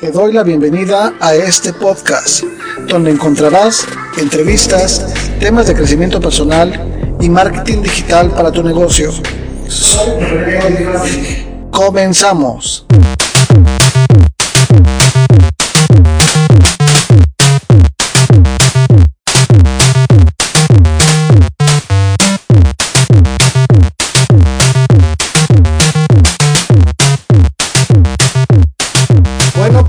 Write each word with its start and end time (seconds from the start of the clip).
Te 0.00 0.10
doy 0.10 0.32
la 0.32 0.42
bienvenida 0.42 1.12
a 1.20 1.34
este 1.34 1.74
podcast, 1.74 2.42
donde 2.88 3.10
encontrarás 3.10 3.86
entrevistas, 4.16 5.12
temas 5.38 5.66
de 5.66 5.74
crecimiento 5.74 6.18
personal 6.22 7.18
y 7.20 7.28
marketing 7.28 7.82
digital 7.82 8.30
para 8.30 8.50
tu 8.50 8.62
negocio. 8.62 9.12
Comenzamos. 11.70 12.86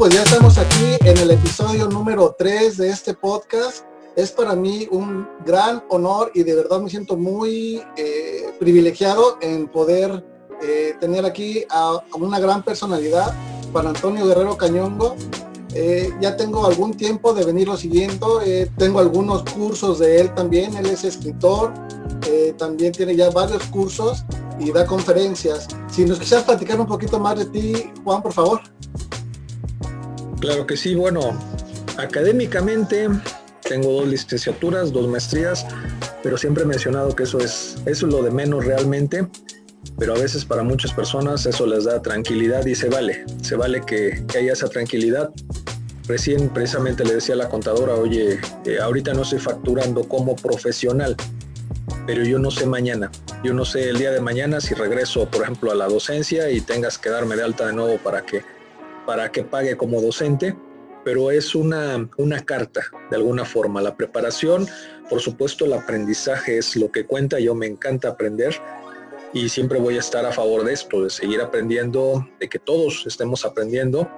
Pues 0.02 0.16
ya 0.16 0.24
estamos 0.24 0.58
aquí 0.58 0.98
en 1.02 1.16
el 1.16 1.30
episodio 1.30 1.88
número 1.88 2.36
3 2.36 2.76
de 2.76 2.90
este 2.90 3.14
podcast. 3.14 3.86
Es 4.16 4.32
para 4.32 4.56
mí 4.56 4.88
un 4.90 5.28
gran 5.46 5.84
honor 5.90 6.32
y 6.34 6.42
de 6.42 6.56
verdad 6.56 6.82
me 6.82 6.90
siento 6.90 7.16
muy 7.16 7.84
eh, 7.96 8.52
privilegiado 8.60 9.38
en 9.42 9.68
poder 9.68 10.26
eh, 10.64 10.96
tener 11.00 11.24
aquí 11.24 11.66
a, 11.70 12.00
una 12.16 12.40
gran 12.40 12.64
personalidad, 12.64 13.32
para 13.72 13.90
Antonio 13.90 14.26
Guerrero 14.26 14.58
Cañongo. 14.58 15.16
Eh, 15.76 16.10
ya 16.20 16.36
tengo 16.36 16.66
algún 16.66 16.98
tiempo 16.98 17.36
de 17.36 17.46
venirlo 17.46 17.78
siguiendo, 17.78 18.42
tengo 18.80 18.98
algunos 18.98 19.44
cursos 19.44 20.00
de 20.00 20.20
él 20.20 20.34
también, 20.34 20.76
él 20.78 20.88
es 20.88 21.04
escritor, 21.04 21.72
también 22.58 22.92
tiene 22.92 23.16
ya 23.16 23.30
varios 23.30 23.62
cursos 23.66 24.26
y 24.58 24.72
da 24.72 24.84
conferencias. 24.84 25.68
Si 25.92 26.06
nos 26.06 26.18
quisieras 26.18 26.46
platicar 26.46 26.80
un 26.80 26.88
poquito 26.88 27.20
más 27.20 27.38
de 27.38 27.46
ti, 27.46 27.92
Juan, 28.04 28.24
por 28.24 28.34
favor. 28.34 28.62
Claro 30.42 30.66
que 30.66 30.76
sí, 30.76 30.96
bueno, 30.96 31.40
académicamente 31.98 33.08
tengo 33.62 33.92
dos 33.94 34.08
licenciaturas, 34.08 34.92
dos 34.92 35.08
maestrías, 35.08 35.68
pero 36.24 36.36
siempre 36.36 36.64
he 36.64 36.66
mencionado 36.66 37.16
que 37.16 37.24
eso 37.24 37.38
es, 37.38 37.78
eso 37.86 38.08
es 38.08 38.12
lo 38.12 38.24
de 38.24 38.32
menos 38.32 38.66
realmente, 38.66 39.28
pero 40.00 40.16
a 40.16 40.18
veces 40.18 40.44
para 40.44 40.64
muchas 40.64 40.94
personas 40.94 41.46
eso 41.46 41.68
les 41.68 41.84
da 41.84 42.02
tranquilidad 42.02 42.66
y 42.66 42.74
se 42.74 42.90
vale, 42.90 43.24
se 43.44 43.56
vale 43.56 43.82
que, 43.82 44.26
haya 44.36 44.54
esa 44.54 44.68
tranquilidad. 44.68 45.30
Recién 46.08 46.50
precisamente 46.50 47.06
le 47.06 47.14
decía 47.14 47.36
a 47.36 47.38
la 47.38 47.48
contadora, 47.48 47.94
oye, 47.94 48.40
eh, 48.66 48.80
ahorita 48.82 49.14
no 49.14 49.22
estoy 49.22 49.38
facturando 49.38 50.10
como 50.10 50.36
profesional, 50.36 51.16
pero 52.08 52.24
yo 52.24 52.40
no 52.40 52.50
sé 52.50 52.66
mañana, 52.66 53.12
yo 53.44 53.54
no 53.54 53.64
sé 53.64 53.90
el 53.90 54.00
día 54.00 54.10
de 54.10 54.22
mañana 54.22 54.60
si 54.60 54.74
regreso, 54.74 55.30
por 55.30 55.44
ejemplo, 55.44 55.72
a 55.72 55.76
la 55.76 55.88
docencia 55.88 56.50
y 56.50 56.62
tengas 56.62 56.98
que 56.98 57.12
darme 57.12 57.36
de 57.36 57.44
alta 57.44 57.68
de 57.68 57.74
nuevo 57.74 58.00
para 58.00 58.24
que 58.26 58.42
para 59.06 59.32
que 59.32 59.44
pague 59.44 59.78
como 59.78 60.02
docente, 60.02 60.56
pero 61.04 61.32
es 61.32 61.56
una, 61.56 62.10
una 62.18 62.40
carta 62.42 62.82
de 63.10 63.18
alguna 63.18 63.46
forma. 63.46 63.82
La 63.82 63.96
preparación, 63.96 64.68
por 65.10 65.20
supuesto, 65.20 65.66
el 65.66 65.74
aprendizaje 65.74 66.58
es 66.58 66.76
lo 66.76 66.92
que 66.92 67.06
cuenta. 67.06 67.40
Yo 67.40 67.56
me 67.56 67.66
encanta 67.66 68.10
aprender 68.10 68.56
y 69.34 69.50
siempre 69.50 69.80
voy 69.80 69.98
a 69.98 70.00
estar 70.00 70.26
a 70.26 70.32
favor 70.32 70.64
de 70.64 70.74
esto, 70.74 71.04
de 71.04 71.10
seguir 71.10 71.42
aprendiendo, 71.42 72.28
de 72.40 72.50
que 72.50 72.60
todos 72.60 73.06
estemos 73.08 73.46
aprendiendo. 73.46 74.10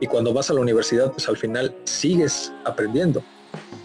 Y 0.00 0.06
cuando 0.06 0.32
vas 0.32 0.50
a 0.50 0.54
la 0.54 0.60
universidad, 0.60 1.12
pues 1.12 1.28
al 1.28 1.36
final 1.36 1.76
sigues 1.84 2.52
aprendiendo. 2.64 3.22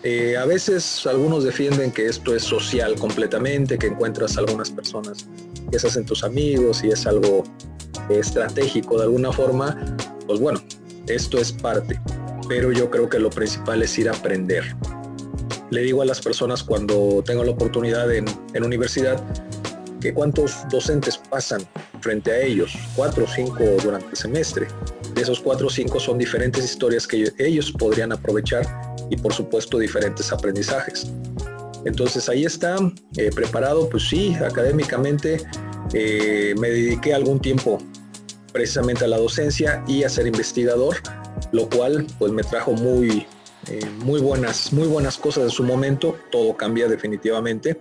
Eh, 0.03 0.37
a 0.37 0.45
veces 0.45 1.05
algunos 1.05 1.43
defienden 1.43 1.91
que 1.91 2.05
esto 2.05 2.33
es 2.33 2.43
social 2.43 2.95
completamente, 2.95 3.77
que 3.77 3.87
encuentras 3.87 4.37
algunas 4.37 4.71
personas 4.71 5.27
que 5.71 5.79
se 5.79 5.87
hacen 5.87 6.05
tus 6.05 6.23
amigos 6.23 6.83
y 6.83 6.89
es 6.89 7.05
algo 7.05 7.43
estratégico 8.09 8.97
de 8.97 9.03
alguna 9.03 9.31
forma, 9.31 9.75
pues 10.27 10.39
bueno, 10.39 10.61
esto 11.07 11.37
es 11.39 11.51
parte, 11.51 11.99
pero 12.47 12.71
yo 12.71 12.89
creo 12.89 13.09
que 13.09 13.19
lo 13.19 13.29
principal 13.29 13.81
es 13.81 13.97
ir 13.97 14.09
a 14.09 14.11
aprender. 14.11 14.63
Le 15.71 15.81
digo 15.81 16.01
a 16.01 16.05
las 16.05 16.21
personas 16.21 16.63
cuando 16.63 17.23
tengo 17.25 17.43
la 17.43 17.51
oportunidad 17.51 18.13
en, 18.13 18.25
en 18.53 18.63
universidad 18.63 19.21
que 19.99 20.13
cuántos 20.13 20.67
docentes 20.69 21.17
pasan 21.17 21.61
frente 22.01 22.31
a 22.31 22.41
ellos, 22.41 22.73
cuatro 22.95 23.25
o 23.25 23.27
cinco 23.27 23.63
durante 23.83 24.09
el 24.09 24.15
semestre. 24.15 24.67
De 25.13 25.21
esos 25.21 25.39
cuatro 25.39 25.67
o 25.67 25.69
cinco 25.69 25.99
son 25.99 26.17
diferentes 26.17 26.63
historias 26.63 27.07
que 27.07 27.31
ellos 27.39 27.71
podrían 27.71 28.11
aprovechar 28.11 28.65
y 29.09 29.17
por 29.17 29.33
supuesto 29.33 29.79
diferentes 29.79 30.31
aprendizajes. 30.31 31.11
Entonces 31.85 32.27
ahí 32.29 32.45
está, 32.45 32.77
eh, 33.17 33.29
preparado, 33.33 33.89
pues 33.89 34.07
sí, 34.07 34.35
académicamente 34.35 35.41
eh, 35.93 36.53
me 36.59 36.69
dediqué 36.69 37.13
algún 37.13 37.39
tiempo 37.39 37.77
precisamente 38.57 39.05
a 39.05 39.07
la 39.07 39.19
docencia 39.19 39.83
y 39.87 40.03
a 40.03 40.09
ser 40.09 40.25
investigador, 40.25 40.95
lo 41.51 41.69
cual 41.69 42.07
pues 42.17 42.31
me 42.31 42.41
trajo 42.41 42.71
muy, 42.71 43.27
eh, 43.69 43.85
muy, 43.99 44.19
buenas, 44.19 44.73
muy 44.73 44.87
buenas 44.87 45.15
cosas 45.15 45.43
en 45.43 45.49
su 45.51 45.63
momento, 45.63 46.17
todo 46.31 46.57
cambia 46.57 46.87
definitivamente. 46.87 47.79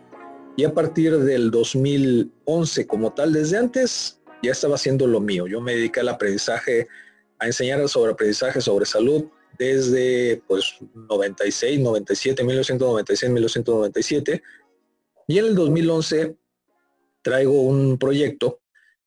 Y 0.55 0.65
a 0.65 0.75
partir 0.75 1.17
del 1.17 1.51
2011 1.51 2.87
como 2.87 3.15
tal, 3.15 3.33
desde 3.33 3.57
antes 3.57 4.21
ya 4.43 4.53
estaba 4.53 4.75
haciendo 4.75 5.07
lo 5.07 5.19
mío. 5.19 5.47
Yo 5.47 5.63
me 5.63 5.75
dediqué 5.75 6.01
al 6.01 6.11
aprendizaje, 6.11 6.89
a 7.39 7.47
enseñar 7.47 7.89
sobre 7.89 8.13
aprendizaje, 8.13 8.61
sobre 8.61 8.85
salud, 8.85 9.25
desde 9.59 10.43
pues 10.47 10.75
96, 10.95 11.81
97, 11.81 12.45
1996, 12.45 13.33
1997. 13.33 14.43
Y 15.27 15.39
en 15.39 15.45
el 15.47 15.55
2011 15.55 16.37
traigo 17.23 17.63
un 17.63 17.97
proyecto 17.97 18.61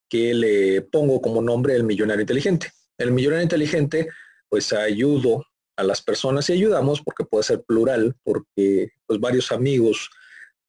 que 0.10 0.34
le 0.34 0.82
pongo 0.82 1.22
como 1.22 1.42
nombre 1.42 1.76
el 1.76 1.84
millonario 1.84 2.22
inteligente. 2.22 2.72
El 2.98 3.12
millonario 3.12 3.44
inteligente, 3.44 4.10
pues 4.50 4.74
ayudo 4.74 5.46
a 5.78 5.84
las 5.84 6.02
personas 6.02 6.50
y 6.50 6.54
ayudamos 6.54 7.02
porque 7.02 7.24
puede 7.24 7.44
ser 7.44 7.64
plural, 7.64 8.16
porque 8.24 8.92
pues 9.06 9.20
varios 9.20 9.52
amigos 9.52 10.10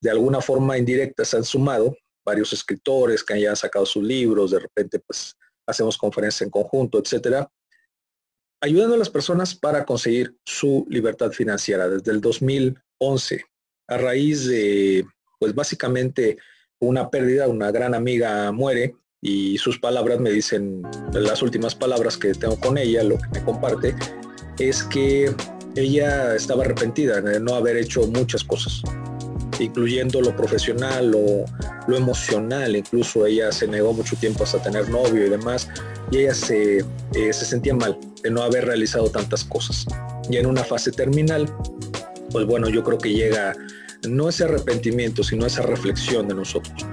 de 0.00 0.10
alguna 0.10 0.40
forma 0.40 0.78
indirecta 0.78 1.24
se 1.24 1.36
han 1.36 1.44
sumado, 1.44 1.96
varios 2.24 2.52
escritores 2.52 3.24
que 3.24 3.34
hayan 3.34 3.56
sacado 3.56 3.84
sus 3.86 4.04
libros, 4.04 4.52
de 4.52 4.60
repente 4.60 5.00
pues 5.00 5.34
hacemos 5.66 5.98
conferencias 5.98 6.42
en 6.42 6.50
conjunto, 6.50 6.98
etcétera, 6.98 7.50
ayudando 8.60 8.94
a 8.94 8.98
las 8.98 9.10
personas 9.10 9.54
para 9.54 9.84
conseguir 9.84 10.36
su 10.44 10.86
libertad 10.88 11.32
financiera 11.32 11.88
desde 11.88 12.12
el 12.12 12.20
2011, 12.20 13.44
a 13.88 13.96
raíz 13.96 14.46
de 14.46 15.04
pues 15.38 15.54
básicamente 15.54 16.38
una 16.78 17.10
pérdida, 17.10 17.48
una 17.48 17.70
gran 17.70 17.94
amiga 17.94 18.52
muere 18.52 18.96
y 19.22 19.58
sus 19.58 19.78
palabras 19.78 20.18
me 20.18 20.30
dicen, 20.30 20.82
las 21.12 21.42
últimas 21.42 21.74
palabras 21.74 22.16
que 22.16 22.32
tengo 22.32 22.58
con 22.58 22.78
ella, 22.78 23.02
lo 23.02 23.18
que 23.18 23.28
me 23.32 23.44
comparte, 23.44 23.94
es 24.58 24.82
que 24.84 25.34
ella 25.76 26.34
estaba 26.34 26.64
arrepentida 26.64 27.20
de 27.20 27.38
no 27.38 27.54
haber 27.54 27.76
hecho 27.76 28.06
muchas 28.06 28.42
cosas, 28.42 28.82
incluyendo 29.58 30.22
lo 30.22 30.34
profesional, 30.34 31.10
lo, 31.10 31.44
lo 31.86 31.96
emocional, 31.96 32.74
incluso 32.74 33.26
ella 33.26 33.52
se 33.52 33.66
negó 33.68 33.92
mucho 33.92 34.16
tiempo 34.16 34.44
hasta 34.44 34.62
tener 34.62 34.88
novio 34.88 35.26
y 35.26 35.28
demás, 35.28 35.68
y 36.10 36.18
ella 36.18 36.34
se, 36.34 36.78
eh, 36.78 36.84
se 37.32 37.44
sentía 37.44 37.74
mal 37.74 37.98
de 38.22 38.30
no 38.30 38.42
haber 38.42 38.64
realizado 38.64 39.10
tantas 39.10 39.44
cosas. 39.44 39.84
Y 40.30 40.38
en 40.38 40.46
una 40.46 40.64
fase 40.64 40.92
terminal, 40.92 41.46
pues 42.30 42.46
bueno, 42.46 42.68
yo 42.68 42.82
creo 42.82 42.98
que 42.98 43.12
llega 43.12 43.54
no 44.08 44.30
ese 44.30 44.44
arrepentimiento, 44.44 45.22
sino 45.22 45.44
esa 45.44 45.62
reflexión 45.62 46.26
de 46.26 46.34
nosotros. 46.34 46.86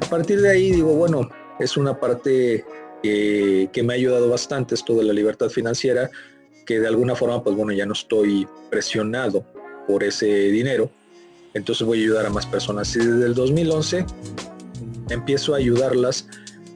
A 0.00 0.08
partir 0.08 0.40
de 0.40 0.50
ahí 0.50 0.70
digo, 0.70 0.94
bueno, 0.94 1.28
es 1.58 1.76
una 1.76 1.98
parte 1.98 2.64
que, 3.02 3.82
me 3.84 3.92
ha 3.92 3.96
ayudado 3.96 4.28
bastante 4.28 4.74
esto 4.74 4.94
de 4.94 5.04
la 5.04 5.12
libertad 5.12 5.48
financiera, 5.48 6.10
que 6.64 6.80
de 6.80 6.88
alguna 6.88 7.14
forma, 7.14 7.42
pues 7.42 7.56
bueno, 7.56 7.72
ya 7.72 7.86
no 7.86 7.92
estoy 7.92 8.46
presionado 8.70 9.44
por 9.86 10.02
ese 10.02 10.26
dinero, 10.26 10.90
entonces 11.54 11.86
voy 11.86 12.00
a 12.00 12.02
ayudar 12.02 12.26
a 12.26 12.30
más 12.30 12.44
personas. 12.46 12.94
Y 12.96 12.98
desde 12.98 13.26
el 13.26 13.34
2011 13.34 14.04
empiezo 15.10 15.54
a 15.54 15.58
ayudarlas 15.58 16.28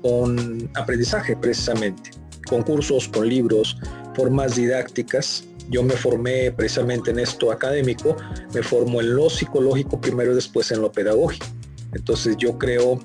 con 0.03 0.71
aprendizaje 0.75 1.37
precisamente, 1.37 2.11
con 2.49 2.63
cursos, 2.63 3.09
con 3.09 3.29
libros, 3.29 3.77
formas 4.15 4.57
didácticas. 4.57 5.45
Yo 5.69 5.83
me 5.83 5.95
formé 5.95 6.51
precisamente 6.51 7.11
en 7.11 7.19
esto 7.19 7.53
académico, 7.53 8.17
me 8.55 8.63
formo 8.63 9.01
en 9.01 9.15
lo 9.15 9.29
psicológico 9.29 10.01
primero 10.01 10.33
y 10.33 10.37
después 10.37 10.71
en 10.73 10.81
lo 10.81 10.91
pedagógico. 10.91 11.47
Entonces 11.93 12.37
yo 12.39 12.59
creo 12.59 13.01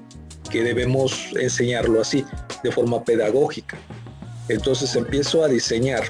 que 0.56 0.63
debemos 0.63 1.34
enseñarlo 1.38 2.00
así, 2.00 2.24
de 2.63 2.72
forma 2.72 3.04
pedagógica. 3.04 3.78
Entonces 4.48 4.96
empiezo 4.96 5.44
a 5.44 5.50
diseñar 5.50 6.04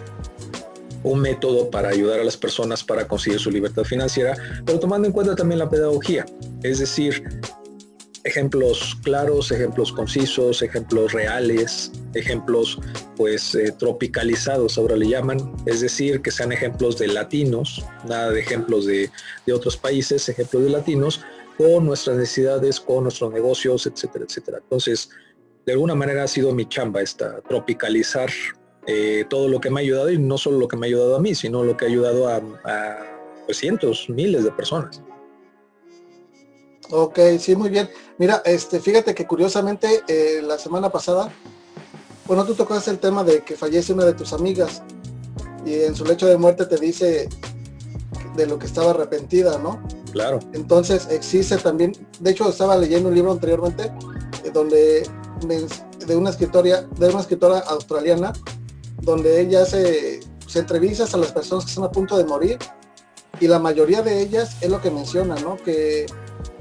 un 1.01 1.19
método 1.19 1.71
para 1.71 1.89
ayudar 1.89 2.19
a 2.19 2.23
las 2.23 2.37
personas 2.37 2.83
para 2.83 3.07
conseguir 3.07 3.39
su 3.39 3.49
libertad 3.49 3.83
financiera, 3.85 4.37
pero 4.63 4.79
tomando 4.79 5.07
en 5.07 5.13
cuenta 5.13 5.35
también 5.35 5.57
la 5.57 5.67
pedagogía, 5.67 6.27
es 6.61 6.77
decir, 6.77 7.23
ejemplos 8.23 8.95
claros, 9.03 9.51
ejemplos 9.51 9.91
concisos, 9.91 10.61
ejemplos 10.61 11.11
reales, 11.13 11.91
ejemplos 12.13 12.77
pues 13.15 13.55
eh, 13.55 13.73
tropicalizados 13.79 14.77
ahora 14.77 14.95
le 14.95 15.07
llaman, 15.07 15.39
es 15.65 15.81
decir, 15.81 16.21
que 16.21 16.29
sean 16.29 16.51
ejemplos 16.51 16.99
de 16.99 17.07
latinos, 17.07 17.83
nada 18.07 18.29
de 18.29 18.41
ejemplos 18.41 18.85
de, 18.85 19.09
de 19.47 19.53
otros 19.53 19.75
países, 19.75 20.29
ejemplos 20.29 20.65
de 20.65 20.69
latinos, 20.69 21.21
con 21.57 21.85
nuestras 21.85 22.17
necesidades, 22.17 22.79
con 22.79 23.03
nuestros 23.03 23.31
negocios, 23.31 23.85
etcétera, 23.87 24.25
etcétera. 24.27 24.57
Entonces, 24.61 25.09
de 25.65 25.73
alguna 25.73 25.95
manera 25.95 26.23
ha 26.23 26.27
sido 26.27 26.53
mi 26.53 26.67
chamba 26.67 27.01
esta, 27.01 27.41
tropicalizar 27.41 28.29
eh, 28.87 29.25
todo 29.29 29.47
lo 29.47 29.59
que 29.59 29.69
me 29.69 29.79
ha 29.79 29.83
ayudado 29.83 30.11
y 30.11 30.17
no 30.17 30.37
solo 30.37 30.59
lo 30.59 30.67
que 30.67 30.77
me 30.77 30.85
ha 30.85 30.89
ayudado 30.89 31.15
a 31.15 31.19
mí, 31.19 31.33
sino 31.33 31.63
lo 31.63 31.75
que 31.75 31.85
ha 31.85 31.87
ayudado 31.87 32.27
a, 32.27 32.41
pues, 33.45 33.57
cientos, 33.57 34.07
miles 34.09 34.43
de 34.43 34.51
personas. 34.51 35.01
Ok, 36.91 37.19
sí, 37.39 37.55
muy 37.55 37.69
bien. 37.69 37.89
Mira, 38.19 38.43
este, 38.45 38.79
fíjate 38.79 39.15
que 39.15 39.25
curiosamente 39.25 40.03
eh, 40.07 40.41
la 40.43 40.59
semana 40.59 40.91
pasada, 40.91 41.31
bueno, 42.27 42.45
tú 42.45 42.53
tocaste 42.53 42.91
el 42.91 42.99
tema 42.99 43.23
de 43.23 43.41
que 43.41 43.55
fallece 43.55 43.93
una 43.93 44.05
de 44.05 44.13
tus 44.13 44.33
amigas 44.33 44.83
y 45.65 45.81
en 45.81 45.95
su 45.95 46.05
lecho 46.05 46.27
de 46.27 46.37
muerte 46.37 46.67
te 46.67 46.77
dice 46.77 47.27
de 48.35 48.45
lo 48.45 48.59
que 48.59 48.67
estaba 48.67 48.91
arrepentida, 48.91 49.57
¿no? 49.57 49.81
Claro. 50.15 50.39
Entonces 50.53 51.09
existe 51.11 51.57
también, 51.57 51.91
de 52.21 52.31
hecho 52.31 52.47
estaba 52.49 52.77
leyendo 52.77 53.09
un 53.09 53.15
libro 53.15 53.33
anteriormente 53.33 53.91
eh, 54.45 54.51
donde 54.53 55.05
de 56.07 56.15
una 56.15 56.29
escritora, 56.29 56.83
de 56.83 57.09
una 57.09 57.19
escritora 57.19 57.59
australiana, 57.59 58.31
donde 59.01 59.41
ella 59.41 59.65
se, 59.65 60.21
se 60.47 60.59
entrevista 60.59 61.03
a 61.03 61.17
las 61.17 61.33
personas 61.33 61.65
que 61.65 61.71
están 61.71 61.83
a 61.83 61.91
punto 61.91 62.17
de 62.17 62.23
morir 62.23 62.57
y 63.41 63.49
la 63.49 63.59
mayoría 63.59 64.01
de 64.03 64.21
ellas 64.21 64.55
es 64.61 64.69
lo 64.69 64.79
que 64.79 64.89
menciona, 64.89 65.35
¿no? 65.35 65.57
Que 65.57 66.05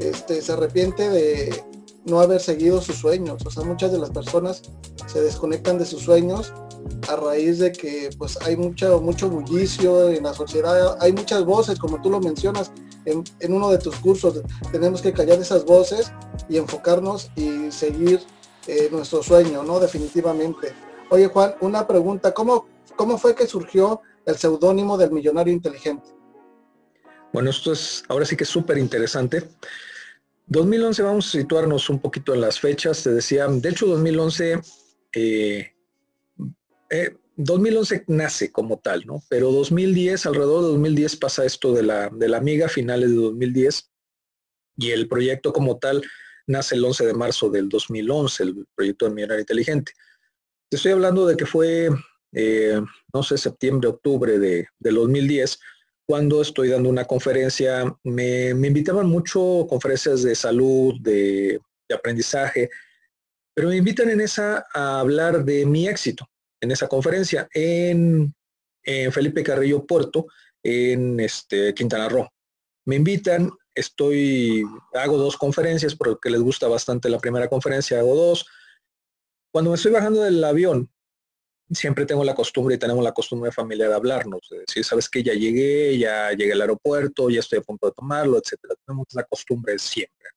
este, 0.01 0.43
se 0.43 0.53
arrepiente 0.53 1.09
de 1.09 1.65
no 2.07 2.19
haber 2.19 2.41
seguido 2.41 2.83
sus 2.83 2.97
sueños. 2.97 3.47
O 3.47 3.53
sea, 3.53 3.63
muchas 3.63 3.93
de 3.93 3.99
las 3.99 4.11
personas 4.11 4.63
se 5.07 5.23
desconectan 5.23 5.79
de 5.79 5.87
sus 5.87 6.03
sueños 6.03 6.53
a 7.09 7.17
raíz 7.17 7.59
de 7.59 7.73
que 7.73 8.11
pues 8.19 8.39
hay 8.43 8.57
mucho, 8.57 9.01
mucho 9.01 9.29
bullicio 9.29 10.11
en 10.11 10.25
la 10.25 10.35
sociedad, 10.35 10.97
hay 11.01 11.13
muchas 11.13 11.45
voces, 11.45 11.79
como 11.79 12.01
tú 12.01 12.11
lo 12.11 12.21
mencionas 12.21 12.73
en, 13.05 13.25
uno 13.53 13.71
de 13.71 13.79
tus 13.79 13.97
cursos, 13.97 14.41
tenemos 14.73 15.03
que 15.03 15.13
callar 15.13 15.39
esas 15.39 15.65
voces 15.65 16.13
y 16.49 16.57
enfocarnos 16.57 17.31
y 17.37 17.71
seguir 17.71 18.21
eh, 18.67 18.89
nuestro 18.91 19.23
sueño, 19.23 19.63
¿no? 19.63 19.79
Definitivamente. 19.79 20.73
Oye 21.11 21.27
Juan, 21.29 21.55
una 21.61 21.87
pregunta, 21.87 22.33
¿cómo, 22.33 22.67
cómo 22.97 23.19
fue 23.19 23.35
que 23.35 23.47
surgió 23.47 24.01
el 24.25 24.37
seudónimo 24.37 24.97
del 24.97 25.11
millonario 25.11 25.53
inteligente? 25.53 26.09
Bueno, 27.33 27.51
esto 27.51 27.73
es 27.73 28.05
ahora 28.09 28.25
sí 28.25 28.37
que 28.37 28.45
es 28.45 28.51
súper 28.51 28.79
interesante. 28.79 29.49
2011, 30.47 31.03
vamos 31.03 31.29
a 31.29 31.31
situarnos 31.31 31.91
un 31.91 31.99
poquito 31.99 32.33
en 32.35 32.41
las 32.41 32.61
fechas. 32.61 33.03
Te 33.03 33.11
decía, 33.11 33.49
de 33.49 33.69
hecho 33.69 33.87
2011, 33.87 34.61
2011 35.15 35.74
eh, 37.03 37.17
eh, 37.37 38.05
nace 38.07 38.53
como 38.53 38.79
tal, 38.79 39.05
¿no? 39.07 39.23
Pero 39.29 39.51
2010, 39.51 40.27
alrededor 40.27 40.63
de 40.63 40.69
2010 40.69 41.17
pasa 41.17 41.45
esto 41.45 41.73
de 41.73 41.83
la, 41.83 42.09
de 42.09 42.29
la 42.29 42.39
amiga, 42.39 42.69
finales 42.69 43.11
de 43.11 43.17
2010, 43.17 43.91
y 44.77 44.91
el 44.91 45.09
proyecto 45.09 45.53
como 45.53 45.79
tal 45.79 46.03
nace 46.47 46.75
el 46.75 46.85
11 46.85 47.07
de 47.07 47.15
marzo 47.15 47.51
del 47.51 47.69
2011, 47.69 48.43
el 48.43 48.67
proyecto 48.75 49.07
de 49.07 49.15
Millonario 49.15 49.41
Inteligente. 49.41 49.93
Te 50.69 50.77
estoy 50.77 50.93
hablando 50.93 51.27
de 51.27 51.37
que 51.37 51.47
fue, 51.47 51.89
eh, 52.33 52.81
no 53.13 53.23
sé, 53.23 53.39
septiembre, 53.39 53.89
octubre 53.89 54.39
de, 54.39 54.67
del 54.79 54.95
2010, 54.97 55.59
cuando 56.07 56.43
estoy 56.43 56.69
dando 56.69 56.89
una 56.89 57.07
conferencia, 57.07 57.97
me, 58.03 58.51
invitaban 58.51 59.07
mucho 59.07 59.67
conferencias 59.69 60.23
de 60.23 60.35
salud, 60.35 60.95
de, 61.01 61.61
aprendizaje, 61.95 62.71
pero 63.55 63.69
me 63.69 63.77
invitan 63.77 64.11
en 64.11 64.21
esa 64.21 64.67
a 64.75 64.99
hablar 64.99 65.45
de 65.45 65.65
mi 65.65 65.87
éxito, 65.87 66.29
en 66.65 66.73
esa 66.73 66.89
conferencia, 66.89 67.49
en, 67.53 68.35
Felipe 69.13 69.43
Carrillo 69.43 69.87
Puerto, 69.87 70.27
en 70.63 71.19
este, 71.21 71.73
Quintana 71.73 72.09
Roo. 72.09 72.29
Me 72.85 72.97
invitan, 72.97 73.51
estoy, 73.75 74.63
hago 74.93 75.17
dos 75.17 75.39
conferencias 75.39 75.95
porque 75.95 76.29
les 76.29 76.41
gusta 76.41 76.69
bastante 76.69 77.09
la 77.09 77.19
primera 77.19 77.49
conferencia, 77.49 77.99
hago 77.99 78.15
dos. 78.15 78.47
Cuando 79.51 79.71
me 79.71 79.77
estoy 79.77 79.93
bajando 79.93 80.21
del 80.21 80.45
avión, 80.45 80.91
siempre 81.71 82.05
tengo 82.05 82.25
la 82.25 82.35
costumbre 82.35 82.75
y 82.75 82.79
tenemos 82.79 83.03
la 83.03 83.13
costumbre 83.13 83.53
familiar 83.53 83.89
de 83.89 83.95
hablarnos, 83.95 84.47
de 84.51 84.61
decir, 84.61 84.85
sabes 84.85 85.09
que 85.09 85.23
ya 85.23 85.33
llegué, 85.33 85.97
ya 85.99 86.31
llegué 86.33 86.53
al 86.53 86.61
aeropuerto, 86.61 87.31
ya 87.31 87.41
estoy 87.41 87.61
a 87.61 87.63
punto 87.63 87.87
de 87.87 87.93
tomarlo, 87.93 88.39
etcétera. 88.39 88.75
Tenemos 88.85 89.07
la 89.13 89.25
costumbre 89.25 89.79
siempre. 89.79 90.29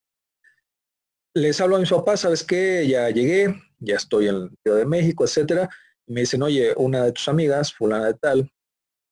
Les 1.33 1.59
hablo 1.59 1.75
a 1.75 1.79
mis 1.79 1.89
papás, 1.89 2.21
sabes 2.21 2.43
que 2.43 2.87
ya 2.87 3.09
llegué, 3.09 3.53
ya 3.79 3.95
estoy 3.95 4.27
en 4.27 4.49
Ciudad 4.63 4.77
de 4.77 4.85
México, 4.85 5.25
etcétera. 5.25 5.69
Me 6.07 6.21
dicen, 6.21 6.41
oye, 6.41 6.73
una 6.77 7.03
de 7.03 7.11
tus 7.11 7.27
amigas, 7.27 7.73
fulana 7.73 8.07
de 8.07 8.13
tal, 8.13 8.51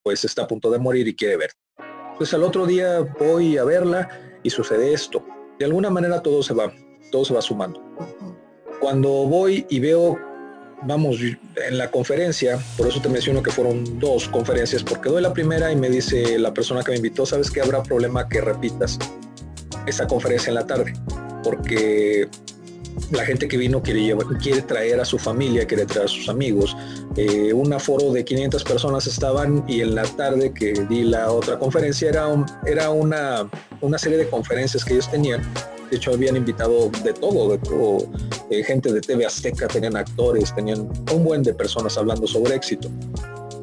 pues 0.04 0.24
está 0.24 0.44
a 0.44 0.48
punto 0.48 0.72
de 0.72 0.80
morir 0.80 1.08
y 1.08 1.16
quiere 1.16 1.38
ver. 1.38 1.52
Entonces 2.12 2.34
al 2.34 2.44
otro 2.44 2.66
día 2.66 3.02
voy 3.20 3.58
a 3.58 3.64
verla 3.64 4.10
y 4.44 4.50
sucede 4.50 4.94
esto. 4.94 5.26
De 5.60 5.66
alguna 5.66 5.90
manera 5.90 6.22
todo 6.22 6.42
se 6.42 6.54
va, 6.54 6.72
todo 7.12 7.26
se 7.26 7.34
va 7.34 7.42
sumando. 7.42 7.82
Cuando 8.80 9.10
voy 9.10 9.66
y 9.70 9.80
veo 9.80 10.18
vamos, 10.84 11.18
en 11.20 11.78
la 11.78 11.90
conferencia, 11.90 12.60
por 12.78 12.88
eso 12.88 13.02
te 13.02 13.10
menciono 13.10 13.42
que 13.42 13.52
fueron 13.52 14.00
dos 14.00 14.28
conferencias, 14.30 14.84
porque 14.84 15.10
doy 15.10 15.22
la 15.22 15.34
primera 15.34 15.72
y 15.72 15.76
me 15.76 15.90
dice 15.90 16.38
la 16.38 16.54
persona 16.54 16.84
que 16.84 16.92
me 16.92 16.98
invitó, 16.98 17.26
sabes 17.26 17.50
que 17.50 17.62
habrá 17.62 17.82
problema 17.84 18.30
que 18.30 18.42
repitas 18.42 19.00
esa 19.88 20.08
conferencia 20.08 20.50
en 20.50 20.56
la 20.56 20.68
tarde, 20.68 20.94
porque 21.44 22.30
la 23.12 23.26
gente 23.26 23.48
que 23.48 23.58
vino 23.58 23.82
quiere, 23.82 24.16
quiere 24.42 24.62
traer 24.62 25.00
a 25.00 25.06
su 25.06 25.18
familia, 25.18 25.66
quiere 25.66 25.86
traer 25.86 26.06
a 26.06 26.10
sus 26.10 26.30
amigos. 26.30 26.76
Eh, 27.16 27.54
un 27.54 27.72
aforo 27.74 28.12
de 28.12 28.24
500 28.24 28.64
personas 28.64 29.08
estaban 29.08 29.64
y 29.68 29.82
en 29.82 29.96
la 29.96 30.04
tarde 30.04 30.54
que 30.54 30.74
di 30.90 31.04
la 31.04 31.32
otra 31.32 31.58
conferencia 31.60 32.10
era, 32.10 32.28
era 32.66 32.90
una, 32.90 33.50
una 33.82 33.98
serie 33.98 34.18
de 34.18 34.30
conferencias 34.30 34.84
que 34.84 34.94
ellos 34.94 35.10
tenían 35.10 35.42
de 35.90 35.98
hecho, 35.98 36.14
habían 36.14 36.36
invitado 36.36 36.90
de 37.04 37.14
todo, 37.14 37.52
de 37.52 37.58
todo, 37.60 38.10
eh, 38.50 38.64
gente 38.64 38.92
de 38.92 39.02
TV 39.02 39.26
Azteca, 39.26 39.68
tenían 39.68 39.96
actores, 39.96 40.54
tenían 40.56 40.90
un 41.14 41.24
buen 41.24 41.44
de 41.44 41.54
personas 41.54 41.96
hablando 41.98 42.26
sobre 42.26 42.56
éxito 42.56 42.90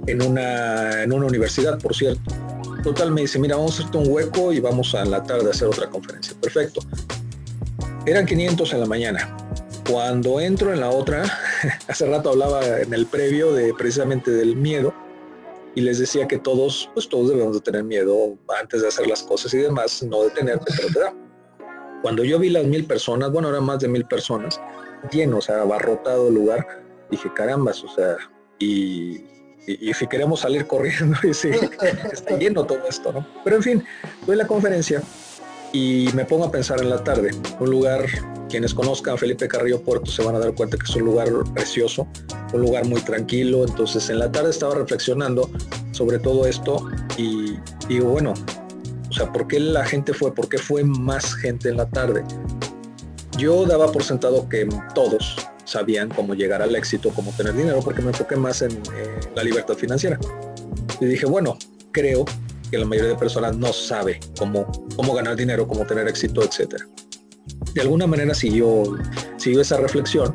en 0.06 0.22
una, 0.22 1.02
en 1.02 1.12
una 1.12 1.26
universidad, 1.26 1.78
por 1.78 1.94
cierto. 1.94 2.22
Total, 2.82 3.10
me 3.12 3.22
dice, 3.22 3.38
mira, 3.38 3.56
vamos 3.56 3.72
a 3.72 3.82
hacerte 3.82 3.98
un 3.98 4.08
hueco 4.08 4.52
y 4.52 4.60
vamos 4.60 4.94
a 4.94 5.04
la 5.04 5.22
tarde 5.22 5.48
a 5.48 5.50
hacer 5.50 5.68
otra 5.68 5.88
conferencia. 5.88 6.34
Perfecto. 6.40 6.80
Eran 8.04 8.26
500 8.26 8.72
en 8.72 8.80
la 8.80 8.86
mañana. 8.86 9.36
Cuando 9.88 10.40
entro 10.40 10.72
en 10.72 10.80
la 10.80 10.90
otra, 10.90 11.22
hace 11.88 12.06
rato 12.06 12.30
hablaba 12.30 12.80
en 12.80 12.92
el 12.92 13.06
previo 13.06 13.52
de 13.52 13.72
precisamente 13.74 14.32
del 14.32 14.56
miedo 14.56 14.92
y 15.76 15.82
les 15.82 16.00
decía 16.00 16.26
que 16.26 16.38
todos, 16.38 16.90
pues 16.94 17.08
todos 17.08 17.28
debemos 17.28 17.54
de 17.54 17.60
tener 17.60 17.84
miedo 17.84 18.36
antes 18.60 18.82
de 18.82 18.88
hacer 18.88 19.06
las 19.06 19.22
cosas 19.22 19.54
y 19.54 19.58
demás, 19.58 20.02
no 20.02 20.24
detenerte, 20.24 20.72
pero 20.76 20.88
te 20.88 20.98
da. 20.98 21.14
Cuando 22.02 22.24
yo 22.24 22.40
vi 22.40 22.50
las 22.50 22.64
mil 22.64 22.84
personas, 22.86 23.30
bueno, 23.30 23.48
eran 23.48 23.64
más 23.64 23.78
de 23.78 23.86
mil 23.86 24.04
personas, 24.04 24.60
lleno, 25.12 25.38
o 25.38 25.40
sea, 25.40 25.60
abarrotado 25.60 26.26
el 26.26 26.34
lugar, 26.34 26.82
dije, 27.08 27.30
carambas, 27.32 27.84
o 27.84 27.88
sea, 27.88 28.16
y, 28.58 29.24
si 29.94 30.06
queremos 30.08 30.40
salir 30.40 30.66
corriendo, 30.66 31.16
y 31.22 31.32
sí, 31.32 31.50
está 32.12 32.36
lleno 32.36 32.64
todo 32.64 32.80
esto, 32.88 33.12
¿no? 33.12 33.24
Pero 33.44 33.56
en 33.56 33.62
fin, 33.62 33.84
doy 34.26 34.34
la 34.34 34.46
conferencia 34.48 35.00
y 35.72 36.08
me 36.14 36.24
pongo 36.24 36.44
a 36.44 36.50
pensar 36.50 36.80
en 36.80 36.90
la 36.90 37.02
tarde, 37.02 37.30
un 37.58 37.70
lugar, 37.70 38.06
quienes 38.48 38.74
conozcan 38.74 39.16
Felipe 39.16 39.48
Carrillo 39.48 39.80
Puerto 39.80 40.10
se 40.10 40.22
van 40.22 40.34
a 40.34 40.38
dar 40.38 40.54
cuenta 40.54 40.76
que 40.76 40.84
es 40.84 40.96
un 40.96 41.04
lugar 41.04 41.28
precioso, 41.54 42.06
un 42.52 42.60
lugar 42.60 42.84
muy 42.86 43.00
tranquilo, 43.00 43.64
entonces 43.66 44.10
en 44.10 44.18
la 44.18 44.30
tarde 44.30 44.50
estaba 44.50 44.74
reflexionando 44.74 45.50
sobre 45.92 46.18
todo 46.18 46.46
esto 46.46 46.86
y 47.16 47.56
digo, 47.88 48.10
bueno, 48.10 48.34
o 49.08 49.12
sea, 49.12 49.32
¿por 49.32 49.48
qué 49.48 49.60
la 49.60 49.84
gente 49.84 50.12
fue? 50.12 50.34
¿Por 50.34 50.48
qué 50.48 50.58
fue 50.58 50.84
más 50.84 51.34
gente 51.34 51.70
en 51.70 51.78
la 51.78 51.88
tarde? 51.88 52.22
Yo 53.38 53.64
daba 53.64 53.90
por 53.90 54.02
sentado 54.02 54.48
que 54.48 54.68
todos 54.94 55.36
sabían 55.64 56.10
cómo 56.10 56.34
llegar 56.34 56.60
al 56.60 56.76
éxito, 56.76 57.10
cómo 57.14 57.32
tener 57.32 57.54
dinero, 57.54 57.80
porque 57.82 58.02
me 58.02 58.08
enfoqué 58.08 58.36
más 58.36 58.60
en 58.62 58.78
la 59.34 59.42
libertad 59.42 59.74
financiera. 59.74 60.18
Y 61.00 61.06
dije, 61.06 61.26
bueno, 61.26 61.56
creo 61.92 62.24
que 62.72 62.78
la 62.78 62.86
mayoría 62.86 63.10
de 63.10 63.16
personas 63.16 63.54
no 63.54 63.70
sabe 63.70 64.18
cómo, 64.38 64.66
cómo 64.96 65.14
ganar 65.14 65.36
dinero, 65.36 65.68
cómo 65.68 65.86
tener 65.86 66.08
éxito, 66.08 66.42
etc. 66.42 66.82
De 67.74 67.82
alguna 67.82 68.06
manera 68.06 68.34
siguió, 68.34 68.84
siguió 69.36 69.60
esa 69.60 69.76
reflexión. 69.76 70.32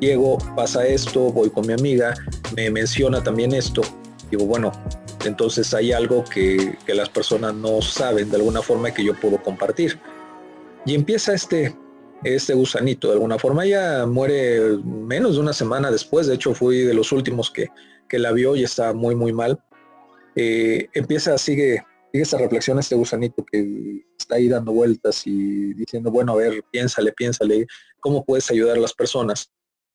Llego, 0.00 0.36
pasa 0.56 0.84
esto, 0.84 1.32
voy 1.32 1.48
con 1.48 1.64
mi 1.64 1.74
amiga, 1.74 2.14
me 2.56 2.70
menciona 2.70 3.22
también 3.22 3.54
esto. 3.54 3.82
Digo, 4.32 4.46
bueno, 4.46 4.72
entonces 5.24 5.72
hay 5.74 5.92
algo 5.92 6.24
que, 6.24 6.76
las 6.88 7.08
personas 7.08 7.54
no 7.54 7.80
saben 7.80 8.30
de 8.30 8.36
alguna 8.36 8.62
forma 8.62 8.90
que 8.92 9.04
yo 9.04 9.14
puedo 9.14 9.40
compartir. 9.40 10.00
Y 10.84 10.96
empieza 10.96 11.34
este, 11.34 11.76
este 12.24 12.52
gusanito, 12.54 13.08
de 13.08 13.14
alguna 13.14 13.38
forma 13.38 13.64
ya 13.64 14.06
muere 14.06 14.78
menos 14.84 15.36
de 15.36 15.40
una 15.40 15.52
semana 15.52 15.92
después, 15.92 16.26
de 16.26 16.34
hecho 16.34 16.52
fui 16.52 16.78
de 16.78 16.94
los 16.94 17.12
últimos 17.12 17.50
que, 17.50 17.68
la 18.10 18.32
vio 18.32 18.56
y 18.56 18.64
está 18.64 18.92
muy, 18.92 19.14
muy 19.14 19.32
mal. 19.32 19.60
Eh, 20.36 20.88
empieza, 20.92 21.36
sigue, 21.38 21.82
sigue 22.12 22.22
esta 22.22 22.38
reflexión, 22.38 22.78
este 22.78 22.94
gusanito 22.94 23.44
que 23.44 24.04
está 24.18 24.36
ahí 24.36 24.48
dando 24.48 24.72
vueltas 24.72 25.26
y 25.26 25.74
diciendo, 25.74 26.10
bueno, 26.10 26.32
a 26.32 26.36
ver, 26.36 26.62
piénsale, 26.70 27.12
piénsale, 27.12 27.66
¿cómo 28.00 28.24
puedes 28.24 28.50
ayudar 28.50 28.76
a 28.76 28.80
las 28.80 28.92
personas? 28.92 29.50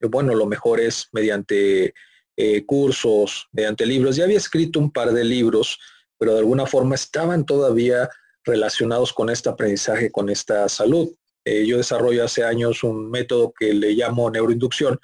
bueno, 0.10 0.34
lo 0.34 0.48
mejor 0.48 0.80
es 0.80 1.10
mediante 1.12 1.94
eh, 2.38 2.66
cursos, 2.66 3.48
mediante 3.52 3.86
libros. 3.86 4.16
Ya 4.16 4.24
había 4.24 4.38
escrito 4.38 4.80
un 4.80 4.92
par 4.92 5.12
de 5.12 5.24
libros, 5.24 5.80
pero 6.18 6.34
de 6.34 6.40
alguna 6.40 6.66
forma 6.66 6.96
estaban 6.96 7.46
todavía 7.46 8.10
relacionados 8.44 9.14
con 9.14 9.30
este 9.30 9.50
aprendizaje, 9.50 10.12
con 10.12 10.30
esta 10.30 10.68
salud. 10.70 11.14
Eh, 11.46 11.66
yo 11.66 11.78
desarrollo 11.78 12.24
hace 12.24 12.44
años 12.44 12.84
un 12.84 13.10
método 13.10 13.54
que 13.58 13.74
le 13.74 13.94
llamo 13.94 14.30
neuroinducción 14.30 15.00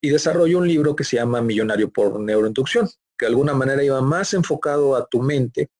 y 0.00 0.10
desarrolló 0.10 0.58
un 0.58 0.68
libro 0.68 0.94
que 0.94 1.04
se 1.04 1.16
llama 1.16 1.40
Millonario 1.40 1.90
por 1.90 2.20
Neuroinducción, 2.20 2.88
que 3.16 3.26
de 3.26 3.30
alguna 3.30 3.54
manera 3.54 3.82
iba 3.82 4.00
más 4.00 4.34
enfocado 4.34 4.96
a 4.96 5.06
tu 5.06 5.22
mente, 5.22 5.70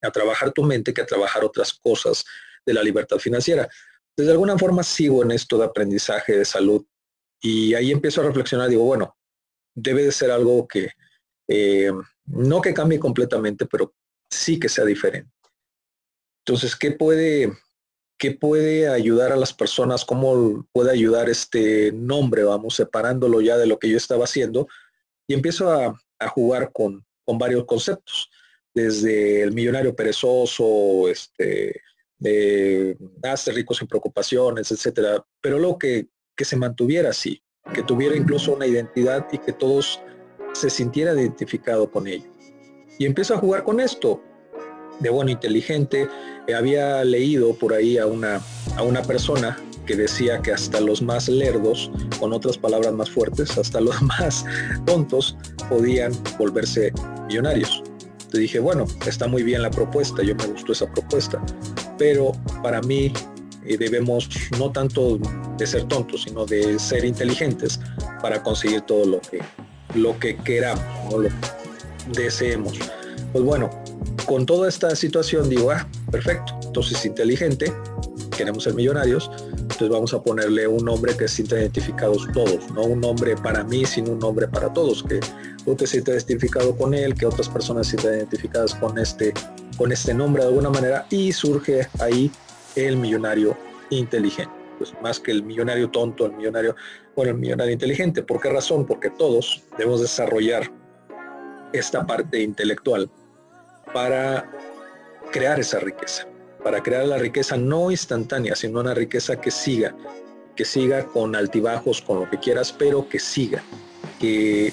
a 0.00 0.10
trabajar 0.10 0.52
tu 0.52 0.62
mente 0.62 0.92
que 0.92 1.00
a 1.00 1.06
trabajar 1.06 1.44
otras 1.44 1.72
cosas 1.72 2.24
de 2.64 2.74
la 2.74 2.82
libertad 2.82 3.18
financiera. 3.18 3.62
Entonces, 3.62 4.26
de 4.26 4.32
alguna 4.32 4.58
forma 4.58 4.82
sigo 4.82 5.22
en 5.22 5.30
esto 5.30 5.58
de 5.58 5.64
aprendizaje, 5.64 6.36
de 6.36 6.44
salud, 6.44 6.84
y 7.40 7.74
ahí 7.74 7.90
empiezo 7.90 8.20
a 8.20 8.24
reflexionar, 8.24 8.68
digo, 8.68 8.84
bueno, 8.84 9.16
debe 9.74 10.04
de 10.04 10.12
ser 10.12 10.30
algo 10.30 10.68
que, 10.68 10.90
eh, 11.48 11.92
no 12.26 12.60
que 12.60 12.74
cambie 12.74 13.00
completamente, 13.00 13.66
pero 13.66 13.94
sí 14.30 14.60
que 14.60 14.68
sea 14.68 14.84
diferente. 14.84 15.30
Entonces, 16.44 16.76
¿qué 16.76 16.92
puede, 16.92 17.52
¿qué 18.18 18.32
puede 18.32 18.88
ayudar 18.88 19.32
a 19.32 19.36
las 19.36 19.52
personas? 19.52 20.04
¿Cómo 20.04 20.66
puede 20.72 20.92
ayudar 20.92 21.28
este 21.28 21.92
nombre? 21.92 22.44
Vamos 22.44 22.76
separándolo 22.76 23.40
ya 23.40 23.56
de 23.56 23.66
lo 23.66 23.78
que 23.78 23.88
yo 23.88 23.96
estaba 23.96 24.24
haciendo 24.24 24.68
y 25.26 25.34
empiezo 25.34 25.70
a, 25.70 26.00
jugar 26.28 26.70
con, 26.72 27.04
con, 27.24 27.38
varios 27.38 27.64
conceptos, 27.64 28.30
desde 28.74 29.42
el 29.42 29.52
millonario 29.52 29.94
perezoso, 29.94 31.08
este, 31.08 31.80
de 32.18 32.96
hazte 33.22 33.52
rico 33.52 33.74
sin 33.74 33.88
preocupaciones, 33.88 34.70
etcétera, 34.70 35.24
pero 35.40 35.58
luego 35.58 35.78
que, 35.78 36.08
que 36.36 36.44
se 36.44 36.56
mantuviera 36.56 37.10
así, 37.10 37.42
que 37.74 37.82
tuviera 37.82 38.16
incluso 38.16 38.54
una 38.54 38.66
identidad 38.66 39.26
y 39.32 39.38
que 39.38 39.52
todos 39.52 40.00
se 40.52 40.70
sintiera 40.70 41.12
identificado 41.12 41.90
con 41.90 42.06
ello. 42.06 42.30
Y 42.98 43.06
empiezo 43.06 43.34
a 43.34 43.38
jugar 43.38 43.64
con 43.64 43.80
esto 43.80 44.22
de 45.00 45.10
bueno 45.10 45.30
inteligente. 45.30 46.08
Eh, 46.46 46.54
había 46.54 47.04
leído 47.04 47.54
por 47.54 47.74
ahí 47.74 47.98
a 47.98 48.06
una, 48.06 48.40
a 48.76 48.82
una 48.82 49.02
persona 49.02 49.58
que 49.86 49.96
decía 49.96 50.40
que 50.40 50.52
hasta 50.52 50.80
los 50.80 51.02
más 51.02 51.28
lerdos, 51.28 51.90
con 52.18 52.32
otras 52.32 52.58
palabras 52.58 52.92
más 52.92 53.10
fuertes, 53.10 53.56
hasta 53.58 53.80
los 53.80 54.00
más 54.18 54.44
tontos 54.86 55.36
podían 55.68 56.12
volverse 56.38 56.92
millonarios. 57.26 57.82
Te 58.30 58.38
dije, 58.38 58.58
bueno, 58.58 58.86
está 59.06 59.28
muy 59.28 59.42
bien 59.42 59.62
la 59.62 59.70
propuesta, 59.70 60.22
yo 60.22 60.34
me 60.36 60.46
gustó 60.46 60.72
esa 60.72 60.90
propuesta, 60.92 61.42
pero 61.98 62.32
para 62.62 62.80
mí 62.80 63.12
eh, 63.64 63.76
debemos 63.76 64.28
no 64.58 64.72
tanto 64.72 65.18
de 65.58 65.66
ser 65.66 65.84
tontos, 65.84 66.22
sino 66.22 66.46
de 66.46 66.78
ser 66.78 67.04
inteligentes 67.04 67.78
para 68.20 68.42
conseguir 68.42 68.80
todo 68.82 69.04
lo 69.04 69.20
que, 69.20 69.40
lo 69.94 70.18
que 70.18 70.36
queramos, 70.36 71.14
lo 71.14 71.28
que 71.28 72.22
deseemos. 72.22 72.78
Pues 73.32 73.44
bueno, 73.44 73.70
con 74.26 74.46
toda 74.46 74.68
esta 74.68 74.94
situación 74.96 75.48
digo, 75.48 75.70
ah, 75.70 75.86
perfecto, 76.10 76.58
entonces 76.64 77.04
inteligente, 77.04 77.72
queremos 78.32 78.64
ser 78.64 78.74
millonarios, 78.74 79.30
entonces 79.52 79.88
vamos 79.88 80.14
a 80.14 80.22
ponerle 80.22 80.66
un 80.66 80.84
nombre 80.84 81.16
que 81.16 81.28
se 81.28 81.42
identificados 81.42 82.26
todos, 82.32 82.70
no 82.72 82.82
un 82.82 83.00
nombre 83.00 83.36
para 83.36 83.64
mí, 83.64 83.84
sino 83.84 84.12
un 84.12 84.18
nombre 84.18 84.48
para 84.48 84.72
todos, 84.72 85.02
que 85.02 85.20
tú 85.64 85.74
te 85.74 85.86
sientas 85.86 86.14
identificado 86.14 86.76
con 86.76 86.94
él, 86.94 87.14
que 87.14 87.26
otras 87.26 87.48
personas 87.48 87.86
se 87.86 87.96
sientan 87.96 88.18
identificadas 88.18 88.74
con 88.74 88.98
este, 88.98 89.32
con 89.76 89.92
este 89.92 90.14
nombre 90.14 90.42
de 90.42 90.48
alguna 90.48 90.70
manera 90.70 91.06
y 91.10 91.32
surge 91.32 91.88
ahí 92.00 92.30
el 92.76 92.96
millonario 92.96 93.56
inteligente. 93.90 94.52
Pues 94.78 94.94
más 95.02 95.20
que 95.20 95.30
el 95.30 95.42
millonario 95.44 95.90
tonto, 95.90 96.26
el 96.26 96.32
millonario, 96.32 96.74
bueno, 97.14 97.32
el 97.32 97.38
millonario 97.38 97.72
inteligente. 97.72 98.22
¿Por 98.22 98.40
qué 98.40 98.50
razón? 98.50 98.86
Porque 98.86 99.10
todos 99.10 99.62
debemos 99.78 100.00
desarrollar 100.00 100.72
esta 101.72 102.04
parte 102.06 102.42
intelectual 102.42 103.10
para 103.92 104.50
crear 105.30 105.60
esa 105.60 105.78
riqueza, 105.80 106.26
para 106.62 106.82
crear 106.82 107.06
la 107.06 107.18
riqueza 107.18 107.56
no 107.56 107.90
instantánea, 107.90 108.54
sino 108.56 108.80
una 108.80 108.94
riqueza 108.94 109.40
que 109.40 109.50
siga, 109.50 109.94
que 110.56 110.64
siga 110.64 111.06
con 111.06 111.34
altibajos, 111.34 112.02
con 112.02 112.20
lo 112.20 112.30
que 112.30 112.38
quieras, 112.38 112.74
pero 112.76 113.08
que 113.08 113.18
siga, 113.18 113.62
que, 114.20 114.72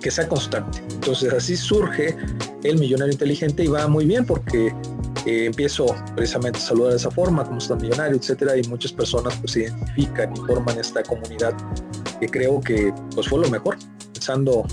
que 0.00 0.10
sea 0.10 0.28
constante. 0.28 0.78
Entonces 0.90 1.32
así 1.32 1.56
surge 1.56 2.16
el 2.62 2.78
millonario 2.78 3.12
inteligente 3.12 3.64
y 3.64 3.68
va 3.68 3.86
muy 3.88 4.04
bien 4.04 4.24
porque 4.24 4.74
eh, 5.26 5.46
empiezo 5.46 5.86
precisamente 6.14 6.58
a 6.58 6.62
saludar 6.62 6.90
de 6.92 6.96
esa 6.96 7.10
forma, 7.10 7.44
como 7.44 7.58
está 7.58 7.74
millonario, 7.76 8.16
etcétera, 8.16 8.56
y 8.56 8.62
muchas 8.64 8.92
personas 8.92 9.34
pues 9.36 9.52
se 9.52 9.60
identifican 9.62 10.32
y 10.36 10.40
forman 10.40 10.78
esta 10.78 11.02
comunidad 11.02 11.54
que 12.18 12.28
creo 12.28 12.60
que 12.60 12.92
pues 13.14 13.28
fue 13.28 13.40
lo 13.40 13.50
mejor, 13.50 13.76
pensando 14.12 14.66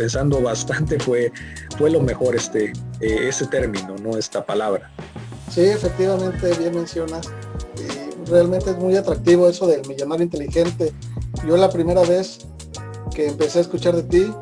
pensando 0.00 0.40
bastante 0.40 0.98
fue, 0.98 1.30
fue 1.76 1.90
lo 1.90 2.00
mejor 2.00 2.34
este, 2.34 2.72
eh, 3.00 3.28
ese 3.28 3.46
término, 3.46 3.96
no 4.02 4.16
esta 4.16 4.46
palabra. 4.46 4.90
Sí, 5.50 5.62
efectivamente, 5.62 6.54
bien 6.58 6.74
mencionas. 6.74 7.28
realmente 8.26 8.70
es 8.70 8.78
muy 8.78 8.96
atractivo 8.96 9.48
eso 9.48 9.66
del 9.66 9.86
millonario 9.88 10.22
inteligente. 10.22 10.92
Yo 11.46 11.56
la 11.56 11.68
primera 11.68 12.02
vez 12.02 12.46
que 13.12 13.26
empecé 13.26 13.58
a 13.58 13.62
escuchar 13.62 13.96
de 13.96 14.04
ti 14.04 14.32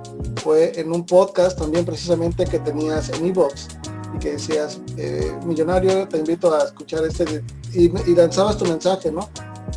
fue 0.43 0.79
en 0.79 0.93
un 0.93 1.07
podcast 1.07 1.59
también 1.59 1.87
precisamente 1.87 2.45
que 2.45 2.59
tenías 2.59 3.09
en 3.09 3.25
Evox 3.25 3.69
y 4.15 4.19
que 4.19 4.33
decías, 4.33 4.81
eh, 4.99 5.33
millonario, 5.47 6.07
te 6.09 6.19
invito 6.19 6.55
a 6.55 6.65
escuchar 6.65 7.05
este 7.05 7.43
y, 7.73 7.88
lanzabas 8.15 8.59
tu 8.59 8.67
mensaje, 8.67 9.11
¿no? 9.11 9.29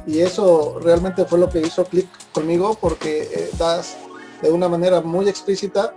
Y 0.06 0.20
eso 0.20 0.80
realmente 0.82 1.26
fue 1.26 1.40
lo 1.40 1.50
que 1.50 1.62
hizo 1.62 1.86
clic 1.86 2.08
conmigo 2.34 2.78
porque 2.80 3.30
eh, 3.32 3.50
das 3.58 3.96
de 4.42 4.52
una 4.52 4.68
manera 4.68 5.00
muy 5.00 5.30
explícita 5.30 5.96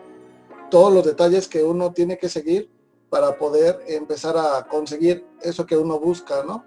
todos 0.71 0.93
los 0.93 1.05
detalles 1.05 1.49
que 1.49 1.64
uno 1.64 1.93
tiene 1.93 2.19
que 2.19 2.29
seguir 2.29 2.69
para 3.14 3.38
poder 3.38 3.78
empezar 3.87 4.37
a 4.37 4.66
conseguir 4.66 5.25
eso 5.40 5.64
que 5.64 5.76
uno 5.76 6.00
busca, 6.00 6.42
¿no? 6.42 6.66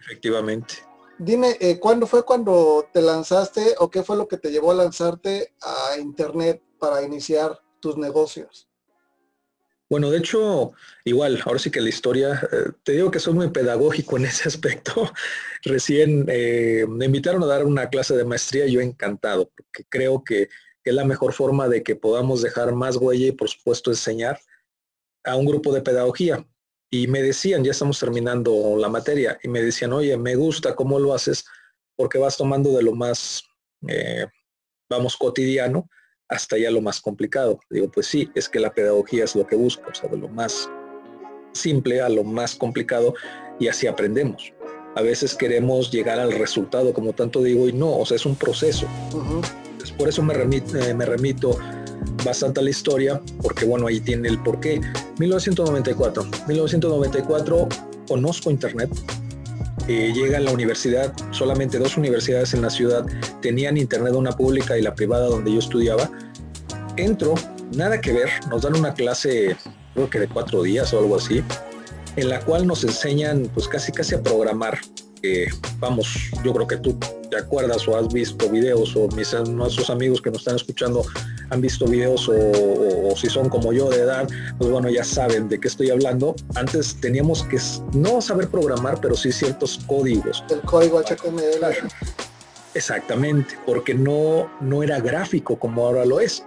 Efectivamente. 0.00 0.76
Dime, 1.18 1.58
eh, 1.60 1.78
¿cuándo 1.78 2.06
fue 2.06 2.24
cuando 2.24 2.88
te 2.94 3.02
lanzaste 3.02 3.74
o 3.78 3.90
qué 3.90 4.02
fue 4.02 4.16
lo 4.16 4.26
que 4.26 4.38
te 4.38 4.50
llevó 4.50 4.70
a 4.70 4.74
lanzarte 4.76 5.52
a 5.60 5.98
Internet 5.98 6.62
para 6.78 7.02
iniciar 7.02 7.60
tus 7.78 7.98
negocios? 7.98 8.70
Bueno, 9.90 10.08
de 10.08 10.16
hecho, 10.16 10.72
igual, 11.04 11.42
ahora 11.44 11.58
sí 11.58 11.70
que 11.70 11.82
la 11.82 11.90
historia, 11.90 12.48
eh, 12.50 12.70
te 12.82 12.92
digo 12.92 13.10
que 13.10 13.20
soy 13.20 13.34
muy 13.34 13.50
pedagógico 13.50 14.16
en 14.16 14.24
ese 14.24 14.48
aspecto. 14.48 15.12
Recién 15.62 16.24
eh, 16.30 16.86
me 16.88 17.04
invitaron 17.04 17.42
a 17.42 17.46
dar 17.46 17.66
una 17.66 17.90
clase 17.90 18.16
de 18.16 18.24
maestría 18.24 18.66
yo 18.66 18.80
encantado, 18.80 19.50
porque 19.54 19.84
creo 19.90 20.24
que, 20.24 20.48
es 20.84 20.94
la 20.94 21.04
mejor 21.04 21.34
forma 21.34 21.68
de 21.68 21.82
que 21.82 21.96
podamos 21.96 22.40
dejar 22.40 22.72
más 22.72 22.96
huella 22.96 23.26
y 23.26 23.32
por 23.32 23.48
supuesto 23.48 23.90
enseñar 23.90 24.38
a 25.26 25.36
un 25.36 25.44
grupo 25.44 25.72
de 25.72 25.82
pedagogía. 25.82 26.46
Y 26.90 27.08
me 27.08 27.20
decían, 27.20 27.64
ya 27.64 27.72
estamos 27.72 27.98
terminando 27.98 28.76
la 28.78 28.88
materia, 28.88 29.38
y 29.42 29.48
me 29.48 29.60
decían, 29.60 29.92
oye, 29.92 30.16
me 30.16 30.36
gusta 30.36 30.74
cómo 30.74 30.98
lo 30.98 31.12
haces, 31.12 31.44
porque 31.96 32.18
vas 32.18 32.36
tomando 32.36 32.72
de 32.72 32.82
lo 32.82 32.94
más, 32.94 33.42
eh, 33.88 34.26
vamos, 34.88 35.16
cotidiano 35.16 35.88
hasta 36.28 36.58
ya 36.58 36.70
lo 36.70 36.80
más 36.80 37.00
complicado. 37.00 37.60
Digo, 37.70 37.90
pues 37.90 38.06
sí, 38.06 38.30
es 38.34 38.48
que 38.48 38.60
la 38.60 38.72
pedagogía 38.72 39.24
es 39.24 39.34
lo 39.36 39.46
que 39.46 39.56
busca, 39.56 39.88
o 39.88 39.94
sea, 39.94 40.08
de 40.08 40.16
lo 40.16 40.28
más 40.28 40.68
simple 41.52 42.00
a 42.00 42.08
lo 42.08 42.24
más 42.24 42.54
complicado 42.54 43.14
y 43.58 43.68
así 43.68 43.86
aprendemos. 43.86 44.52
A 44.94 45.02
veces 45.02 45.34
queremos 45.34 45.90
llegar 45.90 46.18
al 46.18 46.32
resultado, 46.32 46.92
como 46.92 47.12
tanto 47.12 47.42
digo, 47.42 47.68
y 47.68 47.72
no, 47.72 47.98
o 47.98 48.06
sea, 48.06 48.16
es 48.16 48.26
un 48.26 48.36
proceso. 48.36 48.86
por 49.98 50.08
eso 50.08 50.22
me 50.22 50.34
remito, 50.34 50.76
eh, 50.78 50.94
me 50.94 51.06
remito 51.06 51.58
bastante 52.24 52.60
a 52.60 52.62
la 52.62 52.70
historia, 52.70 53.20
porque 53.42 53.64
bueno, 53.64 53.86
ahí 53.86 54.00
tiene 54.00 54.28
el 54.28 54.42
porqué. 54.42 54.80
1994. 55.18 56.24
1994 56.46 57.68
conozco 58.08 58.50
Internet, 58.50 58.90
eh, 59.88 60.12
llega 60.12 60.38
a 60.38 60.40
la 60.40 60.50
universidad, 60.50 61.12
solamente 61.30 61.78
dos 61.78 61.96
universidades 61.96 62.54
en 62.54 62.62
la 62.62 62.70
ciudad 62.70 63.06
tenían 63.40 63.76
internet, 63.76 64.14
una 64.14 64.32
pública 64.32 64.76
y 64.76 64.82
la 64.82 64.96
privada 64.96 65.26
donde 65.26 65.52
yo 65.52 65.60
estudiaba. 65.60 66.10
Entro, 66.96 67.34
nada 67.72 68.00
que 68.00 68.12
ver, 68.12 68.28
nos 68.50 68.62
dan 68.62 68.76
una 68.76 68.94
clase, 68.94 69.56
creo 69.94 70.10
que 70.10 70.18
de 70.18 70.28
cuatro 70.28 70.62
días 70.62 70.92
o 70.92 70.98
algo 70.98 71.16
así, 71.16 71.42
en 72.16 72.28
la 72.28 72.40
cual 72.40 72.66
nos 72.66 72.82
enseñan 72.82 73.48
pues 73.54 73.68
casi 73.68 73.92
casi 73.92 74.16
a 74.16 74.22
programar. 74.22 74.78
vamos, 75.78 76.30
yo 76.44 76.52
creo 76.52 76.66
que 76.66 76.76
tú 76.78 76.98
te 77.30 77.36
acuerdas 77.36 77.86
o 77.86 77.96
has 77.96 78.12
visto 78.12 78.48
videos 78.48 78.96
o 78.96 79.08
mis 79.08 79.32
nuestros 79.48 79.88
amigos 79.90 80.20
que 80.20 80.30
nos 80.30 80.38
están 80.38 80.56
escuchando 80.56 81.04
han 81.50 81.60
visto 81.60 81.86
videos 81.86 82.28
o, 82.28 83.14
si 83.16 83.28
son 83.28 83.48
como 83.48 83.72
yo 83.72 83.88
de 83.88 84.00
edad, 84.00 84.28
pues 84.58 84.70
bueno, 84.70 84.88
ya 84.88 85.04
saben 85.04 85.48
de 85.48 85.58
qué 85.58 85.68
estoy 85.68 85.90
hablando. 85.90 86.34
Antes 86.54 86.96
teníamos 87.00 87.42
que 87.44 87.58
no 87.94 88.20
saber 88.20 88.48
programar, 88.48 89.00
pero 89.00 89.14
sí 89.14 89.32
ciertos 89.32 89.80
códigos. 89.86 90.44
El 90.50 90.60
código 90.62 91.00
HTML. 91.00 91.88
Exactamente, 92.74 93.58
porque 93.64 93.94
no, 93.94 94.50
no 94.60 94.82
era 94.82 95.00
gráfico 95.00 95.58
como 95.58 95.86
ahora 95.86 96.04
lo 96.04 96.20
es. 96.20 96.44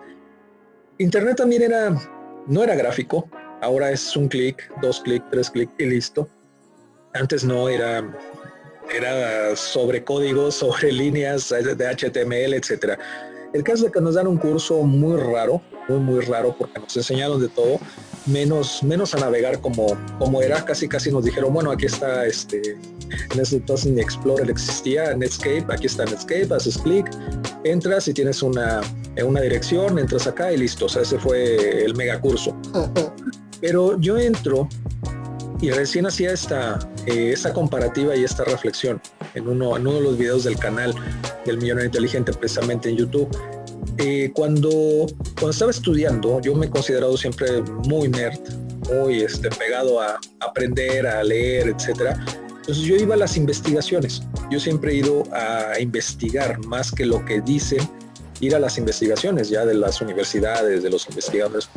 Internet 1.00 1.38
también 1.38 1.64
era, 1.64 1.98
no 2.46 2.64
era 2.64 2.76
gráfico, 2.76 3.28
ahora 3.62 3.92
es 3.92 4.16
un 4.16 4.28
clic, 4.28 4.70
dos 4.82 5.02
clics, 5.02 5.26
tres 5.32 5.50
clics 5.50 5.74
y 5.80 5.86
listo. 5.86 6.28
Antes 7.14 7.44
no 7.44 7.68
era, 7.68 8.04
era 8.94 9.56
sobre 9.56 10.04
códigos, 10.04 10.56
sobre 10.60 10.92
líneas 10.92 11.50
de 11.50 11.88
HTML, 11.88 12.54
etcétera. 12.54 13.00
El 13.54 13.64
caso 13.64 13.88
es 13.88 13.92
que 13.92 14.00
nos 14.00 14.16
dan 14.16 14.28
un 14.28 14.38
curso 14.38 14.84
muy 14.84 15.18
raro, 15.18 15.62
muy, 15.88 16.00
muy 16.00 16.26
raro, 16.26 16.56
porque 16.58 16.80
nos 16.80 16.96
enseñaron 16.96 17.42
de 17.42 17.48
todo, 17.48 17.80
menos, 18.28 18.84
menos 18.84 19.16
a 19.16 19.20
navegar 19.20 19.60
como, 19.60 19.98
como 20.20 20.42
era. 20.42 20.64
Casi, 20.64 20.88
casi 20.88 21.12
nos 21.12 21.26
dijeron, 21.26 21.54
bueno, 21.54 21.72
aquí 21.72 21.88
está 21.88 22.26
este, 22.28 22.78
En 23.32 23.40
ese 23.40 23.58
entonces 23.58 23.92
ni 23.92 24.02
Explorer 24.02 24.50
existía, 24.50 25.16
Netscape, 25.16 25.66
aquí 25.70 25.88
está 25.88 26.06
Netscape, 26.06 26.54
haces 26.54 26.78
clic, 26.78 27.10
entras 27.64 28.08
y 28.08 28.14
tienes 28.14 28.44
una, 28.44 28.82
una 29.24 29.42
dirección, 29.42 29.98
entras 29.98 30.28
acá 30.28 30.52
y 30.52 30.58
listo. 30.58 30.86
O 30.86 30.90
sea, 30.90 31.02
ese 31.02 31.18
fue 31.18 31.84
el 31.84 31.96
mega 31.96 32.20
curso. 32.22 32.56
Pero 33.62 34.00
yo 34.00 34.18
entro 34.18 34.70
y 35.62 35.72
recién 35.72 36.06
hacía 36.06 36.32
esta, 36.32 36.80
eh, 37.06 37.32
esta 37.34 37.54
comparativa 37.54 38.16
y 38.16 38.24
esta 38.24 38.44
reflexión 38.46 39.02
en 39.34 39.48
uno, 39.48 39.76
de 39.76 40.02
los 40.02 40.18
videos 40.18 40.44
del 40.44 40.58
canal 40.58 40.94
del 41.46 41.58
Millonario 41.58 41.88
Inteligente, 41.88 42.32
precisamente 42.34 42.90
en 42.90 42.98
YouTube. 42.98 43.30
Eh, 43.98 44.32
cuando, 44.34 44.70
cuando 45.36 45.50
estaba 45.50 45.72
estudiando, 45.72 46.40
yo 46.42 46.56
me 46.56 46.68
he 46.68 46.70
considerado 46.70 47.18
siempre 47.18 47.62
muy 47.62 48.08
nerd, 48.08 48.40
muy 48.90 49.22
este, 49.22 49.50
pegado 49.50 50.02
a 50.02 50.20
aprender, 50.40 51.06
a 51.06 51.24
leer, 51.24 51.70
etcétera. 51.70 52.24
Entonces 52.48 52.84
yo 52.84 52.96
iba 52.96 53.16
a 53.16 53.18
las 53.18 53.36
investigaciones. 53.36 54.24
Yo 54.50 54.60
siempre 54.60 54.94
he 54.94 54.96
ido 54.96 55.24
a 55.34 55.80
investigar 55.80 56.64
más 56.66 56.92
que 56.92 57.06
lo 57.06 57.24
que 57.26 57.42
dicen, 57.42 57.80
ir 58.40 58.56
a 58.56 58.60
las 58.60 58.78
investigaciones 58.78 59.50
ya 59.50 59.66
de 59.66 59.74
las 59.74 60.00
universidades, 60.02 60.84
de 60.84 60.90
los 60.90 61.08
investigadores. 61.10 61.70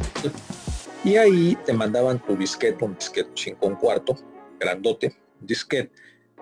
Y 1.04 1.16
ahí 1.16 1.58
te 1.66 1.72
mandaban 1.72 2.24
tu 2.24 2.36
disquete, 2.36 2.84
un 2.84 2.94
disquete 2.94 3.30
5 3.34 3.66
un 3.66 3.74
cuarto, 3.74 4.16
grandote, 4.60 5.16
disquete, 5.40 5.90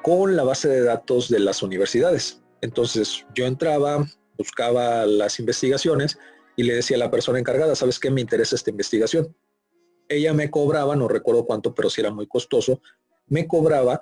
con 0.03 0.37
la 0.37 0.45
base 0.45 0.69
de 0.69 0.83
datos 0.83 1.31
de 1.31 1.39
las 1.39 1.63
universidades. 1.63 2.43
Entonces 2.61 3.25
yo 3.35 3.47
entraba, 3.47 4.07
buscaba 4.37 5.07
las 5.07 5.39
investigaciones 5.41 6.19
y 6.57 6.65
le 6.65 6.75
decía 6.75 6.99
a 6.99 7.01
la 7.01 7.11
persona 7.11 7.39
encargada, 7.39 7.75
¿sabes 7.75 7.99
qué? 7.99 8.11
Me 8.11 8.21
interesa 8.21 8.55
esta 8.55 8.69
investigación. 8.69 9.35
Ella 10.11 10.35
me 10.35 10.51
cobraba, 10.51 10.95
no 10.95 11.09
recuerdo 11.09 11.47
cuánto, 11.47 11.75
pero 11.75 11.89
si 11.89 12.03
era 12.03 12.11
muy 12.11 12.27
costoso, 12.27 12.83
me 13.29 13.49
cobraba 13.49 13.99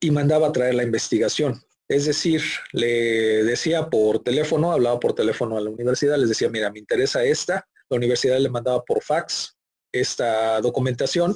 y 0.00 0.10
mandaba 0.10 0.48
a 0.48 0.52
traer 0.52 0.74
la 0.74 0.84
investigación. 0.84 1.60
Es 1.86 2.06
decir, 2.06 2.40
le 2.72 3.44
decía 3.44 3.90
por 3.90 4.20
teléfono, 4.20 4.72
hablaba 4.72 4.98
por 5.00 5.14
teléfono 5.14 5.58
a 5.58 5.60
la 5.60 5.68
universidad, 5.68 6.16
les 6.16 6.30
decía, 6.30 6.48
mira, 6.48 6.72
me 6.72 6.78
interesa 6.78 7.22
esta. 7.24 7.68
La 7.90 7.98
universidad 7.98 8.38
le 8.38 8.48
mandaba 8.48 8.82
por 8.82 9.02
fax 9.02 9.55
esta 10.00 10.60
documentación 10.60 11.34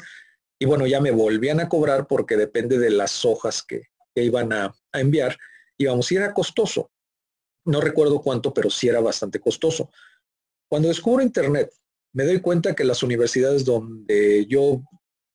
y 0.59 0.67
bueno, 0.67 0.87
ya 0.87 1.00
me 1.00 1.11
volvían 1.11 1.61
a 1.61 1.69
cobrar 1.69 2.07
porque 2.07 2.37
depende 2.37 2.79
de 2.79 2.90
las 2.90 3.25
hojas 3.25 3.62
que, 3.62 3.85
iban 4.14 4.52
a, 4.52 4.75
a, 4.93 5.00
enviar. 5.00 5.38
Y 5.79 5.87
vamos, 5.87 6.07
si 6.07 6.17
era 6.17 6.35
costoso. 6.35 6.90
No 7.64 7.81
recuerdo 7.81 8.21
cuánto, 8.21 8.52
pero 8.52 8.69
sí 8.69 8.88
era 8.88 9.00
bastante 9.00 9.40
costoso. 9.40 9.90
Cuando 10.69 10.88
descubro 10.88 11.23
Internet, 11.23 11.73
me 12.12 12.25
doy 12.25 12.40
cuenta 12.40 12.75
que 12.75 12.85
las 12.85 13.02
universidades 13.02 13.64
donde 13.64 14.45
yo 14.47 14.83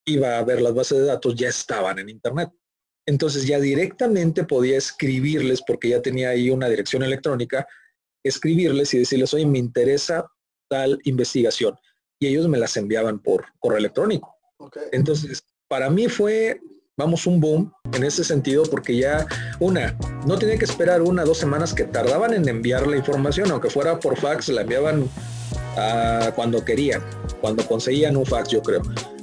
iba 0.06 0.38
a 0.38 0.44
ver 0.44 0.62
las 0.62 0.74
bases 0.74 1.00
de 1.00 1.06
datos 1.06 1.36
ya 1.36 1.50
estaban 1.50 1.98
en 1.98 2.10
Internet. 2.10 2.50
Entonces 3.08 3.46
ya 3.46 3.60
directamente 3.60 4.44
podía 4.44 4.78
escribirles, 4.78 5.62
porque 5.66 5.90
ya 5.90 6.02
tenía 6.02 6.30
ahí 6.30 6.50
una 6.50 6.70
dirección 6.70 7.04
electrónica, 7.04 7.68
escribirles 8.24 8.94
y 8.94 9.00
decirles, 9.00 9.34
oye, 9.34 9.46
me 9.46 9.60
interesa 9.60 10.28
tal 10.68 11.00
investigación. 11.04 11.76
Y 12.20 12.28
ellos 12.28 12.48
me 12.48 12.58
las 12.58 12.78
enviaban 12.78 13.20
por 13.20 13.46
correo 13.60 13.78
electrónico. 13.78 14.36
Entonces, 14.92 15.44
para 15.68 15.90
mí 15.90 16.08
fue, 16.08 16.62
vamos, 16.98 17.28
un 17.28 17.40
boom 17.40 17.74
en 17.94 18.04
ese 18.04 18.24
sentido, 18.24 18.64
porque 18.64 18.98
ya, 18.98 19.26
una, 19.60 19.98
no 20.26 20.38
tenía 20.38 20.58
que 20.58 20.66
esperar 20.66 21.02
una, 21.02 21.24
dos 21.24 21.38
semanas 21.38 21.74
que 21.74 21.84
tardaban 21.84 22.34
en 22.34 22.48
enviar 22.48 22.88
la 22.88 22.98
información, 22.98 23.52
aunque 23.52 23.70
fuera 23.70 24.00
por 24.00 24.18
fax, 24.18 24.50
la 24.50 24.62
enviaban 24.62 25.10
ah, 25.78 26.32
cuando 26.36 26.64
querían, 26.64 27.02
cuando 27.42 27.66
conseguían 27.68 28.16
un 28.16 28.26
fax, 28.26 28.50
yo 28.50 28.62
creo. 28.62 28.82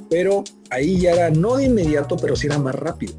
Pero 0.09 0.43
ahí 0.69 0.99
ya 0.99 1.11
era, 1.13 1.29
no 1.29 1.57
de 1.57 1.65
inmediato, 1.65 2.15
pero 2.17 2.35
sí 2.35 2.47
era 2.47 2.59
más 2.59 2.75
rápido. 2.75 3.15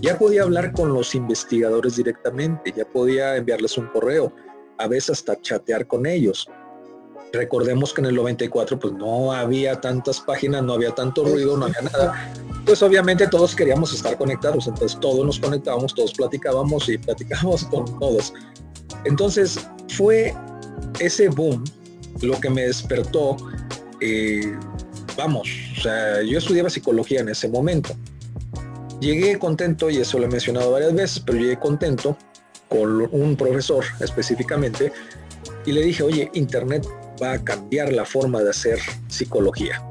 Ya 0.00 0.18
podía 0.18 0.42
hablar 0.42 0.72
con 0.72 0.94
los 0.94 1.14
investigadores 1.14 1.96
directamente, 1.96 2.72
ya 2.74 2.86
podía 2.86 3.36
enviarles 3.36 3.76
un 3.76 3.86
correo, 3.88 4.32
a 4.78 4.86
veces 4.86 5.10
hasta 5.10 5.40
chatear 5.40 5.86
con 5.86 6.06
ellos. 6.06 6.48
Recordemos 7.32 7.94
que 7.94 8.00
en 8.00 8.06
el 8.06 8.14
94 8.16 8.78
pues 8.78 8.92
no 8.94 9.32
había 9.32 9.80
tantas 9.80 10.20
páginas, 10.20 10.62
no 10.62 10.74
había 10.74 10.90
tanto 10.92 11.24
ruido, 11.24 11.56
no 11.56 11.66
había 11.66 11.82
nada. 11.82 12.32
Pues 12.66 12.82
obviamente 12.82 13.26
todos 13.28 13.54
queríamos 13.54 13.92
estar 13.92 14.16
conectados, 14.18 14.66
entonces 14.66 14.98
todos 15.00 15.24
nos 15.24 15.38
conectábamos, 15.38 15.94
todos 15.94 16.12
platicábamos 16.12 16.88
y 16.88 16.98
platicábamos 16.98 17.64
con 17.64 17.84
todos. 17.98 18.32
Entonces 19.04 19.58
fue 19.88 20.34
ese 20.98 21.28
boom 21.28 21.64
lo 22.20 22.38
que 22.40 22.50
me 22.50 22.62
despertó, 22.62 23.36
eh, 24.00 24.54
vamos, 25.16 25.48
o 25.78 25.80
sea, 25.80 26.22
yo 26.22 26.38
estudiaba 26.38 26.68
psicología 26.68 27.20
en 27.20 27.30
ese 27.30 27.48
momento. 27.48 27.94
Llegué 29.00 29.38
contento, 29.38 29.88
y 29.88 29.96
eso 29.96 30.18
lo 30.18 30.26
he 30.26 30.28
mencionado 30.28 30.72
varias 30.72 30.92
veces, 30.92 31.22
pero 31.24 31.38
llegué 31.38 31.58
contento 31.58 32.18
con 32.68 33.08
un 33.12 33.36
profesor 33.36 33.84
específicamente 34.00 34.92
y 35.66 35.72
le 35.72 35.82
dije, 35.82 36.02
oye, 36.02 36.30
Internet 36.34 36.86
va 37.22 37.32
a 37.32 37.44
cambiar 37.44 37.92
la 37.92 38.04
forma 38.04 38.42
de 38.42 38.50
hacer 38.50 38.78
psicología. 39.08 39.82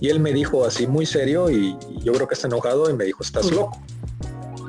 Y 0.00 0.08
él 0.08 0.18
me 0.18 0.32
dijo 0.32 0.64
así 0.64 0.86
muy 0.86 1.06
serio 1.06 1.50
y, 1.50 1.76
yo 2.02 2.12
creo 2.12 2.26
que 2.26 2.34
está 2.34 2.48
enojado 2.48 2.90
y 2.90 2.94
me 2.94 3.04
dijo, 3.04 3.22
estás 3.22 3.50
loco. 3.52 3.80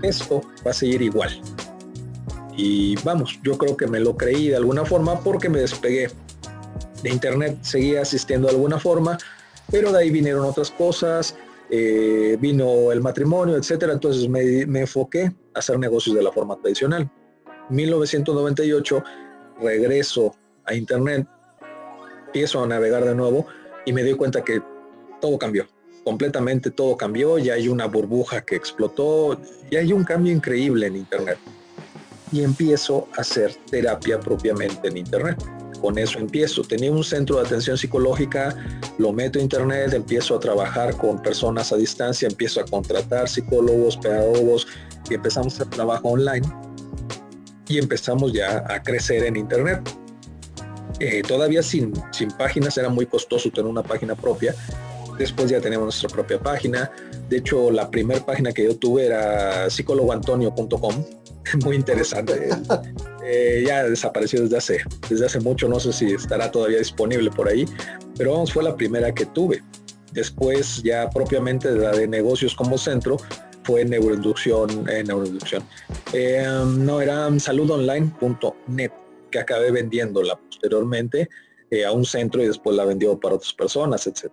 Esto 0.03 0.41
va 0.65 0.71
a 0.71 0.73
seguir 0.73 1.01
igual. 1.01 1.41
Y 2.55 2.95
vamos, 3.03 3.39
yo 3.43 3.57
creo 3.57 3.75
que 3.75 3.87
me 3.87 3.99
lo 3.99 4.15
creí 4.15 4.49
de 4.49 4.55
alguna 4.55 4.85
forma 4.85 5.19
porque 5.21 5.49
me 5.49 5.59
despegué 5.59 6.11
de 7.01 7.09
internet, 7.09 7.57
seguía 7.61 8.01
asistiendo 8.01 8.47
de 8.47 8.53
alguna 8.53 8.79
forma, 8.79 9.17
pero 9.71 9.91
de 9.91 9.99
ahí 9.99 10.11
vinieron 10.11 10.45
otras 10.45 10.69
cosas, 10.69 11.35
eh, 11.71 12.37
vino 12.39 12.91
el 12.91 13.01
matrimonio, 13.01 13.57
etcétera. 13.57 13.93
Entonces 13.93 14.29
me, 14.29 14.67
me 14.67 14.81
enfoqué 14.81 15.33
a 15.55 15.59
hacer 15.59 15.79
negocios 15.79 16.15
de 16.15 16.21
la 16.21 16.31
forma 16.31 16.55
tradicional. 16.57 17.09
1998 17.69 19.03
regreso 19.59 20.35
a 20.65 20.75
internet 20.75 21.27
empiezo 22.33 22.63
a 22.63 22.67
navegar 22.67 23.05
de 23.05 23.13
nuevo 23.13 23.45
y 23.85 23.93
me 23.93 24.01
doy 24.01 24.15
cuenta 24.15 24.43
que 24.43 24.59
todo 25.21 25.37
cambió, 25.37 25.67
completamente 26.03 26.71
todo 26.71 26.97
cambió, 26.97 27.37
ya 27.37 27.53
hay 27.53 27.67
una 27.67 27.85
burbuja 27.85 28.41
que 28.41 28.55
explotó, 28.55 29.39
y 29.69 29.75
hay 29.75 29.93
un 29.93 30.03
cambio 30.03 30.33
increíble 30.33 30.87
en 30.87 30.95
Internet. 30.95 31.37
Y 32.31 32.41
empiezo 32.41 33.07
a 33.15 33.21
hacer 33.21 33.53
terapia 33.69 34.19
propiamente 34.19 34.87
en 34.87 34.97
Internet. 34.97 35.37
Con 35.79 35.99
eso 35.99 36.17
empiezo. 36.17 36.63
Tenía 36.63 36.91
un 36.91 37.03
centro 37.03 37.35
de 37.35 37.45
atención 37.45 37.77
psicológica, 37.77 38.55
lo 38.97 39.13
meto 39.13 39.37
a 39.37 39.41
Internet, 39.43 39.93
empiezo 39.93 40.35
a 40.35 40.39
trabajar 40.39 40.97
con 40.97 41.21
personas 41.21 41.71
a 41.71 41.75
distancia, 41.75 42.27
empiezo 42.27 42.61
a 42.61 42.65
contratar 42.65 43.29
psicólogos, 43.29 43.97
pedagogos 43.97 44.65
y 45.07 45.13
empezamos 45.13 45.61
a 45.61 45.69
trabajo 45.69 46.09
online. 46.09 46.47
Y 47.67 47.77
empezamos 47.77 48.33
ya 48.33 48.63
a 48.67 48.81
crecer 48.81 49.23
en 49.25 49.35
Internet 49.35 49.87
eh, 51.03 51.21
todavía 51.21 51.61
sin, 51.61 51.93
sin 52.11 52.31
páginas, 52.31 52.77
era 52.77 52.89
muy 52.89 53.05
costoso 53.05 53.49
tener 53.49 53.69
una 53.69 53.83
página 53.83 54.15
propia. 54.15 54.55
Después 55.17 55.49
ya 55.49 55.59
tenemos 55.59 55.85
nuestra 55.85 56.09
propia 56.09 56.39
página. 56.39 56.91
De 57.29 57.37
hecho, 57.37 57.71
la 57.71 57.89
primera 57.89 58.25
página 58.25 58.51
que 58.51 58.63
yo 58.63 58.75
tuve 58.75 59.05
era 59.05 59.69
psicólogoantonio.com. 59.69 61.05
Muy 61.65 61.75
interesante. 61.75 62.49
Eh, 63.25 63.63
ya 63.67 63.83
desapareció 63.83 64.41
desde 64.41 64.57
hace, 64.57 64.83
desde 65.09 65.25
hace 65.25 65.39
mucho. 65.39 65.67
No 65.67 65.79
sé 65.79 65.93
si 65.93 66.13
estará 66.13 66.49
todavía 66.49 66.79
disponible 66.79 67.29
por 67.31 67.47
ahí. 67.49 67.65
Pero 68.17 68.31
vamos, 68.31 68.53
fue 68.53 68.63
la 68.63 68.75
primera 68.75 69.13
que 69.13 69.25
tuve. 69.25 69.61
Después 70.13 70.81
ya 70.83 71.09
propiamente 71.09 71.71
la 71.71 71.91
de 71.91 72.07
negocios 72.07 72.55
como 72.55 72.77
centro 72.77 73.17
fue 73.63 73.83
neuroinducción, 73.85 74.87
eh, 74.89 75.03
neuroinducción. 75.03 75.63
Eh, 76.13 76.45
no, 76.65 77.01
era 77.01 77.27
saludonline.net 77.39 78.91
que 79.33 79.39
acabé 79.39 79.71
vendiéndola 79.71 80.39
posteriormente 80.39 81.27
eh, 81.71 81.83
a 81.83 81.91
un 81.91 82.05
centro 82.05 82.41
y 82.43 82.47
después 82.47 82.77
la 82.77 82.85
vendió 82.85 83.19
para 83.19 83.35
otras 83.35 83.51
personas, 83.51 84.05
etc. 84.05 84.31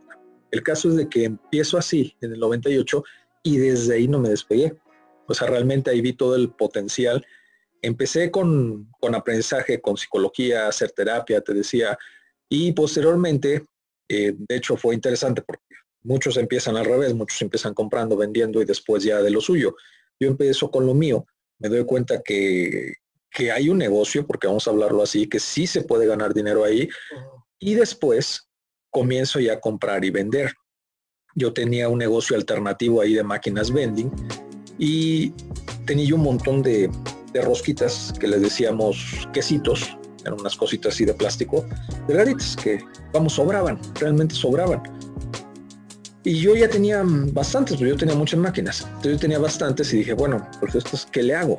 El 0.51 0.63
caso 0.63 0.91
es 0.91 0.97
de 0.97 1.09
que 1.09 1.25
empiezo 1.25 1.79
así 1.79 2.15
en 2.21 2.35
el 2.35 2.41
98 2.41 3.03
y 3.43 3.57
desde 3.57 3.95
ahí 3.95 4.07
no 4.07 4.19
me 4.19 4.29
despegué. 4.29 4.77
O 5.27 5.33
sea, 5.33 5.49
realmente 5.49 5.91
ahí 5.91 6.03
vi 6.03 6.13
todo 6.13 6.37
el 6.37 6.51
potencial. 6.51 7.25
Empecé 7.81 8.31
con, 8.31 8.89
con 9.01 9.15
aprendizaje, 9.15 9.81
con 9.81 9.97
psicología, 9.97 10.69
hacer 10.69 10.91
terapia, 10.91 11.41
te 11.41 11.55
decía, 11.55 11.97
y 12.49 12.73
posteriormente, 12.73 13.65
eh, 14.09 14.35
de 14.37 14.57
hecho 14.57 14.77
fue 14.77 14.95
interesante 14.95 15.41
porque 15.41 15.63
muchos 16.03 16.37
empiezan 16.37 16.77
al 16.77 16.85
revés, 16.85 17.15
muchos 17.15 17.41
empiezan 17.41 17.73
comprando, 17.73 18.17
vendiendo 18.19 18.61
y 18.61 18.67
después 18.67 19.03
ya 19.03 19.23
de 19.23 19.31
lo 19.31 19.41
suyo. 19.41 19.77
Yo 20.19 20.29
empiezo 20.29 20.71
con 20.71 20.85
lo 20.85 20.93
mío, 20.93 21.27
me 21.59 21.71
doy 21.71 21.87
cuenta 21.87 22.21
que, 22.23 23.00
que 23.31 23.53
hay 23.53 23.69
un 23.69 23.79
negocio, 23.79 24.27
porque 24.27 24.47
vamos 24.47 24.67
a 24.67 24.71
hablarlo 24.71 25.03
así, 25.03 25.29
que 25.29 25.39
sí 25.39 25.67
se 25.67 25.83
puede 25.83 26.07
ganar 26.07 26.35
dinero 26.35 26.65
ahí, 26.65 26.89
y 27.59 27.75
después 27.75 28.49
comienzo 28.91 29.39
ya 29.41 29.55
a 29.55 29.61
comprar 29.61 30.05
y 30.05 30.11
vender. 30.11 30.53
Yo 31.35 31.53
tenía 31.53 31.89
un 31.89 31.99
negocio 31.99 32.37
alternativo 32.37 33.01
ahí 33.01 33.15
de 33.15 33.23
máquinas 33.23 33.73
vending 33.73 34.11
y 34.79 35.33
tenía 35.87 36.15
un 36.15 36.23
montón 36.23 36.63
de, 36.63 36.91
rosquitas 37.33 38.13
que 38.19 38.27
les 38.27 38.43
decíamos 38.43 39.29
quesitos, 39.33 39.97
eran 40.25 40.41
unas 40.41 40.57
cositas 40.57 40.93
así 40.95 41.05
de 41.05 41.15
plástico, 41.15 41.65
delgaditas 42.09 42.57
que, 42.57 42.85
vamos, 43.13 43.35
sobraban, 43.35 43.79
realmente 44.01 44.35
sobraban. 44.35 44.83
Y 46.25 46.41
yo 46.41 46.57
ya 46.57 46.69
tenía 46.69 47.03
bastantes, 47.05 47.77
pues 47.77 47.89
yo 47.89 47.97
tenía 47.97 48.17
muchas 48.17 48.41
máquinas. 48.41 48.83
Entonces 48.83 49.13
yo 49.13 49.19
tenía 49.19 49.39
bastantes 49.39 49.95
y 49.95 49.99
dije, 49.99 50.13
bueno, 50.13 50.45
pues 50.59 50.75
esto 50.75 50.97
es, 50.97 51.07
¿qué 51.07 51.23
le 51.23 51.37
hago? 51.37 51.57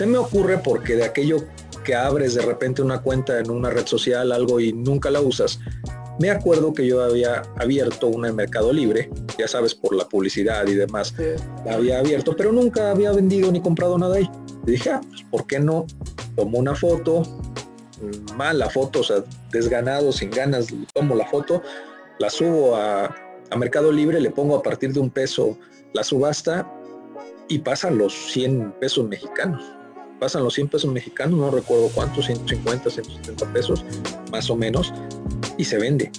Se 0.00 0.06
me 0.06 0.16
ocurre 0.16 0.56
porque 0.56 0.96
de 0.96 1.04
aquello 1.04 1.44
que 1.84 1.94
abres 1.94 2.34
de 2.34 2.40
repente 2.40 2.80
una 2.80 3.02
cuenta 3.02 3.38
en 3.38 3.50
una 3.50 3.68
red 3.68 3.84
social, 3.84 4.32
algo 4.32 4.58
y 4.58 4.72
nunca 4.72 5.10
la 5.10 5.20
usas, 5.20 5.60
me 6.18 6.30
acuerdo 6.30 6.72
que 6.72 6.86
yo 6.86 7.02
había 7.02 7.42
abierto 7.58 8.06
una 8.06 8.28
en 8.28 8.36
Mercado 8.36 8.72
Libre, 8.72 9.10
ya 9.38 9.46
sabes, 9.46 9.74
por 9.74 9.94
la 9.94 10.08
publicidad 10.08 10.66
y 10.68 10.74
demás, 10.74 11.14
la 11.66 11.74
había 11.74 11.98
abierto, 11.98 12.34
pero 12.34 12.50
nunca 12.50 12.92
había 12.92 13.12
vendido 13.12 13.52
ni 13.52 13.60
comprado 13.60 13.98
nada 13.98 14.16
ahí. 14.16 14.30
Y 14.66 14.70
dije, 14.70 14.88
ah, 14.88 15.02
pues, 15.06 15.22
¿por 15.30 15.46
qué 15.46 15.60
no? 15.60 15.84
Tomo 16.34 16.58
una 16.58 16.74
foto, 16.74 17.22
mala 18.36 18.70
foto, 18.70 19.00
o 19.00 19.04
sea, 19.04 19.22
desganado, 19.52 20.12
sin 20.12 20.30
ganas, 20.30 20.68
tomo 20.94 21.14
la 21.14 21.26
foto, 21.26 21.60
la 22.18 22.30
subo 22.30 22.74
a, 22.74 23.14
a 23.50 23.56
Mercado 23.58 23.92
Libre, 23.92 24.18
le 24.18 24.30
pongo 24.30 24.56
a 24.56 24.62
partir 24.62 24.94
de 24.94 25.00
un 25.00 25.10
peso 25.10 25.58
la 25.92 26.02
subasta 26.02 26.66
y 27.48 27.58
pasan 27.58 27.98
los 27.98 28.14
100 28.14 28.76
pesos 28.80 29.06
mexicanos. 29.06 29.62
Pasan 30.20 30.44
los 30.44 30.54
100 30.54 30.68
pesos 30.68 30.92
mexicanos, 30.92 31.38
no 31.38 31.50
recuerdo 31.50 31.88
cuántos, 31.94 32.26
150, 32.26 32.90
170 32.90 33.52
pesos, 33.52 33.84
más 34.30 34.50
o 34.50 34.56
menos, 34.56 34.92
y 35.56 35.64
se 35.64 35.78
vende. 35.78 36.12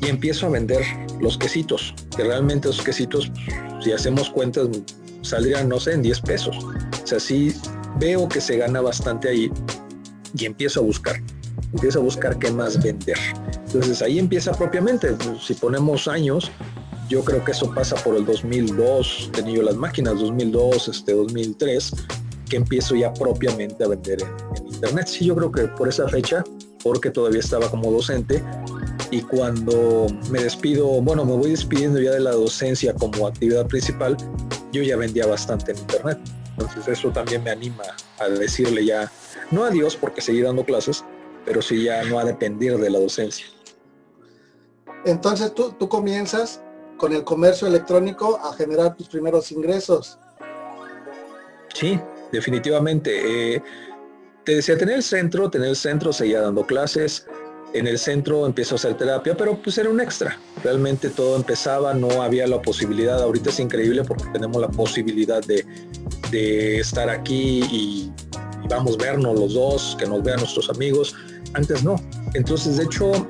Y 0.00 0.06
empiezo 0.08 0.46
a 0.46 0.50
vender 0.50 0.82
los 1.20 1.36
quesitos, 1.36 1.92
que 2.16 2.22
realmente 2.22 2.68
los 2.68 2.80
quesitos, 2.80 3.30
si 3.82 3.92
hacemos 3.92 4.30
cuentas, 4.30 4.68
saldrían, 5.22 5.68
no 5.68 5.80
sé, 5.80 5.94
en 5.94 6.02
10 6.02 6.20
pesos. 6.20 6.56
O 7.02 7.06
sea, 7.06 7.18
sí 7.18 7.54
veo 7.98 8.28
que 8.28 8.40
se 8.40 8.56
gana 8.58 8.80
bastante 8.80 9.28
ahí 9.28 9.50
y 10.36 10.44
empiezo 10.44 10.80
a 10.80 10.82
buscar. 10.84 11.20
Empiezo 11.72 12.00
a 12.00 12.02
buscar 12.02 12.38
qué 12.38 12.50
más 12.50 12.82
vender. 12.82 13.18
Entonces 13.66 14.02
ahí 14.02 14.18
empieza 14.18 14.52
propiamente. 14.52 15.16
Si 15.40 15.54
ponemos 15.54 16.06
años, 16.06 16.50
yo 17.08 17.24
creo 17.24 17.44
que 17.44 17.52
eso 17.52 17.72
pasa 17.74 17.96
por 17.96 18.16
el 18.16 18.24
2002, 18.24 19.30
tenía 19.32 19.56
yo 19.56 19.62
las 19.62 19.76
máquinas, 19.76 20.18
2002, 20.18 20.88
este 20.88 21.12
2003, 21.12 21.92
que 22.52 22.58
empiezo 22.58 22.94
ya 22.94 23.14
propiamente 23.14 23.82
a 23.82 23.88
vender 23.88 24.18
en, 24.20 24.66
internet. 24.66 25.06
Sí, 25.06 25.24
yo 25.24 25.34
creo 25.34 25.50
que 25.50 25.68
por 25.68 25.88
esa 25.88 26.06
fecha, 26.06 26.44
porque 26.82 27.10
todavía 27.10 27.40
estaba 27.40 27.70
como 27.70 27.90
docente, 27.90 28.44
y 29.10 29.22
cuando 29.22 30.06
me 30.30 30.42
despido, 30.42 30.86
bueno, 31.00 31.24
me 31.24 31.32
voy 31.32 31.52
despidiendo 31.52 31.98
ya 31.98 32.10
de 32.10 32.20
la 32.20 32.32
docencia 32.32 32.92
como 32.92 33.26
actividad 33.26 33.66
principal, 33.68 34.18
yo 34.70 34.82
ya 34.82 34.98
vendía 34.98 35.26
bastante 35.26 35.72
en 35.72 35.78
internet. 35.78 36.18
Entonces 36.58 36.88
eso 36.88 37.08
también 37.08 37.42
me 37.42 37.52
anima 37.52 37.84
a 38.18 38.28
decirle 38.28 38.84
ya, 38.84 39.10
no 39.50 39.64
adiós 39.64 39.96
porque 39.96 40.20
seguí 40.20 40.42
dando 40.42 40.62
clases, 40.62 41.02
pero 41.46 41.62
sí 41.62 41.84
ya 41.84 42.04
no 42.04 42.18
a 42.18 42.24
depender 42.26 42.76
de 42.76 42.90
la 42.90 42.98
docencia. 42.98 43.46
Entonces 45.06 45.54
tú, 45.54 45.72
tú 45.72 45.88
comienzas 45.88 46.60
con 46.98 47.14
el 47.14 47.24
comercio 47.24 47.66
electrónico 47.66 48.38
a 48.44 48.52
generar 48.52 48.94
tus 48.94 49.08
primeros 49.08 49.50
ingresos. 49.52 50.18
Sí, 51.72 51.98
definitivamente. 52.32 53.54
Eh, 53.54 53.62
te 54.44 54.56
decía, 54.56 54.76
tener 54.76 54.96
el 54.96 55.02
centro, 55.02 55.50
tener 55.50 55.68
el 55.68 55.76
centro, 55.76 56.12
seguía 56.12 56.40
dando 56.40 56.66
clases. 56.66 57.26
En 57.74 57.86
el 57.86 57.98
centro 57.98 58.44
empiezo 58.44 58.74
a 58.74 58.76
hacer 58.76 58.96
terapia, 58.96 59.36
pero 59.36 59.56
pues 59.62 59.78
era 59.78 59.88
un 59.88 60.00
extra. 60.00 60.38
Realmente 60.62 61.08
todo 61.08 61.36
empezaba, 61.36 61.94
no 61.94 62.22
había 62.22 62.46
la 62.46 62.60
posibilidad. 62.60 63.22
Ahorita 63.22 63.50
es 63.50 63.60
increíble 63.60 64.04
porque 64.04 64.24
tenemos 64.32 64.60
la 64.60 64.68
posibilidad 64.68 65.42
de, 65.42 65.64
de 66.30 66.80
estar 66.80 67.08
aquí 67.08 67.62
y, 67.70 68.12
vamos 68.68 68.96
a 68.98 69.02
vernos 69.02 69.38
los 69.38 69.54
dos, 69.54 69.96
que 69.98 70.06
nos 70.06 70.22
vean 70.22 70.38
nuestros 70.38 70.68
amigos. 70.70 71.14
Antes 71.54 71.82
no. 71.84 71.96
Entonces, 72.34 72.76
de 72.76 72.84
hecho, 72.84 73.26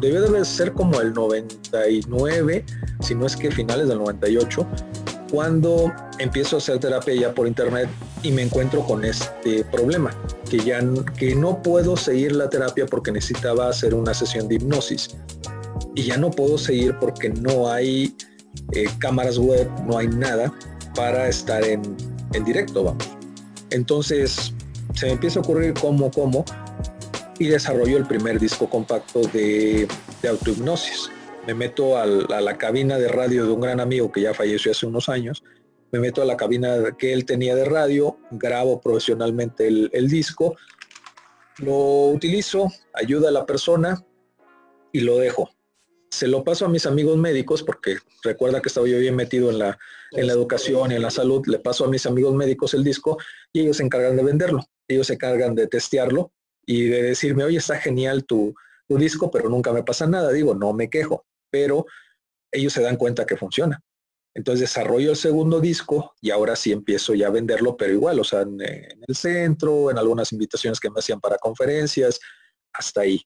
debió 0.00 0.22
de 0.22 0.44
ser 0.44 0.72
como 0.72 1.00
el 1.00 1.12
99, 1.12 2.64
si 3.00 3.14
no 3.14 3.26
es 3.26 3.36
que 3.36 3.50
finales 3.50 3.88
del 3.88 3.98
98, 3.98 4.66
cuando 5.30 5.92
empiezo 6.18 6.56
a 6.56 6.58
hacer 6.58 6.78
terapia 6.78 7.14
ya 7.14 7.34
por 7.34 7.46
internet 7.46 7.88
y 8.22 8.30
me 8.30 8.42
encuentro 8.42 8.84
con 8.84 9.04
este 9.04 9.64
problema, 9.64 10.10
que 10.48 10.58
ya 10.58 10.80
que 11.18 11.34
no 11.34 11.62
puedo 11.62 11.96
seguir 11.96 12.32
la 12.32 12.48
terapia 12.48 12.86
porque 12.86 13.12
necesitaba 13.12 13.68
hacer 13.68 13.94
una 13.94 14.14
sesión 14.14 14.48
de 14.48 14.56
hipnosis. 14.56 15.16
Y 15.94 16.02
ya 16.04 16.16
no 16.16 16.30
puedo 16.30 16.58
seguir 16.58 16.96
porque 17.00 17.30
no 17.30 17.68
hay 17.70 18.14
eh, 18.72 18.84
cámaras 18.98 19.38
web, 19.38 19.68
no 19.86 19.98
hay 19.98 20.08
nada 20.08 20.52
para 20.94 21.28
estar 21.28 21.64
en, 21.64 21.82
en 22.32 22.44
directo, 22.44 22.84
vamos. 22.84 23.08
Entonces 23.70 24.52
se 24.94 25.06
me 25.06 25.12
empieza 25.12 25.40
a 25.40 25.42
ocurrir 25.42 25.74
cómo, 25.74 26.10
cómo, 26.10 26.44
y 27.38 27.48
desarrollo 27.48 27.98
el 27.98 28.06
primer 28.06 28.38
disco 28.38 28.68
compacto 28.68 29.20
de, 29.32 29.86
de 30.22 30.28
autohipnosis. 30.28 31.10
Me 31.46 31.54
meto 31.54 31.96
a 31.96 32.06
la 32.06 32.58
cabina 32.58 32.98
de 32.98 33.08
radio 33.08 33.46
de 33.46 33.52
un 33.52 33.60
gran 33.60 33.80
amigo 33.80 34.10
que 34.10 34.22
ya 34.22 34.34
falleció 34.34 34.72
hace 34.72 34.86
unos 34.86 35.08
años, 35.08 35.44
me 35.92 36.00
meto 36.00 36.20
a 36.20 36.24
la 36.24 36.36
cabina 36.36 36.96
que 36.98 37.12
él 37.12 37.24
tenía 37.24 37.54
de 37.54 37.64
radio, 37.64 38.18
grabo 38.32 38.80
profesionalmente 38.80 39.68
el, 39.68 39.88
el 39.92 40.08
disco, 40.08 40.56
lo 41.58 42.08
utilizo, 42.08 42.70
ayuda 42.92 43.28
a 43.28 43.32
la 43.32 43.46
persona 43.46 44.04
y 44.92 45.00
lo 45.00 45.18
dejo. 45.18 45.50
Se 46.10 46.28
lo 46.28 46.44
paso 46.44 46.66
a 46.66 46.68
mis 46.68 46.86
amigos 46.86 47.16
médicos 47.16 47.62
porque 47.62 47.96
recuerda 48.22 48.60
que 48.60 48.68
estaba 48.68 48.86
yo 48.88 48.98
bien 48.98 49.16
metido 49.16 49.50
en 49.50 49.58
la, 49.58 49.78
en 50.12 50.26
la 50.26 50.32
educación 50.32 50.92
y 50.92 50.96
en 50.96 51.02
la 51.02 51.10
salud. 51.10 51.42
Le 51.46 51.58
paso 51.58 51.84
a 51.84 51.88
mis 51.88 52.06
amigos 52.06 52.34
médicos 52.34 52.74
el 52.74 52.84
disco 52.84 53.18
y 53.52 53.60
ellos 53.60 53.78
se 53.78 53.84
encargan 53.84 54.16
de 54.16 54.22
venderlo. 54.22 54.64
Ellos 54.88 55.08
se 55.08 55.14
encargan 55.14 55.54
de 55.54 55.66
testearlo 55.66 56.32
y 56.64 56.86
de 56.88 57.02
decirme, 57.02 57.44
oye, 57.44 57.58
está 57.58 57.76
genial 57.76 58.24
tu, 58.24 58.54
tu 58.88 58.98
disco, 58.98 59.30
pero 59.30 59.48
nunca 59.48 59.72
me 59.72 59.82
pasa 59.82 60.06
nada. 60.06 60.32
Digo, 60.32 60.54
no 60.54 60.72
me 60.72 60.88
quejo, 60.88 61.24
pero 61.56 61.86
ellos 62.52 62.74
se 62.74 62.82
dan 62.82 62.96
cuenta 62.96 63.24
que 63.24 63.38
funciona. 63.38 63.82
Entonces 64.34 64.60
desarrollo 64.60 65.12
el 65.12 65.16
segundo 65.16 65.58
disco 65.58 66.12
y 66.20 66.30
ahora 66.30 66.54
sí 66.54 66.70
empiezo 66.70 67.14
ya 67.14 67.28
a 67.28 67.30
venderlo, 67.30 67.78
pero 67.78 67.94
igual, 67.94 68.20
o 68.20 68.24
sea, 68.24 68.42
en, 68.42 68.60
el 68.60 69.16
centro, 69.16 69.90
en 69.90 69.96
algunas 69.96 70.32
invitaciones 70.32 70.78
que 70.78 70.90
me 70.90 70.98
hacían 70.98 71.18
para 71.18 71.38
conferencias, 71.38 72.20
hasta 72.74 73.00
ahí. 73.00 73.22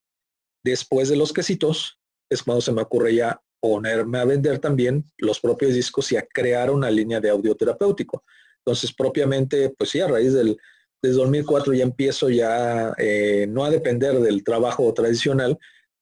Después 0.63 1.09
de 1.09 1.17
los 1.17 1.33
quesitos, 1.33 1.99
es 2.31 2.45
cuando 2.45 2.61
se 2.61 2.71
me 2.71 2.83
ocurre 2.83 3.17
ya 3.17 3.41
ponerme 3.59 4.21
a 4.21 4.25
vender 4.25 4.61
también 4.61 5.05
los 5.19 5.41
propios 5.41 5.75
discos 5.75 6.13
y 6.13 6.17
a 6.17 6.25
crear 6.25 6.71
una 6.71 6.89
línea 6.89 7.19
de 7.19 7.31
audio 7.31 7.57
terapéutico. 7.57 8.23
Entonces, 8.59 8.93
propiamente, 8.93 9.71
pues 9.71 9.91
sí, 9.91 10.01
a 10.01 10.07
raíz 10.07 10.33
del, 10.33 10.57
desde 11.03 11.17
2004 11.17 11.75
ya 11.75 11.83
empiezo 11.83 12.31
ya 12.31 12.95
eh, 12.97 13.47
no 13.49 13.65
a 13.65 13.71
depender 13.71 14.21
del 14.21 14.45
trabajo 14.45 14.95
tradicional, 14.95 15.59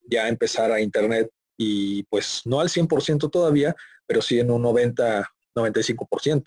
ya 0.07 0.25
a 0.25 0.29
empezar 0.29 0.71
a 0.71 0.79
internet 0.79 1.31
y 1.61 2.03
pues 2.03 2.43
no 2.45 2.61
al 2.61 2.69
100% 2.69 3.29
todavía, 3.29 3.75
pero 4.07 4.21
sí 4.21 4.39
en 4.39 4.49
un 4.49 4.61
90, 4.61 5.29
95%. 5.53 6.45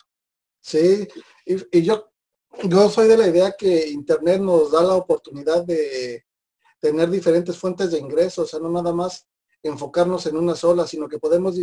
Sí, 0.59 1.07
y, 1.45 1.83
yo, 1.83 2.11
yo 2.65 2.89
soy 2.89 3.09
de 3.09 3.19
la 3.19 3.29
idea 3.29 3.55
que 3.57 3.91
internet 3.91 4.41
nos 4.41 4.73
da 4.73 4.83
la 4.83 4.95
oportunidad 4.95 5.67
de 5.67 6.25
tener 6.81 7.11
diferentes 7.11 7.59
fuentes 7.59 7.91
de 7.91 7.99
ingresos, 7.99 8.47
o 8.47 8.47
sea, 8.49 8.59
no 8.59 8.71
nada 8.71 8.95
más 8.95 9.29
enfocarnos 9.63 10.25
en 10.25 10.39
una 10.39 10.57
sola, 10.57 10.87
sino 10.87 11.07
que 11.07 11.19
podemos 11.19 11.57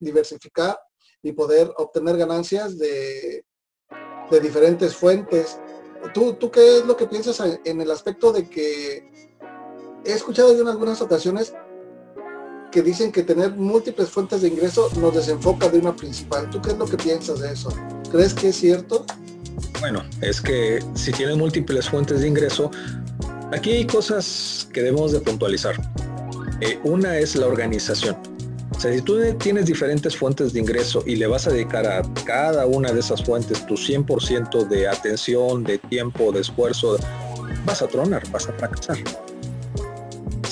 diversificar 0.00 0.78
y 1.22 1.32
poder 1.32 1.70
obtener 1.76 2.16
ganancias 2.16 2.78
de, 2.78 3.44
de 4.30 4.40
diferentes 4.40 4.96
fuentes. 4.96 5.60
¿Tú, 6.14 6.34
¿Tú 6.34 6.50
qué 6.50 6.78
es 6.78 6.86
lo 6.86 6.96
que 6.96 7.06
piensas 7.06 7.42
en 7.64 7.80
el 7.82 7.90
aspecto 7.90 8.32
de 8.32 8.48
que 8.48 9.10
he 10.06 10.12
escuchado 10.12 10.54
yo 10.54 10.62
en 10.62 10.68
algunas 10.68 11.02
ocasiones 11.02 11.54
que 12.74 12.82
dicen 12.82 13.12
que 13.12 13.22
tener 13.22 13.52
múltiples 13.52 14.10
fuentes 14.10 14.42
de 14.42 14.48
ingreso 14.48 14.90
nos 15.00 15.14
desenfoca 15.14 15.68
de 15.68 15.78
una 15.78 15.94
principal? 15.94 16.50
¿Tú 16.50 16.60
qué 16.60 16.72
es 16.72 16.76
lo 16.76 16.86
que 16.86 16.96
piensas 16.96 17.38
de 17.38 17.52
eso? 17.52 17.68
¿Crees 18.10 18.34
que 18.34 18.48
es 18.48 18.56
cierto? 18.56 19.06
Bueno, 19.78 20.02
es 20.20 20.40
que 20.40 20.84
si 20.94 21.12
tienes 21.12 21.36
múltiples 21.36 21.88
fuentes 21.88 22.22
de 22.22 22.26
ingreso, 22.26 22.72
aquí 23.52 23.70
hay 23.70 23.86
cosas 23.86 24.68
que 24.72 24.82
debemos 24.82 25.12
de 25.12 25.20
puntualizar. 25.20 25.76
Eh, 26.60 26.80
una 26.82 27.16
es 27.16 27.36
la 27.36 27.46
organización 27.46 28.16
o 28.76 28.80
sea, 28.80 28.92
si 28.92 29.02
tú 29.02 29.20
tienes 29.34 29.66
diferentes 29.66 30.16
fuentes 30.16 30.52
de 30.52 30.60
ingreso 30.60 31.04
y 31.06 31.14
le 31.14 31.28
vas 31.28 31.46
a 31.46 31.50
dedicar 31.50 31.86
a 31.86 32.02
cada 32.24 32.66
una 32.66 32.92
de 32.92 33.00
esas 33.00 33.22
fuentes 33.22 33.64
tu 33.66 33.74
100% 33.74 34.66
de 34.66 34.88
atención, 34.88 35.62
de 35.62 35.78
tiempo, 35.78 36.32
de 36.32 36.40
esfuerzo, 36.40 36.96
vas 37.64 37.82
a 37.82 37.86
tronar, 37.86 38.28
vas 38.30 38.48
a 38.48 38.52
fracasar. 38.54 38.98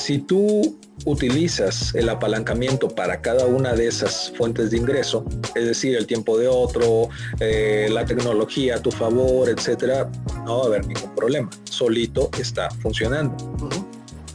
Si 0.03 0.19
tú 0.19 0.77
utilizas 1.05 1.95
el 1.95 2.09
apalancamiento 2.09 2.89
para 2.89 3.21
cada 3.21 3.47
una 3.47 3.73
de 3.75 3.87
esas 3.87 4.33
fuentes 4.37 4.73
de 4.73 4.79
ingreso, 4.79 5.25
es 5.55 5.65
decir, 5.65 5.95
el 5.97 6.09
tiempo 6.09 6.37
de 6.37 6.49
otro, 6.49 7.09
eh, 7.39 7.87
la 7.89 8.05
tecnología 8.05 8.75
a 8.75 8.83
tu 8.83 8.91
favor, 8.91 9.49
etcétera, 9.49 10.11
no 10.45 10.59
va 10.59 10.65
a 10.65 10.67
haber 10.67 10.89
ningún 10.89 11.15
problema. 11.15 11.49
Solito 11.71 12.31
está 12.37 12.69
funcionando. 12.81 13.37
Uh 13.45 13.69
-huh. 13.69 13.87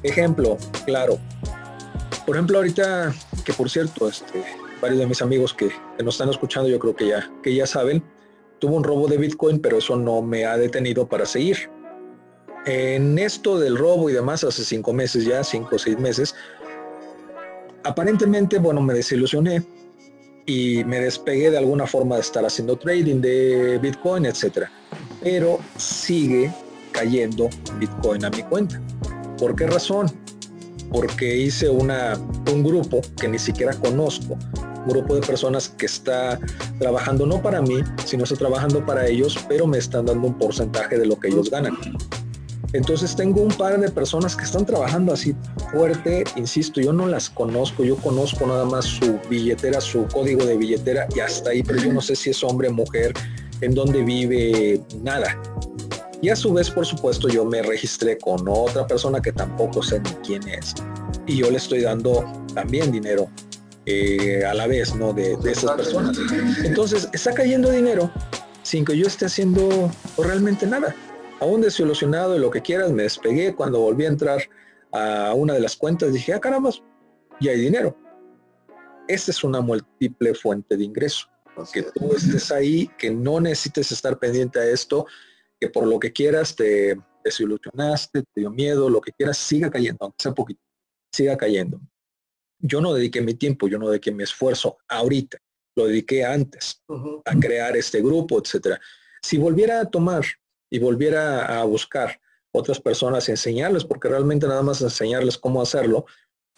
Ejemplo, 0.04 0.58
claro. 0.86 1.20
Por 2.26 2.38
ejemplo, 2.38 2.60
ahorita 2.60 3.14
que 3.44 3.52
por 3.52 3.70
cierto, 3.70 4.08
este, 4.08 4.46
varios 4.82 5.00
de 5.00 5.06
mis 5.06 5.22
amigos 5.22 5.54
que, 5.54 5.68
que, 5.98 6.04
nos 6.06 6.16
están 6.16 6.30
escuchando, 6.30 6.70
yo 6.70 6.80
creo 6.80 6.96
que 6.96 7.10
ya, 7.10 7.30
que 7.44 7.54
ya 7.54 7.68
saben, 7.68 8.02
tuvo 8.60 8.78
un 8.78 8.86
robo 8.86 9.10
de 9.10 9.18
Bitcoin, 9.18 9.60
pero 9.60 9.80
eso 9.80 9.98
no 9.98 10.22
me 10.22 10.46
ha 10.46 10.56
detenido 10.56 11.10
para 11.10 11.26
seguir. 11.26 11.70
En 12.68 13.18
esto 13.18 13.58
del 13.58 13.78
robo 13.78 14.10
y 14.10 14.14
demás, 14.14 14.44
hace 14.44 14.66
cinco 14.66 14.92
meses 14.92 15.24
ya, 15.24 15.42
cinco 15.42 15.78
o 15.78 15.80
seis 15.80 15.98
meses, 15.98 16.36
aparentemente, 17.86 18.60
bueno, 18.60 18.82
me 18.82 18.94
desilusioné 18.94 19.64
y 20.46 20.84
me 20.84 21.00
despegué 21.00 21.50
de 21.50 21.60
alguna 21.60 21.88
forma 21.88 22.16
de 22.16 22.22
estar 22.22 22.46
haciendo 22.46 22.76
trading 22.78 23.22
de 23.22 23.80
Bitcoin, 23.82 24.26
etcétera. 24.26 24.70
Pero 25.24 25.60
sigue 25.78 26.54
cayendo 26.92 27.50
Bitcoin 27.80 28.26
a 28.26 28.30
mi 28.30 28.44
cuenta. 28.44 28.82
¿Por 29.38 29.56
qué 29.56 29.66
razón? 29.66 30.12
Porque 30.92 31.38
hice 31.38 31.70
una, 31.70 32.20
un 32.52 32.64
grupo 32.66 33.00
que 33.18 33.30
ni 33.30 33.40
siquiera 33.40 33.74
conozco, 33.76 34.38
un 34.84 34.90
grupo 34.90 35.16
de 35.16 35.22
personas 35.22 35.70
que 35.70 35.86
está 35.86 36.38
trabajando 36.80 37.26
no 37.26 37.42
para 37.42 37.62
mí, 37.62 37.82
sino 38.04 38.26
está 38.26 38.36
trabajando 38.36 38.86
para 38.86 39.08
ellos, 39.08 39.40
pero 39.48 39.66
me 39.68 39.78
están 39.78 40.08
dando 40.08 40.28
un 40.28 40.38
porcentaje 40.38 40.98
de 40.98 41.06
lo 41.06 41.18
que 41.18 41.30
ellos 41.30 41.50
ganan. 41.50 41.78
Entonces 42.74 43.16
tengo 43.16 43.42
un 43.42 43.54
par 43.54 43.80
de 43.80 43.90
personas 43.90 44.36
que 44.36 44.44
están 44.44 44.66
trabajando 44.66 45.14
así 45.14 45.36
fuerte, 45.72 46.24
insisto, 46.36 46.82
yo 46.82 46.92
no 46.92 47.08
las 47.08 47.30
conozco, 47.30 47.84
yo 47.84 47.96
conozco 47.98 48.46
nada 48.46 48.66
más 48.66 48.86
su 48.86 49.20
billetera, 49.30 49.80
su 49.80 50.06
código 50.08 50.46
de 50.46 50.58
billetera 50.58 51.08
y 51.16 51.20
hasta 51.20 51.52
ahí, 51.52 51.64
pero 51.64 51.80
yo 51.82 51.94
no 51.94 52.02
sé 52.02 52.16
si 52.16 52.32
es 52.32 52.44
hombre, 52.44 52.70
mujer, 52.70 53.14
en 53.62 53.74
dónde 53.74 54.04
vive, 54.04 54.82
nada. 55.02 55.40
Y 56.22 56.30
a 56.30 56.36
su 56.36 56.52
vez, 56.52 56.70
por 56.70 56.86
supuesto, 56.86 57.30
yo 57.30 57.46
me 57.46 57.62
registré 57.62 58.18
con 58.18 58.48
otra 58.50 58.86
persona 58.86 59.22
que 59.22 59.32
tampoco 59.32 59.82
sé 59.84 60.00
ni 60.00 60.10
quién 60.26 60.48
es. 60.48 60.74
Y 61.26 61.38
yo 61.38 61.50
le 61.52 61.58
estoy 61.58 61.82
dando 61.82 62.26
también 62.54 62.92
dinero 62.92 63.30
eh, 63.86 64.44
a 64.44 64.54
la 64.56 64.66
vez, 64.66 64.96
¿no? 64.96 65.14
De, 65.14 65.38
de 65.38 65.52
esas 65.52 65.72
personas. 65.72 66.18
Entonces, 66.64 67.08
está 67.14 67.34
cayendo 67.34 67.70
dinero 67.70 68.12
sin 68.64 68.84
que 68.84 68.98
yo 68.98 69.08
esté 69.08 69.28
haciendo 69.28 69.92
realmente 70.18 70.66
nada 70.66 70.94
aún 71.40 71.62
desilusionado 71.62 72.36
y 72.36 72.40
lo 72.40 72.50
que 72.52 72.62
quieras, 72.62 72.92
me 72.92 73.04
despegué. 73.04 73.56
Cuando 73.56 73.80
volví 73.80 74.06
a 74.06 74.10
entrar 74.10 74.42
a 74.92 75.34
una 75.34 75.54
de 75.54 75.60
las 75.60 75.76
cuentas, 75.76 76.14
dije, 76.14 76.34
ah, 76.34 76.40
caramba, 76.40 76.72
y 77.40 77.48
hay 77.48 77.60
dinero. 77.60 77.96
Esta 79.08 79.32
es 79.32 79.44
una 79.44 79.62
múltiple 79.62 80.34
fuente 80.34 80.76
de 80.76 80.84
ingreso. 80.84 81.28
Que 81.74 81.84
tú 81.84 82.14
estés 82.14 82.52
ahí, 82.52 82.88
que 83.00 83.10
no 83.10 83.40
necesites 83.40 83.92
estar 83.92 84.20
pendiente 84.20 84.60
a 84.60 84.66
esto, 84.66 85.08
que 85.60 85.70
por 85.70 85.88
lo 85.88 86.00
que 86.00 86.14
quieras 86.14 86.56
te 86.56 87.00
desilusionaste, 87.24 88.22
te 88.22 88.42
dio 88.42 88.52
miedo, 88.52 88.90
lo 88.90 89.02
que 89.02 89.12
quieras, 89.12 89.38
siga 89.38 89.72
cayendo, 89.72 89.98
aunque 90.02 90.22
sea 90.22 90.34
poquito, 90.34 90.62
siga 91.12 91.36
cayendo. 91.36 91.82
Yo 92.60 92.80
no 92.80 92.94
dediqué 92.94 93.22
mi 93.22 93.34
tiempo, 93.34 93.68
yo 93.68 93.80
no 93.80 93.90
dediqué 93.90 94.12
mi 94.12 94.24
esfuerzo 94.24 94.78
ahorita, 94.88 95.40
lo 95.76 95.88
dediqué 95.88 96.26
antes 96.26 96.84
a 97.26 97.40
crear 97.40 97.76
este 97.76 98.02
grupo, 98.02 98.40
etcétera. 98.40 98.80
Si 99.22 99.38
volviera 99.38 99.82
a 99.82 99.90
tomar 99.90 100.24
y 100.70 100.80
volviera 100.80 101.60
a 101.60 101.64
buscar 101.64 102.20
otras 102.52 102.80
personas 102.80 103.28
y 103.28 103.32
enseñarles, 103.32 103.86
porque 103.86 104.10
realmente 104.10 104.48
nada 104.48 104.62
más 104.62 104.82
enseñarles 104.82 105.38
cómo 105.38 105.62
hacerlo, 105.62 106.06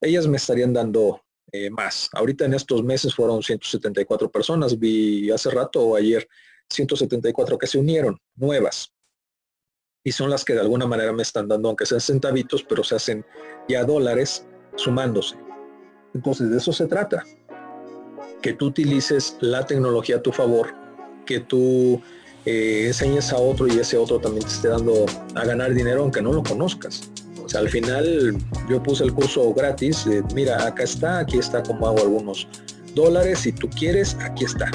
ellas 0.01 0.27
me 0.27 0.37
estarían 0.37 0.73
dando 0.73 1.21
eh, 1.51 1.69
más. 1.69 2.09
Ahorita 2.13 2.45
en 2.45 2.53
estos 2.53 2.83
meses 2.83 3.13
fueron 3.13 3.43
174 3.43 4.31
personas, 4.31 4.77
vi 4.77 5.29
hace 5.31 5.49
rato 5.49 5.81
o 5.81 5.95
ayer 5.95 6.27
174 6.69 7.57
que 7.57 7.67
se 7.67 7.77
unieron, 7.77 8.17
nuevas. 8.35 8.93
Y 10.03 10.11
son 10.11 10.29
las 10.29 10.45
que 10.45 10.53
de 10.53 10.61
alguna 10.61 10.85
manera 10.85 11.11
me 11.11 11.23
están 11.23 11.47
dando, 11.47 11.69
aunque 11.69 11.85
sean 11.85 12.01
centavitos, 12.01 12.63
pero 12.63 12.83
se 12.83 12.95
hacen 12.95 13.25
ya 13.67 13.83
dólares 13.83 14.45
sumándose. 14.75 15.35
Entonces 16.13 16.49
de 16.49 16.57
eso 16.57 16.71
se 16.71 16.87
trata. 16.87 17.23
Que 18.41 18.53
tú 18.53 18.67
utilices 18.67 19.37
la 19.41 19.65
tecnología 19.65 20.17
a 20.17 20.21
tu 20.21 20.31
favor, 20.31 20.73
que 21.25 21.39
tú 21.41 22.01
eh, 22.45 22.85
enseñes 22.87 23.31
a 23.33 23.37
otro 23.37 23.67
y 23.67 23.79
ese 23.79 23.97
otro 23.97 24.19
también 24.19 24.45
te 24.45 24.51
esté 24.51 24.67
dando 24.69 25.05
a 25.35 25.45
ganar 25.45 25.73
dinero 25.73 26.01
aunque 26.01 26.21
no 26.21 26.33
lo 26.33 26.43
conozcas. 26.43 27.09
O 27.43 27.49
sea, 27.49 27.61
al 27.61 27.69
final 27.69 28.37
yo 28.69 28.81
puse 28.83 29.03
el 29.03 29.13
curso 29.13 29.53
gratis, 29.53 30.05
mira, 30.35 30.67
acá 30.67 30.83
está, 30.83 31.19
aquí 31.19 31.39
está 31.39 31.63
como 31.63 31.87
hago 31.87 31.99
algunos 31.99 32.47
dólares, 32.93 33.39
si 33.39 33.51
tú 33.51 33.69
quieres, 33.69 34.15
aquí 34.21 34.45
está. 34.45 34.69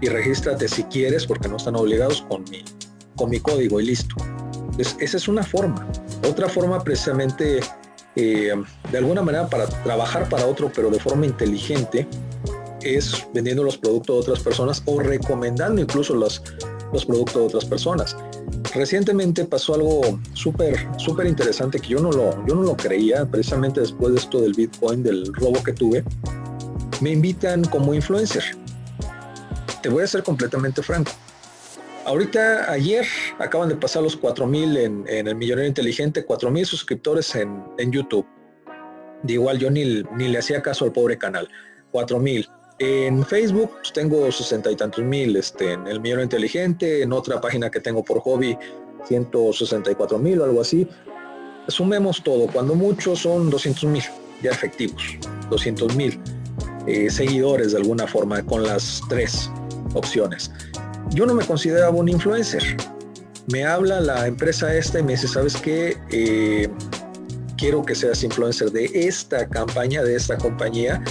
Y 0.00 0.08
regístrate 0.08 0.66
si 0.66 0.82
quieres, 0.84 1.26
porque 1.26 1.48
no 1.48 1.56
están 1.56 1.76
obligados 1.76 2.22
con 2.22 2.42
mi, 2.50 2.64
con 3.16 3.30
mi 3.30 3.38
código 3.38 3.80
y 3.80 3.86
listo. 3.86 4.16
Entonces, 4.70 4.96
esa 4.98 5.16
es 5.18 5.28
una 5.28 5.42
forma. 5.42 5.86
Otra 6.28 6.48
forma 6.48 6.82
precisamente, 6.82 7.60
eh, 8.16 8.54
de 8.90 8.98
alguna 8.98 9.22
manera, 9.22 9.48
para 9.48 9.66
trabajar 9.66 10.28
para 10.28 10.46
otro, 10.46 10.72
pero 10.74 10.90
de 10.90 10.98
forma 10.98 11.26
inteligente, 11.26 12.08
es 12.82 13.26
vendiendo 13.34 13.62
los 13.62 13.76
productos 13.76 14.16
de 14.16 14.20
otras 14.22 14.40
personas 14.42 14.82
o 14.86 15.00
recomendando 15.00 15.82
incluso 15.82 16.14
los, 16.14 16.42
los 16.92 17.04
productos 17.04 17.34
de 17.34 17.46
otras 17.46 17.64
personas. 17.64 18.16
Recientemente 18.74 19.44
pasó 19.44 19.74
algo 19.74 20.20
súper, 20.32 20.88
súper 20.98 21.26
interesante 21.26 21.80
que 21.80 21.88
yo 21.88 22.00
no, 22.00 22.10
lo, 22.12 22.46
yo 22.46 22.54
no 22.54 22.62
lo 22.62 22.76
creía, 22.76 23.26
precisamente 23.26 23.80
después 23.80 24.12
de 24.12 24.18
esto 24.20 24.40
del 24.40 24.54
Bitcoin, 24.54 25.02
del 25.02 25.32
robo 25.34 25.62
que 25.62 25.72
tuve. 25.72 26.04
Me 27.00 27.10
invitan 27.10 27.64
como 27.64 27.94
influencer. 27.94 28.44
Te 29.82 29.88
voy 29.88 30.04
a 30.04 30.06
ser 30.06 30.22
completamente 30.22 30.82
franco. 30.82 31.12
Ahorita, 32.04 32.70
ayer, 32.70 33.06
acaban 33.38 33.68
de 33.68 33.76
pasar 33.76 34.02
los 34.02 34.16
4000 34.16 34.76
en, 34.76 35.04
en 35.06 35.28
el 35.28 35.34
Millonario 35.34 35.68
Inteligente, 35.68 36.24
4000 36.24 36.66
suscriptores 36.66 37.34
en, 37.34 37.62
en 37.78 37.92
YouTube. 37.92 38.26
De 39.22 39.34
igual, 39.34 39.58
yo 39.58 39.70
ni, 39.70 40.02
ni 40.16 40.28
le 40.28 40.38
hacía 40.38 40.62
caso 40.62 40.84
al 40.84 40.92
pobre 40.92 41.18
canal. 41.18 41.48
4000 41.92 42.48
en 42.80 43.24
Facebook 43.26 43.70
pues, 43.74 43.92
tengo 43.92 44.32
sesenta 44.32 44.70
y 44.70 44.76
tantos 44.76 45.04
mil, 45.04 45.36
este, 45.36 45.72
en 45.72 45.86
el 45.86 46.00
Millón 46.00 46.22
Inteligente, 46.22 47.02
en 47.02 47.12
otra 47.12 47.38
página 47.40 47.70
que 47.70 47.78
tengo 47.78 48.02
por 48.02 48.20
hobby, 48.20 48.56
164 49.06 50.18
mil 50.18 50.40
o 50.40 50.44
algo 50.44 50.62
así. 50.62 50.88
Sumemos 51.68 52.24
todo, 52.24 52.46
cuando 52.46 52.74
muchos 52.74 53.20
son 53.20 53.50
200 53.50 53.84
mil 53.84 54.02
ya 54.42 54.50
efectivos, 54.50 55.18
200 55.50 55.94
mil 55.94 56.18
eh, 56.86 57.10
seguidores 57.10 57.72
de 57.72 57.78
alguna 57.78 58.06
forma 58.06 58.42
con 58.44 58.62
las 58.62 59.02
tres 59.10 59.50
opciones. 59.92 60.50
Yo 61.10 61.26
no 61.26 61.34
me 61.34 61.44
consideraba 61.44 61.94
un 61.94 62.08
influencer. 62.08 62.62
Me 63.52 63.66
habla 63.66 64.00
la 64.00 64.26
empresa 64.26 64.74
esta 64.74 65.00
y 65.00 65.02
me 65.02 65.12
dice, 65.12 65.28
¿sabes 65.28 65.54
qué? 65.56 65.98
Eh, 66.10 66.68
quiero 67.58 67.84
que 67.84 67.94
seas 67.94 68.22
influencer 68.24 68.70
de 68.70 68.86
esta 68.94 69.46
campaña, 69.46 70.02
de 70.02 70.16
esta 70.16 70.38
compañía 70.38 71.02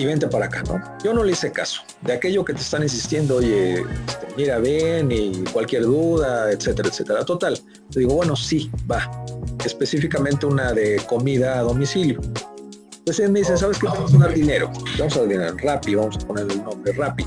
y 0.00 0.06
vente 0.06 0.26
para 0.28 0.46
acá, 0.46 0.62
¿no? 0.62 0.80
Yo 1.04 1.12
no 1.12 1.22
le 1.22 1.32
hice 1.32 1.52
caso. 1.52 1.82
De 2.00 2.14
aquello 2.14 2.42
que 2.42 2.54
te 2.54 2.60
están 2.60 2.82
insistiendo, 2.82 3.36
oye, 3.36 3.80
este, 3.80 4.28
mira, 4.36 4.58
ven 4.58 5.12
y 5.12 5.44
cualquier 5.52 5.82
duda, 5.82 6.50
etcétera, 6.50 6.88
etcétera. 6.88 7.24
Total, 7.24 7.58
digo, 7.90 8.14
bueno, 8.14 8.34
sí, 8.34 8.70
va. 8.90 9.10
Específicamente 9.64 10.46
una 10.46 10.72
de 10.72 10.96
comida 11.06 11.58
a 11.58 11.62
domicilio. 11.62 12.18
Entonces 12.98 13.26
él 13.26 13.32
me 13.32 13.40
dice, 13.40 13.56
¿sabes 13.58 13.78
qué? 13.78 13.88
Vamos 13.88 14.14
a 14.14 14.18
dar 14.18 14.32
dinero. 14.32 14.70
Vamos 14.98 15.16
a 15.16 15.20
dar 15.20 15.28
dinero, 15.28 15.56
Rappi, 15.62 15.94
vamos 15.94 16.16
a 16.16 16.26
poner 16.26 16.50
el 16.50 16.64
nombre, 16.64 16.92
Rappi. 16.92 17.26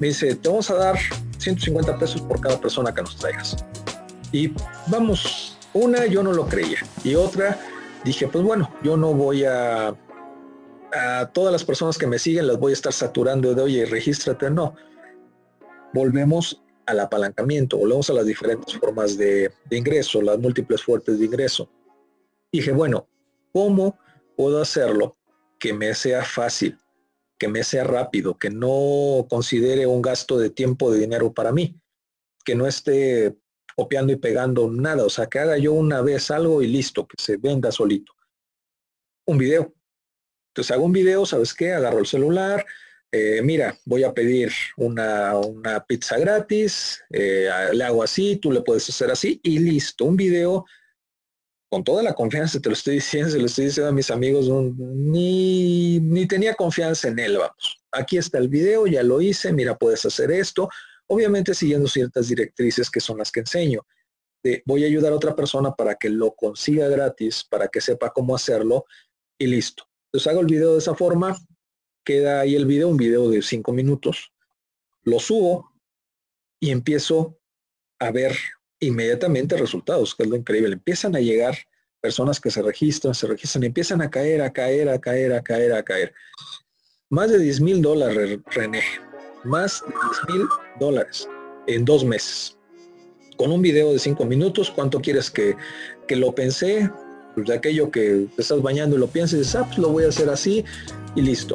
Me 0.00 0.08
dice, 0.08 0.34
te 0.34 0.48
vamos 0.48 0.68
a 0.70 0.74
dar 0.74 0.98
150 1.38 1.98
pesos 1.98 2.20
por 2.22 2.40
cada 2.40 2.60
persona 2.60 2.92
que 2.92 3.02
nos 3.02 3.16
traigas. 3.16 3.56
Y 4.32 4.52
vamos, 4.88 5.56
una 5.72 6.06
yo 6.06 6.24
no 6.24 6.32
lo 6.32 6.46
creía. 6.48 6.78
Y 7.04 7.14
otra, 7.14 7.60
dije, 8.04 8.26
pues 8.26 8.42
bueno, 8.42 8.70
yo 8.82 8.96
no 8.96 9.14
voy 9.14 9.44
a 9.44 9.94
a 10.96 11.30
todas 11.32 11.52
las 11.52 11.64
personas 11.64 11.98
que 11.98 12.06
me 12.06 12.18
siguen 12.18 12.46
las 12.46 12.58
voy 12.58 12.72
a 12.72 12.74
estar 12.74 12.92
saturando 12.92 13.54
de, 13.54 13.62
oye, 13.62 13.84
regístrate, 13.84 14.50
no. 14.50 14.74
Volvemos 15.92 16.62
al 16.86 17.00
apalancamiento, 17.00 17.76
volvemos 17.76 18.08
a 18.10 18.14
las 18.14 18.26
diferentes 18.26 18.74
formas 18.76 19.16
de, 19.16 19.52
ingreso, 19.70 20.22
las 20.22 20.38
múltiples 20.38 20.82
fuertes 20.82 21.18
de 21.18 21.26
ingreso. 21.26 21.68
dije, 22.52 22.72
bueno, 22.72 23.08
¿cómo 23.52 23.98
puedo 24.36 24.60
hacerlo 24.60 25.16
que 25.58 25.72
me 25.72 25.94
sea 25.94 26.24
fácil, 26.24 26.78
que 27.38 27.48
me 27.48 27.64
sea 27.64 27.84
rápido, 27.84 28.38
que 28.38 28.50
no 28.50 29.26
considere 29.28 29.86
un 29.86 30.02
gasto 30.02 30.38
de 30.38 30.50
tiempo, 30.50 30.90
de 30.90 31.00
dinero 31.00 31.32
para 31.32 31.52
mí, 31.52 31.78
que 32.44 32.54
no 32.54 32.66
esté 32.66 33.36
copiando 33.76 34.12
y 34.12 34.16
pegando 34.16 34.70
nada, 34.70 35.04
o 35.04 35.10
sea, 35.10 35.26
que 35.26 35.38
haga 35.38 35.58
yo 35.58 35.72
una 35.72 36.00
vez 36.00 36.30
algo 36.30 36.62
y 36.62 36.66
listo, 36.66 37.06
que 37.06 37.22
se 37.22 37.36
venda 37.36 37.70
solito. 37.70 38.12
Un 39.26 39.38
video, 39.38 39.74
entonces 40.56 40.70
hago 40.70 40.86
un 40.86 40.92
video, 40.92 41.26
¿sabes 41.26 41.52
qué? 41.52 41.74
Agarro 41.74 41.98
el 41.98 42.06
celular, 42.06 42.64
eh, 43.12 43.42
mira, 43.42 43.78
voy 43.84 44.04
a 44.04 44.14
pedir 44.14 44.50
una, 44.78 45.84
pizza 45.86 46.18
gratis, 46.18 47.04
eh, 47.10 47.50
le 47.74 47.84
hago 47.84 48.02
así, 48.02 48.36
tú 48.36 48.50
le 48.50 48.62
puedes 48.62 48.88
hacer 48.88 49.10
así 49.10 49.38
y 49.42 49.58
listo. 49.58 50.06
Un 50.06 50.16
video 50.16 50.64
con 51.68 51.84
toda 51.84 52.02
la 52.02 52.14
confianza, 52.14 52.58
te 52.58 52.70
lo 52.70 52.72
estoy 52.72 52.94
diciendo, 53.02 53.28
se 53.28 53.38
lo 53.38 53.44
estoy 53.44 53.66
diciendo 53.66 53.90
a 53.90 53.92
mis 53.92 54.10
amigos, 54.10 54.48
ni, 54.48 56.00
ni 56.00 56.26
tenía 56.26 56.54
confianza 56.54 57.08
en 57.08 57.18
él, 57.18 57.36
vamos. 57.36 57.78
Aquí 57.92 58.16
está 58.16 58.38
el 58.38 58.48
video, 58.48 58.86
ya 58.86 59.02
lo 59.02 59.20
hice, 59.20 59.52
mira, 59.52 59.76
puedes 59.76 60.06
hacer 60.06 60.30
esto, 60.30 60.70
obviamente 61.06 61.52
siguiendo 61.52 61.86
ciertas 61.86 62.28
directrices 62.28 62.88
que 62.88 63.00
son 63.00 63.18
las 63.18 63.30
que 63.30 63.40
enseño. 63.40 63.86
Voy 64.64 64.84
a 64.84 64.86
ayudar 64.86 65.12
a 65.12 65.16
otra 65.16 65.36
persona 65.36 65.74
para 65.74 65.96
que 65.96 66.08
lo 66.08 66.34
consiga 66.34 66.88
gratis, 66.88 67.44
para 67.44 67.68
que 67.68 67.82
sepa 67.82 68.10
cómo 68.10 68.34
hacerlo 68.34 68.86
y 69.38 69.48
listo. 69.48 69.86
Entonces 70.16 70.32
hago 70.32 70.40
el 70.40 70.46
video 70.46 70.72
de 70.72 70.78
esa 70.78 70.94
forma, 70.94 71.36
queda 72.02 72.40
ahí 72.40 72.56
el 72.56 72.64
video, 72.64 72.88
un 72.88 72.96
video 72.96 73.28
de 73.28 73.42
cinco 73.42 73.74
minutos, 73.74 74.32
lo 75.02 75.20
subo 75.20 75.74
y 76.58 76.70
empiezo 76.70 77.38
a 77.98 78.10
ver 78.12 78.34
inmediatamente 78.80 79.58
resultados, 79.58 80.14
que 80.14 80.22
es 80.22 80.30
lo 80.30 80.36
increíble. 80.36 80.72
Empiezan 80.72 81.16
a 81.16 81.20
llegar 81.20 81.54
personas 82.00 82.40
que 82.40 82.50
se 82.50 82.62
registran, 82.62 83.14
se 83.14 83.26
registran 83.26 83.64
empiezan 83.64 84.00
a 84.00 84.08
caer, 84.08 84.40
a 84.40 84.50
caer, 84.54 84.88
a 84.88 84.98
caer, 84.98 85.34
a 85.34 85.42
caer, 85.42 85.74
a 85.74 85.82
caer. 85.82 86.14
Más 87.10 87.30
de 87.30 87.38
10 87.38 87.60
mil 87.60 87.82
dólares, 87.82 88.40
René. 88.46 88.84
Más 89.44 89.82
de 89.86 89.92
10 90.28 90.38
mil 90.38 90.48
dólares 90.80 91.28
en 91.66 91.84
dos 91.84 92.06
meses. 92.06 92.56
Con 93.36 93.52
un 93.52 93.60
video 93.60 93.92
de 93.92 93.98
cinco 93.98 94.24
minutos, 94.24 94.70
¿cuánto 94.70 94.98
quieres 94.98 95.30
que, 95.30 95.54
que 96.08 96.16
lo 96.16 96.34
pensé? 96.34 96.90
De 97.36 97.54
aquello 97.54 97.90
que 97.90 98.26
te 98.34 98.42
estás 98.42 98.62
bañando 98.62 98.96
y 98.96 98.98
lo 98.98 99.08
piensas 99.08 99.34
y 99.34 99.38
dices, 99.38 99.54
ah, 99.56 99.64
pues 99.66 99.78
lo 99.78 99.90
voy 99.90 100.04
a 100.04 100.08
hacer 100.08 100.30
así 100.30 100.64
y 101.14 101.22
listo. 101.22 101.54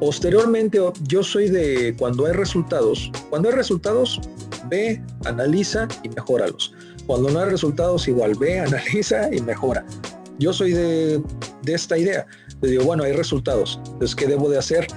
Posteriormente, 0.00 0.80
yo 1.04 1.22
soy 1.22 1.48
de 1.48 1.94
cuando 1.96 2.26
hay 2.26 2.32
resultados, 2.32 3.12
cuando 3.30 3.48
hay 3.48 3.54
resultados, 3.54 4.20
ve, 4.68 5.00
analiza 5.24 5.86
y 6.02 6.08
mejóralos. 6.08 6.74
Cuando 7.06 7.30
no 7.30 7.38
hay 7.38 7.50
resultados, 7.50 8.08
igual 8.08 8.34
ve, 8.34 8.58
analiza 8.66 9.32
y 9.32 9.40
mejora. 9.40 9.84
Yo 10.38 10.52
soy 10.52 10.72
de, 10.72 11.22
de 11.62 11.74
esta 11.74 11.96
idea. 11.96 12.26
Le 12.60 12.70
digo, 12.70 12.84
bueno, 12.84 13.04
hay 13.04 13.12
resultados. 13.12 13.78
Entonces, 13.86 14.16
¿qué 14.16 14.26
debo 14.26 14.50
de 14.50 14.58
hacer? 14.58 14.88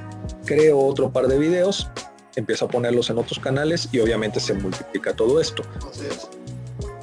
Creo 0.46 0.80
otro 0.80 1.12
par 1.12 1.28
de 1.28 1.38
videos, 1.38 1.88
empiezo 2.36 2.66
a 2.66 2.68
ponerlos 2.68 3.10
en 3.10 3.18
otros 3.18 3.40
canales 3.40 3.90
y 3.92 4.00
obviamente 4.00 4.40
se 4.40 4.54
multiplica 4.54 5.16
todo 5.16 5.40
esto. 5.40 5.64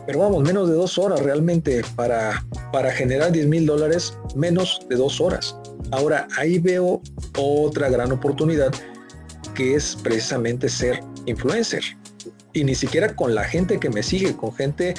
Pero 0.07 0.19
vamos, 0.19 0.43
menos 0.43 0.69
de 0.69 0.75
dos 0.75 0.99
horas 0.99 1.21
realmente 1.21 1.83
para, 1.95 2.45
para 2.73 2.91
generar 2.91 3.31
10 3.31 3.47
mil 3.47 3.67
dólares, 3.67 4.19
menos 4.35 4.81
de 4.89 4.97
dos 4.97 5.21
horas. 5.21 5.57
Ahora, 5.93 6.27
ahí 6.37 6.59
veo 6.59 7.01
otra 7.39 7.89
gran 7.89 8.11
oportunidad 8.11 8.73
que 9.55 9.75
es 9.75 9.97
precisamente 10.03 10.69
ser 10.69 11.01
influencer. 11.27 11.83
Y 12.53 12.65
ni 12.65 12.75
siquiera 12.75 13.15
con 13.15 13.35
la 13.35 13.45
gente 13.45 13.79
que 13.79 13.91
me 13.91 14.03
sigue, 14.03 14.37
con 14.37 14.53
gente 14.55 14.95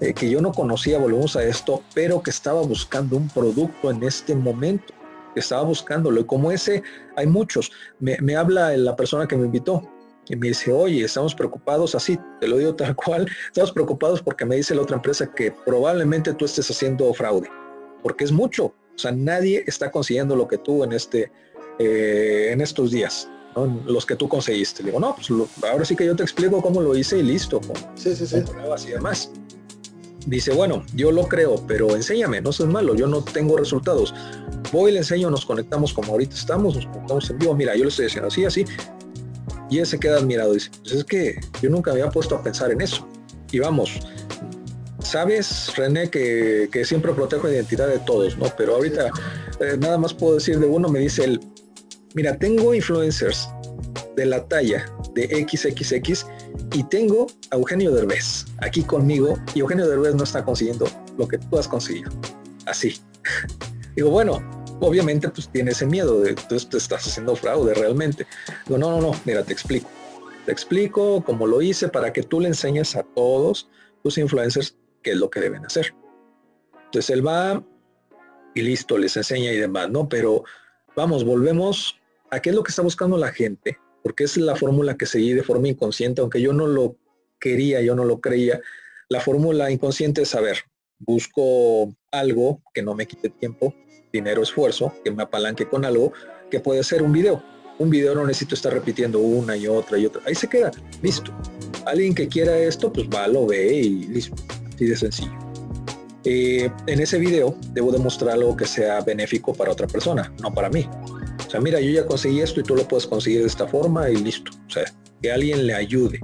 eh, 0.00 0.14
que 0.14 0.30
yo 0.30 0.40
no 0.40 0.52
conocía, 0.52 0.98
volvemos 0.98 1.36
a 1.36 1.44
esto, 1.44 1.82
pero 1.94 2.22
que 2.22 2.30
estaba 2.30 2.62
buscando 2.62 3.16
un 3.16 3.28
producto 3.28 3.90
en 3.90 4.02
este 4.02 4.34
momento, 4.34 4.94
que 5.34 5.40
estaba 5.40 5.62
buscándolo. 5.62 6.20
Y 6.20 6.24
como 6.24 6.50
ese, 6.50 6.82
hay 7.16 7.26
muchos. 7.26 7.70
Me, 8.00 8.16
me 8.22 8.36
habla 8.36 8.76
la 8.76 8.96
persona 8.96 9.28
que 9.28 9.36
me 9.36 9.46
invitó 9.46 9.95
y 10.28 10.36
me 10.36 10.48
dice, 10.48 10.72
oye, 10.72 11.04
estamos 11.04 11.34
preocupados, 11.34 11.94
así, 11.94 12.18
te 12.40 12.48
lo 12.48 12.58
digo 12.58 12.74
tal 12.74 12.94
cual, 12.96 13.28
estamos 13.46 13.72
preocupados 13.72 14.22
porque 14.22 14.44
me 14.44 14.56
dice 14.56 14.74
la 14.74 14.82
otra 14.82 14.96
empresa 14.96 15.32
que 15.32 15.52
probablemente 15.64 16.34
tú 16.34 16.44
estés 16.44 16.70
haciendo 16.70 17.12
fraude, 17.14 17.48
porque 18.02 18.24
es 18.24 18.32
mucho. 18.32 18.66
O 18.66 18.98
sea, 18.98 19.12
nadie 19.12 19.62
está 19.66 19.90
consiguiendo 19.90 20.34
lo 20.34 20.48
que 20.48 20.58
tú 20.58 20.82
en 20.82 20.92
este, 20.92 21.30
eh, 21.78 22.48
en 22.50 22.60
estos 22.60 22.90
días, 22.90 23.28
los 23.86 24.04
que 24.04 24.16
tú 24.16 24.28
conseguiste. 24.28 24.82
digo, 24.82 24.98
no, 24.98 25.16
pues 25.16 25.30
ahora 25.70 25.84
sí 25.84 25.94
que 25.94 26.04
yo 26.04 26.16
te 26.16 26.22
explico 26.22 26.60
cómo 26.60 26.80
lo 26.82 26.96
hice 26.96 27.18
y 27.18 27.22
listo, 27.22 27.60
con, 27.60 27.76
sí, 27.94 28.14
sí, 28.16 28.26
sí. 28.26 28.40
pruebas 28.40 28.84
y 28.86 28.92
demás. 28.92 29.30
Dice, 30.26 30.52
bueno, 30.52 30.82
yo 30.94 31.12
lo 31.12 31.28
creo, 31.28 31.64
pero 31.68 31.94
enséñame, 31.94 32.40
no 32.40 32.52
seas 32.52 32.68
malo, 32.68 32.96
yo 32.96 33.06
no 33.06 33.22
tengo 33.22 33.56
resultados. 33.56 34.12
Voy, 34.72 34.90
le 34.90 34.98
enseño, 34.98 35.30
nos 35.30 35.46
conectamos 35.46 35.92
como 35.92 36.12
ahorita 36.12 36.34
estamos, 36.34 36.74
nos 36.74 36.86
conectamos 36.86 37.30
en 37.30 37.38
vivo, 37.38 37.54
mira, 37.54 37.76
yo 37.76 37.84
le 37.84 37.90
estoy 37.90 38.06
diciendo 38.06 38.28
así, 38.28 38.44
así. 38.44 38.64
Y 39.70 39.78
él 39.78 39.86
se 39.86 39.98
queda 39.98 40.18
admirado, 40.18 40.52
dice, 40.52 40.70
pues 40.82 40.94
es 40.94 41.04
que 41.04 41.40
yo 41.60 41.70
nunca 41.70 41.90
había 41.90 42.08
puesto 42.10 42.36
a 42.36 42.42
pensar 42.42 42.70
en 42.70 42.80
eso. 42.80 43.06
Y 43.50 43.58
vamos, 43.58 44.00
sabes, 45.00 45.72
René, 45.76 46.10
que, 46.10 46.68
siempre 46.84 47.12
protejo 47.12 47.46
la 47.46 47.54
identidad 47.54 47.88
de 47.88 47.98
todos, 48.00 48.36
¿no? 48.36 48.46
Pero 48.56 48.76
ahorita 48.76 49.10
eh, 49.60 49.76
nada 49.78 49.98
más 49.98 50.12
puedo 50.14 50.34
decir 50.34 50.58
de 50.58 50.66
uno, 50.66 50.88
me 50.88 51.00
dice 51.00 51.24
él, 51.24 51.40
mira, 52.14 52.36
tengo 52.36 52.74
influencers 52.74 53.48
de 54.16 54.26
la 54.26 54.46
talla 54.46 54.86
de 55.14 55.46
XXX 55.48 56.26
y 56.72 56.82
tengo 56.84 57.26
a 57.50 57.56
Eugenio 57.56 57.92
Derbez 57.92 58.46
aquí 58.58 58.82
conmigo 58.82 59.38
y 59.54 59.60
Eugenio 59.60 59.88
Derbez 59.88 60.14
no 60.14 60.24
está 60.24 60.44
consiguiendo 60.44 60.88
lo 61.18 61.28
que 61.28 61.38
tú 61.38 61.58
has 61.58 61.68
conseguido. 61.68 62.10
Así. 62.66 63.00
Digo, 63.96 64.10
bueno, 64.10 64.40
obviamente 64.80 65.28
pues 65.28 65.48
tiene 65.48 65.70
ese 65.72 65.86
miedo 65.86 66.20
de 66.20 66.34
tú 66.34 66.56
te 66.56 66.76
estás 66.76 67.06
haciendo 67.06 67.36
fraude 67.36 67.74
realmente. 67.74 68.26
Digo, 68.66 68.78
no, 68.78 68.90
no, 68.90 69.00
no, 69.00 69.20
mira, 69.24 69.42
te 69.42 69.52
explico. 69.52 69.88
Te 70.44 70.52
explico 70.52 71.22
cómo 71.24 71.46
lo 71.46 71.60
hice 71.60 71.88
para 71.88 72.12
que 72.12 72.22
tú 72.22 72.40
le 72.40 72.48
enseñes 72.48 72.94
a 72.96 73.02
todos 73.02 73.68
tus 74.02 74.18
influencers 74.18 74.76
qué 75.02 75.12
es 75.12 75.16
lo 75.16 75.30
que 75.30 75.40
deben 75.40 75.64
hacer. 75.64 75.94
Entonces 76.84 77.10
él 77.10 77.26
va 77.26 77.64
y 78.54 78.62
listo, 78.62 78.96
les 78.96 79.16
enseña 79.16 79.52
y 79.52 79.56
demás, 79.56 79.90
¿no? 79.90 80.08
Pero 80.08 80.44
vamos, 80.94 81.24
volvemos 81.24 82.00
a 82.30 82.40
qué 82.40 82.50
es 82.50 82.56
lo 82.56 82.62
que 82.62 82.70
está 82.70 82.82
buscando 82.82 83.16
la 83.18 83.32
gente, 83.32 83.78
porque 84.02 84.24
es 84.24 84.36
la 84.36 84.56
fórmula 84.56 84.96
que 84.96 85.06
seguí 85.06 85.32
de 85.32 85.42
forma 85.42 85.68
inconsciente, 85.68 86.20
aunque 86.20 86.40
yo 86.40 86.52
no 86.52 86.66
lo 86.66 86.96
quería, 87.38 87.80
yo 87.82 87.94
no 87.94 88.04
lo 88.04 88.20
creía. 88.20 88.60
La 89.08 89.20
fórmula 89.20 89.70
inconsciente 89.70 90.22
es 90.22 90.30
saber, 90.30 90.58
busco 90.98 91.94
algo 92.10 92.62
que 92.72 92.82
no 92.82 92.94
me 92.94 93.06
quite 93.06 93.30
tiempo, 93.30 93.74
dinero, 94.16 94.42
esfuerzo, 94.42 94.92
que 95.04 95.10
me 95.10 95.22
apalanque 95.22 95.66
con 95.68 95.84
algo, 95.84 96.12
que 96.50 96.60
puede 96.60 96.82
ser 96.82 97.02
un 97.02 97.12
video. 97.12 97.42
Un 97.78 97.90
video 97.90 98.14
no 98.14 98.26
necesito 98.26 98.54
estar 98.54 98.72
repitiendo 98.72 99.18
una 99.18 99.56
y 99.56 99.66
otra 99.66 99.98
y 99.98 100.06
otra. 100.06 100.22
Ahí 100.26 100.34
se 100.34 100.48
queda, 100.48 100.70
listo. 101.02 101.32
Alguien 101.84 102.14
que 102.14 102.26
quiera 102.26 102.58
esto, 102.58 102.92
pues 102.92 103.06
va, 103.08 103.28
lo 103.28 103.46
ve 103.46 103.74
y 103.74 104.06
listo. 104.08 104.34
Así 104.74 104.86
de 104.86 104.96
sencillo. 104.96 105.38
Eh, 106.24 106.68
en 106.88 107.00
ese 107.00 107.18
video 107.18 107.56
debo 107.72 107.92
demostrar 107.92 108.32
algo 108.32 108.56
que 108.56 108.66
sea 108.66 109.00
benéfico 109.00 109.54
para 109.54 109.70
otra 109.70 109.86
persona, 109.86 110.32
no 110.42 110.52
para 110.52 110.68
mí. 110.68 110.88
O 111.46 111.50
sea, 111.50 111.60
mira, 111.60 111.80
yo 111.80 111.90
ya 111.90 112.04
conseguí 112.04 112.40
esto 112.40 112.60
y 112.60 112.64
tú 112.64 112.74
lo 112.74 112.88
puedes 112.88 113.06
conseguir 113.06 113.42
de 113.42 113.46
esta 113.46 113.68
forma 113.68 114.10
y 114.10 114.16
listo. 114.16 114.50
O 114.66 114.70
sea, 114.70 114.84
que 115.22 115.30
alguien 115.30 115.66
le 115.66 115.74
ayude 115.74 116.20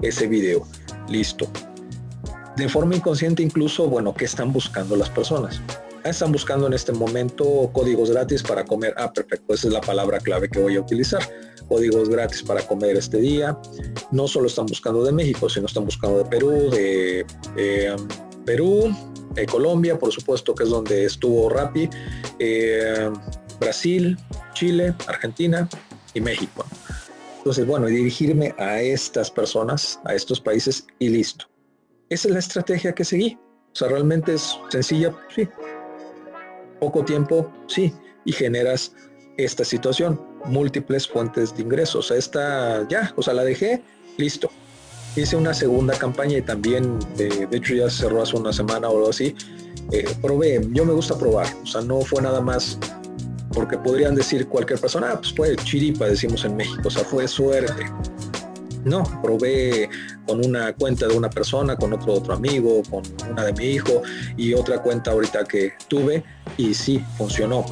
ese 0.00 0.26
video. 0.26 0.66
Listo. 1.08 1.46
De 2.56 2.68
forma 2.68 2.94
inconsciente 2.94 3.42
incluso, 3.42 3.88
bueno, 3.88 4.14
¿qué 4.14 4.24
están 4.24 4.52
buscando 4.52 4.96
las 4.96 5.10
personas? 5.10 5.60
Están 6.04 6.32
buscando 6.32 6.66
en 6.66 6.72
este 6.72 6.92
momento 6.92 7.70
códigos 7.72 8.10
gratis 8.10 8.42
para 8.42 8.64
comer. 8.64 8.92
Ah, 8.96 9.12
perfecto, 9.12 9.54
esa 9.54 9.68
es 9.68 9.72
la 9.72 9.80
palabra 9.80 10.18
clave 10.18 10.48
que 10.48 10.58
voy 10.58 10.76
a 10.76 10.80
utilizar. 10.80 11.22
Códigos 11.68 12.08
gratis 12.08 12.42
para 12.42 12.60
comer 12.66 12.96
este 12.96 13.18
día. 13.18 13.56
No 14.10 14.26
solo 14.26 14.48
están 14.48 14.66
buscando 14.66 15.04
de 15.04 15.12
México, 15.12 15.48
sino 15.48 15.66
están 15.66 15.84
buscando 15.84 16.18
de 16.18 16.24
Perú, 16.24 16.70
de 16.70 17.24
eh, 17.56 17.96
Perú, 18.44 18.92
de 19.34 19.46
Colombia, 19.46 19.96
por 19.96 20.12
supuesto, 20.12 20.54
que 20.56 20.64
es 20.64 20.70
donde 20.70 21.04
estuvo 21.04 21.48
Rappi, 21.48 21.88
eh, 22.40 23.10
Brasil, 23.60 24.18
Chile, 24.54 24.94
Argentina 25.06 25.68
y 26.14 26.20
México. 26.20 26.64
Entonces, 27.38 27.64
bueno, 27.64 27.86
dirigirme 27.86 28.54
a 28.58 28.80
estas 28.80 29.30
personas, 29.30 30.00
a 30.04 30.14
estos 30.14 30.40
países 30.40 30.84
y 30.98 31.10
listo. 31.10 31.46
Esa 32.08 32.28
es 32.28 32.34
la 32.34 32.40
estrategia 32.40 32.92
que 32.92 33.04
seguí. 33.04 33.38
O 33.72 33.74
sea, 33.74 33.88
realmente 33.88 34.34
es 34.34 34.58
sencilla, 34.68 35.14
sí. 35.34 35.48
Poco 36.82 37.04
tiempo, 37.04 37.48
sí. 37.68 37.94
Y 38.24 38.32
generas 38.32 38.92
esta 39.36 39.64
situación, 39.64 40.20
múltiples 40.46 41.06
fuentes 41.06 41.56
de 41.56 41.62
ingresos. 41.62 42.10
Esta 42.10 42.88
ya, 42.88 43.12
o 43.14 43.22
sea, 43.22 43.34
la 43.34 43.44
dejé, 43.44 43.80
listo. 44.16 44.50
Hice 45.14 45.36
una 45.36 45.54
segunda 45.54 45.96
campaña 45.96 46.38
y 46.38 46.42
también, 46.42 46.98
de, 47.16 47.46
hecho 47.52 47.74
ya 47.74 47.88
cerró 47.88 48.20
hace 48.22 48.36
una 48.36 48.52
semana 48.52 48.88
o 48.88 48.96
algo 48.96 49.10
así. 49.10 49.32
Eh, 49.92 50.04
probé, 50.20 50.60
yo 50.72 50.84
me 50.84 50.92
gusta 50.92 51.16
probar, 51.16 51.46
o 51.62 51.66
sea, 51.66 51.82
no 51.82 52.00
fue 52.00 52.20
nada 52.20 52.40
más 52.40 52.76
porque 53.54 53.78
podrían 53.78 54.16
decir 54.16 54.48
cualquier 54.48 54.80
persona, 54.80 55.12
ah, 55.12 55.18
pues 55.18 55.32
fue 55.34 55.54
chiripa, 55.54 56.06
decimos 56.06 56.44
en 56.44 56.56
México, 56.56 56.82
o 56.88 56.90
sea, 56.90 57.04
fue 57.04 57.28
suerte. 57.28 57.84
No, 58.84 59.04
probé 59.22 59.88
con 60.26 60.44
una 60.44 60.72
cuenta 60.72 61.06
de 61.06 61.16
una 61.16 61.30
persona, 61.30 61.76
con 61.76 61.92
otro 61.92 62.14
otro 62.14 62.34
amigo, 62.34 62.82
con 62.90 63.04
una 63.30 63.44
de 63.44 63.52
mi 63.52 63.66
hijo 63.66 64.02
y 64.36 64.54
otra 64.54 64.82
cuenta 64.82 65.12
ahorita 65.12 65.44
que 65.44 65.74
tuve 65.86 66.24
y 66.56 66.74
sí, 66.74 67.04
funcionó. 67.16 67.64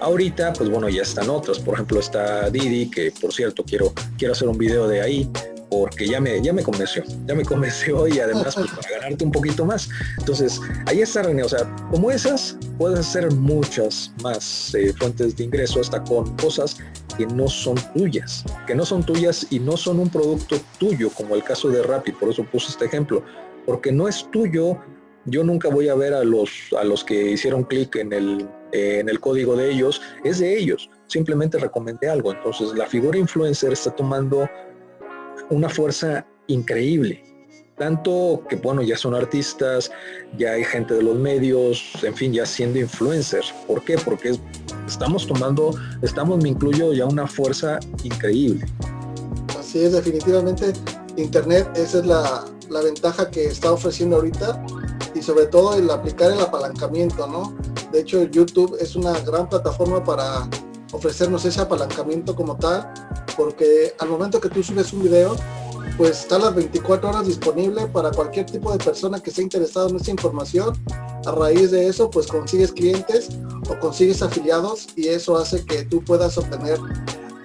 Ahorita, 0.00 0.52
pues 0.52 0.68
bueno, 0.70 0.88
ya 0.88 1.02
están 1.02 1.30
otras. 1.30 1.58
Por 1.58 1.74
ejemplo, 1.74 2.00
está 2.00 2.50
Didi, 2.50 2.90
que 2.90 3.12
por 3.20 3.32
cierto 3.32 3.64
quiero, 3.64 3.92
quiero 4.18 4.32
hacer 4.32 4.48
un 4.48 4.58
video 4.58 4.88
de 4.88 5.00
ahí 5.00 5.30
porque 5.70 6.06
ya 6.06 6.20
me, 6.20 6.40
ya 6.42 6.52
me 6.52 6.62
convenció, 6.62 7.02
ya 7.26 7.34
me 7.34 7.44
convenció 7.44 8.06
y 8.06 8.20
además 8.20 8.54
pues, 8.54 8.70
para 8.70 9.00
ganarte 9.00 9.24
un 9.24 9.32
poquito 9.32 9.64
más. 9.64 9.88
Entonces, 10.18 10.60
ahí 10.86 11.00
está 11.00 11.22
René, 11.22 11.42
o 11.42 11.48
sea, 11.48 11.74
como 11.90 12.10
esas, 12.10 12.56
puedes 12.78 13.00
hacer 13.00 13.32
muchas 13.32 14.12
más 14.22 14.74
eh, 14.74 14.92
fuentes 14.98 15.36
de 15.36 15.44
ingreso 15.44 15.80
hasta 15.80 16.02
con 16.04 16.36
cosas 16.36 16.76
que 17.16 17.26
no 17.26 17.48
son 17.48 17.76
tuyas, 17.94 18.44
que 18.66 18.74
no 18.74 18.84
son 18.84 19.04
tuyas 19.04 19.46
y 19.50 19.58
no 19.58 19.76
son 19.76 20.00
un 20.00 20.08
producto 20.08 20.56
tuyo, 20.78 21.10
como 21.10 21.34
el 21.34 21.42
caso 21.42 21.68
de 21.68 21.82
Rappi, 21.82 22.12
por 22.12 22.28
eso 22.28 22.44
puse 22.44 22.68
este 22.68 22.84
ejemplo, 22.84 23.22
porque 23.64 23.90
no 23.90 24.06
es 24.06 24.28
tuyo, 24.30 24.78
yo 25.26 25.44
nunca 25.44 25.68
voy 25.68 25.88
a 25.88 25.94
ver 25.94 26.14
a 26.14 26.24
los, 26.24 26.50
a 26.78 26.84
los 26.84 27.04
que 27.04 27.32
hicieron 27.32 27.64
clic 27.64 27.96
en 27.96 28.12
el, 28.12 28.48
en 28.72 29.08
el 29.08 29.20
código 29.20 29.56
de 29.56 29.70
ellos, 29.70 30.00
es 30.24 30.38
de 30.38 30.58
ellos, 30.58 30.90
simplemente 31.06 31.58
recomendé 31.58 32.08
algo, 32.08 32.32
entonces 32.32 32.72
la 32.74 32.86
figura 32.86 33.18
influencer 33.18 33.72
está 33.72 33.90
tomando 33.90 34.48
una 35.50 35.68
fuerza 35.68 36.26
increíble. 36.46 37.22
Tanto 37.76 38.42
que, 38.48 38.56
bueno, 38.56 38.82
ya 38.82 38.96
son 38.96 39.14
artistas, 39.14 39.90
ya 40.38 40.52
hay 40.52 40.64
gente 40.64 40.94
de 40.94 41.02
los 41.02 41.14
medios, 41.14 41.82
en 42.02 42.14
fin, 42.14 42.32
ya 42.32 42.46
siendo 42.46 42.78
influencers. 42.78 43.52
¿Por 43.66 43.84
qué? 43.84 43.98
Porque 43.98 44.38
estamos 44.86 45.26
tomando, 45.26 45.78
estamos, 46.00 46.42
me 46.42 46.48
incluyo, 46.48 46.94
ya 46.94 47.04
una 47.04 47.26
fuerza 47.26 47.78
increíble. 48.02 48.64
Así 49.58 49.84
es, 49.84 49.92
definitivamente. 49.92 50.72
Internet, 51.18 51.68
esa 51.76 51.98
es 51.98 52.06
la, 52.06 52.46
la 52.70 52.80
ventaja 52.80 53.30
que 53.30 53.44
está 53.44 53.72
ofreciendo 53.72 54.16
ahorita. 54.16 54.64
Y 55.16 55.22
sobre 55.22 55.46
todo 55.46 55.74
el 55.74 55.90
aplicar 55.90 56.30
el 56.30 56.40
apalancamiento, 56.40 57.26
¿no? 57.26 57.54
De 57.90 58.00
hecho, 58.00 58.22
YouTube 58.24 58.76
es 58.78 58.94
una 58.96 59.18
gran 59.20 59.48
plataforma 59.48 60.04
para 60.04 60.48
ofrecernos 60.92 61.44
ese 61.44 61.60
apalancamiento 61.60 62.36
como 62.36 62.56
tal, 62.56 62.92
porque 63.36 63.94
al 63.98 64.08
momento 64.08 64.40
que 64.40 64.50
tú 64.50 64.62
subes 64.62 64.92
un 64.92 65.04
video, 65.04 65.34
pues 65.96 66.20
está 66.20 66.38
las 66.38 66.54
24 66.54 67.08
horas 67.08 67.26
disponible 67.26 67.86
para 67.86 68.10
cualquier 68.10 68.44
tipo 68.46 68.70
de 68.70 68.78
persona 68.78 69.20
que 69.20 69.30
esté 69.30 69.42
interesado 69.42 69.88
en 69.88 69.96
esta 69.96 70.10
información. 70.10 70.76
A 71.24 71.32
raíz 71.32 71.70
de 71.70 71.88
eso, 71.88 72.10
pues 72.10 72.26
consigues 72.26 72.72
clientes 72.72 73.30
o 73.70 73.78
consigues 73.78 74.20
afiliados 74.20 74.88
y 74.96 75.08
eso 75.08 75.36
hace 75.36 75.64
que 75.64 75.84
tú 75.84 76.04
puedas 76.04 76.36
obtener 76.36 76.78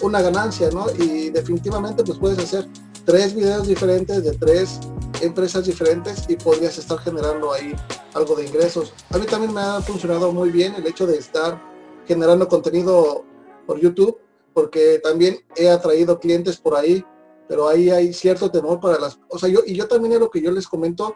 una 0.01 0.21
ganancia, 0.21 0.69
¿no? 0.71 0.87
Y 0.99 1.29
definitivamente 1.29 2.03
pues 2.03 2.17
puedes 2.17 2.39
hacer 2.39 2.67
tres 3.11 3.35
videos 3.35 3.67
diferentes 3.67 4.23
de 4.23 4.31
tres 4.37 4.79
empresas 5.21 5.65
diferentes 5.65 6.23
y 6.29 6.37
podrías 6.37 6.77
estar 6.77 6.97
generando 6.99 7.51
ahí 7.51 7.75
algo 8.13 8.37
de 8.37 8.45
ingresos. 8.45 8.93
A 9.09 9.17
mí 9.17 9.25
también 9.25 9.53
me 9.53 9.59
ha 9.59 9.81
funcionado 9.81 10.31
muy 10.31 10.49
bien 10.49 10.75
el 10.75 10.87
hecho 10.87 11.05
de 11.05 11.17
estar 11.17 11.61
generando 12.07 12.47
contenido 12.47 13.25
por 13.67 13.77
YouTube, 13.81 14.17
porque 14.53 15.01
también 15.03 15.39
he 15.57 15.69
atraído 15.69 16.21
clientes 16.21 16.55
por 16.55 16.73
ahí, 16.73 17.03
pero 17.49 17.67
ahí 17.67 17.89
hay 17.89 18.13
cierto 18.13 18.49
temor 18.49 18.79
para 18.79 18.97
las, 18.97 19.19
o 19.27 19.37
sea, 19.37 19.49
yo, 19.49 19.59
y 19.65 19.75
yo 19.75 19.89
también 19.89 20.13
es 20.13 20.19
lo 20.21 20.31
que 20.31 20.41
yo 20.41 20.49
les 20.49 20.65
comento 20.65 21.13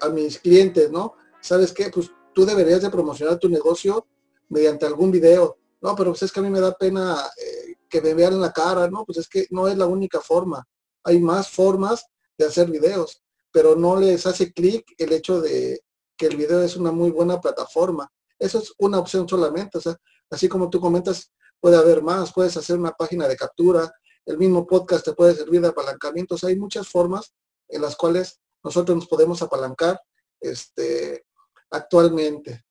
a 0.00 0.08
mis 0.08 0.40
clientes, 0.40 0.90
¿no? 0.90 1.14
¿Sabes 1.40 1.72
qué? 1.72 1.90
Pues 1.90 2.10
tú 2.34 2.44
deberías 2.44 2.82
de 2.82 2.90
promocionar 2.90 3.38
tu 3.38 3.48
negocio 3.48 4.04
mediante 4.48 4.84
algún 4.84 5.12
video. 5.12 5.58
No, 5.80 5.94
pero 5.94 6.10
pues 6.10 6.24
es 6.24 6.32
que 6.32 6.40
a 6.40 6.42
mí 6.42 6.50
me 6.50 6.58
da 6.58 6.72
pena 6.72 7.18
eh, 7.40 7.76
que 7.88 8.00
me 8.00 8.14
vean 8.14 8.32
en 8.32 8.40
la 8.40 8.52
cara, 8.52 8.90
¿no? 8.90 9.04
Pues 9.04 9.18
es 9.18 9.28
que 9.28 9.46
no 9.50 9.68
es 9.68 9.78
la 9.78 9.86
única 9.86 10.20
forma. 10.20 10.66
Hay 11.04 11.20
más 11.20 11.48
formas 11.50 12.06
de 12.36 12.46
hacer 12.46 12.70
videos, 12.70 13.22
pero 13.52 13.76
no 13.76 13.98
les 13.98 14.26
hace 14.26 14.52
clic 14.52 14.84
el 14.98 15.12
hecho 15.12 15.40
de 15.40 15.82
que 16.16 16.26
el 16.26 16.36
video 16.36 16.62
es 16.62 16.76
una 16.76 16.92
muy 16.92 17.10
buena 17.10 17.40
plataforma. 17.40 18.10
Eso 18.38 18.58
es 18.58 18.72
una 18.78 18.98
opción 18.98 19.28
solamente. 19.28 19.78
O 19.78 19.80
sea, 19.80 19.96
así 20.30 20.48
como 20.48 20.70
tú 20.70 20.80
comentas, 20.80 21.32
puede 21.60 21.76
haber 21.76 22.02
más, 22.02 22.32
puedes 22.32 22.56
hacer 22.56 22.78
una 22.78 22.92
página 22.92 23.28
de 23.28 23.36
captura, 23.36 23.92
el 24.26 24.38
mismo 24.38 24.66
podcast 24.66 25.04
te 25.04 25.12
puede 25.12 25.34
servir 25.34 25.60
de 25.60 25.68
apalancamiento. 25.68 26.36
hay 26.42 26.56
muchas 26.56 26.88
formas 26.88 27.34
en 27.68 27.82
las 27.82 27.96
cuales 27.96 28.40
nosotros 28.62 28.96
nos 28.96 29.08
podemos 29.08 29.40
apalancar 29.42 30.00
este, 30.40 31.24
actualmente. 31.70 32.64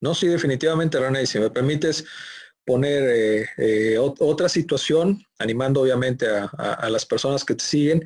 No, 0.00 0.14
sí, 0.14 0.28
definitivamente, 0.28 1.00
René, 1.00 1.26
si 1.26 1.38
me 1.38 1.50
permites 1.50 2.04
poner 2.68 3.02
eh, 3.02 3.46
eh, 3.56 3.98
otra 3.98 4.46
situación, 4.46 5.24
animando 5.38 5.80
obviamente 5.80 6.26
a, 6.28 6.90
las 6.90 7.06
personas 7.06 7.42
que 7.42 7.54
te 7.54 7.64
siguen. 7.64 8.04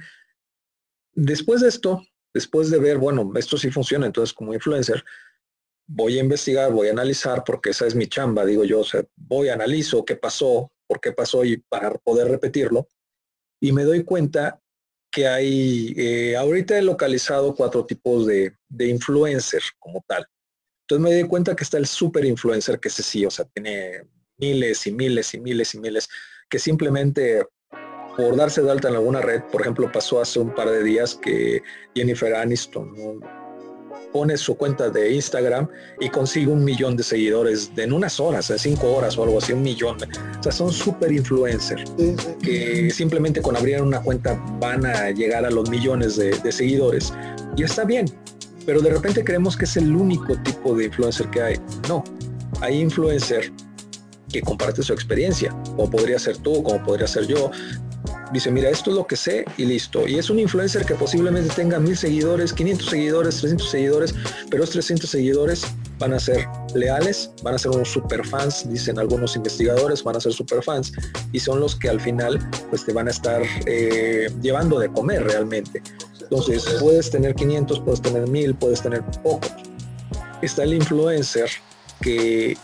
Después 1.15 1.63
de 1.63 1.69
esto, 1.69 2.01
después 2.33 2.71
de 2.71 2.79
ver, 2.79 2.99
bueno, 2.99 3.33
esto 3.35 3.59
sí 3.59 3.73
funciona, 3.73 4.07
entonces 4.07 4.33
como 4.33 4.55
influencer, 4.55 5.03
voy 5.89 6.17
a 6.17 6.21
investigar, 6.21 6.71
voy 6.71 6.87
a 6.87 6.93
analizar, 6.93 7.43
porque 7.45 7.71
esa 7.71 7.89
es 7.89 7.97
mi 7.97 8.07
chamba, 8.07 8.45
digo 8.45 8.63
yo, 8.63 8.81
o 8.81 8.85
sea, 8.85 9.05
voy, 9.17 9.49
analizo 9.49 10.05
qué 10.05 10.15
pasó, 10.15 10.71
por 10.87 11.01
qué 11.01 11.11
pasó 11.11 11.45
y 11.45 11.57
para 11.57 11.91
poder 11.95 12.29
repetirlo. 12.29 12.87
Y 13.61 13.73
me 13.73 13.83
doy 13.83 14.05
cuenta 14.05 14.61
que 15.11 15.27
hay, 15.27 15.93
eh, 15.97 16.37
ahorita 16.37 16.79
he 16.79 16.83
localizado 16.83 17.57
cuatro 17.57 17.85
tipos 17.85 18.29
de, 18.29 18.55
de 18.69 18.87
influencer 18.87 19.63
como 19.81 20.05
tal. 20.07 20.25
Entonces 20.83 21.03
me 21.03 21.17
di 21.17 21.29
cuenta 21.29 21.57
que 21.57 21.65
está 21.65 21.79
el 21.79 21.87
super 21.87 22.25
influencer, 22.25 22.79
que 22.79 22.87
ese 22.87 23.03
sí, 23.03 23.27
o 23.27 23.31
sea, 23.31 23.45
tiene 23.47 24.05
miles 24.43 24.87
y 24.87 24.93
miles 24.93 25.35
y 25.35 25.41
miles 25.41 25.75
y 25.75 25.79
miles, 25.79 26.09
que 26.51 26.59
simplemente 26.59 27.47
por 28.17 28.37
darse 28.37 28.61
de 28.61 28.71
alta 28.71 28.89
en 28.89 28.97
alguna 28.97 29.21
red, 29.21 29.43
por 29.51 29.63
ejemplo, 29.63 29.91
pasó 29.91 30.21
hace 30.21 30.39
un 30.39 30.55
par 30.55 30.69
de 30.69 30.83
días 30.83 31.15
que 31.15 31.63
Jennifer 31.95 32.35
Aniston 32.35 33.23
pone 34.13 34.37
su 34.37 34.55
cuenta 34.57 34.91
de 34.91 35.13
Instagram 35.13 35.67
y 35.99 36.11
consigue 36.11 36.49
un 36.49 36.63
millón 36.63 36.99
de 36.99 37.03
seguidores 37.03 37.71
en 37.77 37.95
unas 37.95 38.21
horas, 38.21 38.51
en 38.51 38.59
cinco 38.59 38.93
horas 38.93 39.17
o 39.17 39.23
algo 39.23 39.39
así, 39.39 39.55
un 39.55 39.63
millón. 39.63 39.97
O 40.39 40.43
sea, 40.43 40.53
son 40.53 40.71
super 40.71 41.11
influencers 41.11 41.91
que 42.43 42.91
simplemente 42.91 43.41
con 43.41 43.57
abrir 43.57 43.81
una 43.81 44.03
cuenta 44.03 44.35
van 44.61 44.85
a 44.85 45.11
llegar 45.13 45.47
a 45.47 45.51
los 45.51 45.71
millones 45.71 46.17
de, 46.17 46.37
de 46.39 46.53
seguidores. 46.53 47.15
Y 47.57 47.63
está 47.63 47.85
bien, 47.85 48.05
pero 48.67 48.83
de 48.83 48.91
repente 48.91 49.25
creemos 49.25 49.57
que 49.57 49.65
es 49.65 49.79
el 49.79 49.97
único 49.97 50.37
tipo 50.43 50.75
de 50.75 50.87
influencer 50.87 51.31
que 51.31 51.41
hay. 51.41 51.57
No, 51.89 52.05
hay 52.61 52.81
influencer 52.81 53.51
que 54.33 54.41
comparte 54.41 54.83
su 54.83 54.93
experiencia, 54.93 55.51
como 55.77 55.91
podría 55.91 56.19
ser 56.19 56.39
tú, 56.39 56.63
como 56.63 56.83
podría 56.83 57.07
ser 57.07 57.27
yo. 57.27 57.51
Dice, 58.33 58.51
mira, 58.51 58.71
esto 58.71 58.91
es 58.91 58.97
lo 58.97 59.07
que 59.07 59.15
sé 59.15 59.45
y 59.59 59.67
listo. 59.67 60.09
Y 60.09 60.19
es 60.19 60.31
un 60.31 60.39
influencer 60.39 60.87
que 60.87 60.95
posiblemente 60.95 61.55
tenga 61.55 61.79
mil 61.79 61.97
seguidores, 61.97 62.53
500 62.53 62.89
seguidores, 62.89 63.37
300 63.41 63.71
seguidores, 63.71 64.15
pero 64.51 64.65
esos 64.65 64.73
300 64.73 65.11
seguidores 65.11 65.67
van 65.99 66.15
a 66.15 66.19
ser 66.19 66.49
leales, 66.75 67.31
van 67.43 67.55
a 67.55 67.59
ser 67.59 67.73
unos 67.73 67.89
super 67.89 68.27
fans, 68.27 68.69
dicen 68.69 68.99
algunos 68.99 69.37
investigadores, 69.37 70.03
van 70.03 70.17
a 70.17 70.21
ser 70.21 70.33
super 70.33 70.63
fans 70.63 70.93
y 71.31 71.39
son 71.39 71.61
los 71.61 71.77
que 71.77 71.91
al 71.91 72.01
final 72.01 72.39
pues 72.71 72.85
te 72.85 72.93
van 72.93 73.09
a 73.09 73.11
estar 73.11 73.43
eh, 73.67 74.31
llevando 74.41 74.79
de 74.79 74.91
comer 74.91 75.25
realmente. 75.25 75.83
Entonces, 76.21 76.65
puedes 76.81 77.11
tener 77.11 77.35
500, 77.35 77.81
puedes 77.81 78.01
tener 78.01 78.27
1000, 78.27 78.55
puedes 78.55 78.81
tener 78.81 79.05
poco. 79.23 79.47
Está 80.41 80.65
el 80.65 80.73
influencer 80.73 81.51
que 82.01 82.57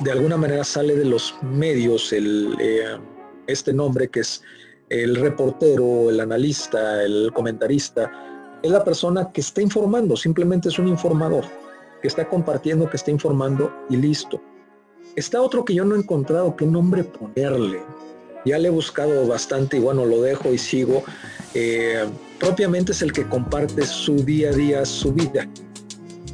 de 0.00 0.12
alguna 0.12 0.36
manera 0.36 0.64
sale 0.64 0.96
de 0.96 1.04
los 1.04 1.34
medios, 1.42 2.12
eh, 2.12 2.98
este 3.46 3.72
nombre 3.72 4.08
que 4.08 4.20
es 4.20 4.42
el 4.88 5.16
reportero, 5.16 6.10
el 6.10 6.20
analista, 6.20 7.02
el 7.02 7.30
comentarista, 7.32 8.10
es 8.62 8.70
la 8.70 8.84
persona 8.84 9.30
que 9.32 9.40
está 9.40 9.62
informando, 9.62 10.16
simplemente 10.16 10.68
es 10.68 10.78
un 10.78 10.88
informador, 10.88 11.44
que 12.00 12.08
está 12.08 12.28
compartiendo, 12.28 12.88
que 12.88 12.96
está 12.96 13.10
informando 13.10 13.72
y 13.88 13.96
listo. 13.96 14.40
Está 15.16 15.40
otro 15.40 15.64
que 15.64 15.74
yo 15.74 15.84
no 15.84 15.94
he 15.94 15.98
encontrado 15.98 16.56
qué 16.56 16.66
nombre 16.66 17.04
ponerle. 17.04 17.82
Ya 18.44 18.58
le 18.58 18.68
he 18.68 18.70
buscado 18.70 19.26
bastante 19.26 19.76
y 19.76 19.80
bueno, 19.80 20.04
lo 20.04 20.20
dejo 20.22 20.52
y 20.52 20.58
sigo. 20.58 21.04
Eh, 21.54 22.04
propiamente 22.40 22.92
es 22.92 23.02
el 23.02 23.12
que 23.12 23.28
comparte 23.28 23.84
su 23.86 24.16
día 24.16 24.50
a 24.50 24.52
día, 24.52 24.84
su 24.84 25.12
vida. 25.12 25.46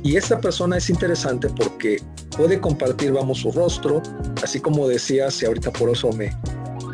Y 0.03 0.17
esta 0.17 0.41
persona 0.41 0.77
es 0.77 0.89
interesante 0.91 1.49
porque 1.49 2.01
puede 2.37 2.61
compartir, 2.61 3.13
vamos, 3.13 3.39
su 3.39 3.53
rostro, 3.53 4.03
así 4.43 4.61
como 4.61 4.87
decías, 4.89 5.43
y 5.43 5.47
ahorita 5.47 5.73
por 5.73 5.91
eso 5.91 6.13
me, 6.13 6.31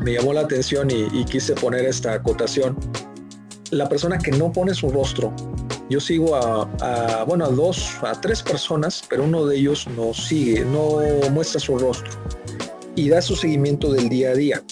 me 0.03 0.15
llamó 0.15 0.33
la 0.33 0.43
atención 0.43 0.89
y, 0.91 1.25
quise 1.25 1.55
poner 1.55 1.85
esta 1.85 2.15
acotación. 2.15 2.77
La 3.71 3.89
persona 3.89 4.19
que 4.19 4.31
no 4.31 4.53
pone 4.53 4.75
su 4.75 4.91
rostro, 4.91 5.33
yo 5.91 6.01
sigo 6.01 6.37
a, 6.37 7.25
bueno, 7.25 7.45
a 7.45 7.49
dos, 7.49 7.97
a 8.03 8.13
tres 8.21 8.43
personas, 8.43 9.03
pero 9.09 9.25
uno 9.25 9.47
de 9.47 9.57
ellos 9.57 9.87
no 9.97 10.15
sigue, 10.15 10.65
no 10.65 10.99
muestra 11.31 11.61
su 11.61 11.79
rostro 11.79 12.11
y 12.97 13.09
da 13.09 13.21
su 13.21 13.37
seguimiento 13.37 13.93
del 13.93 14.09
día 14.09 14.31
a 14.31 14.35
día. 14.35 14.63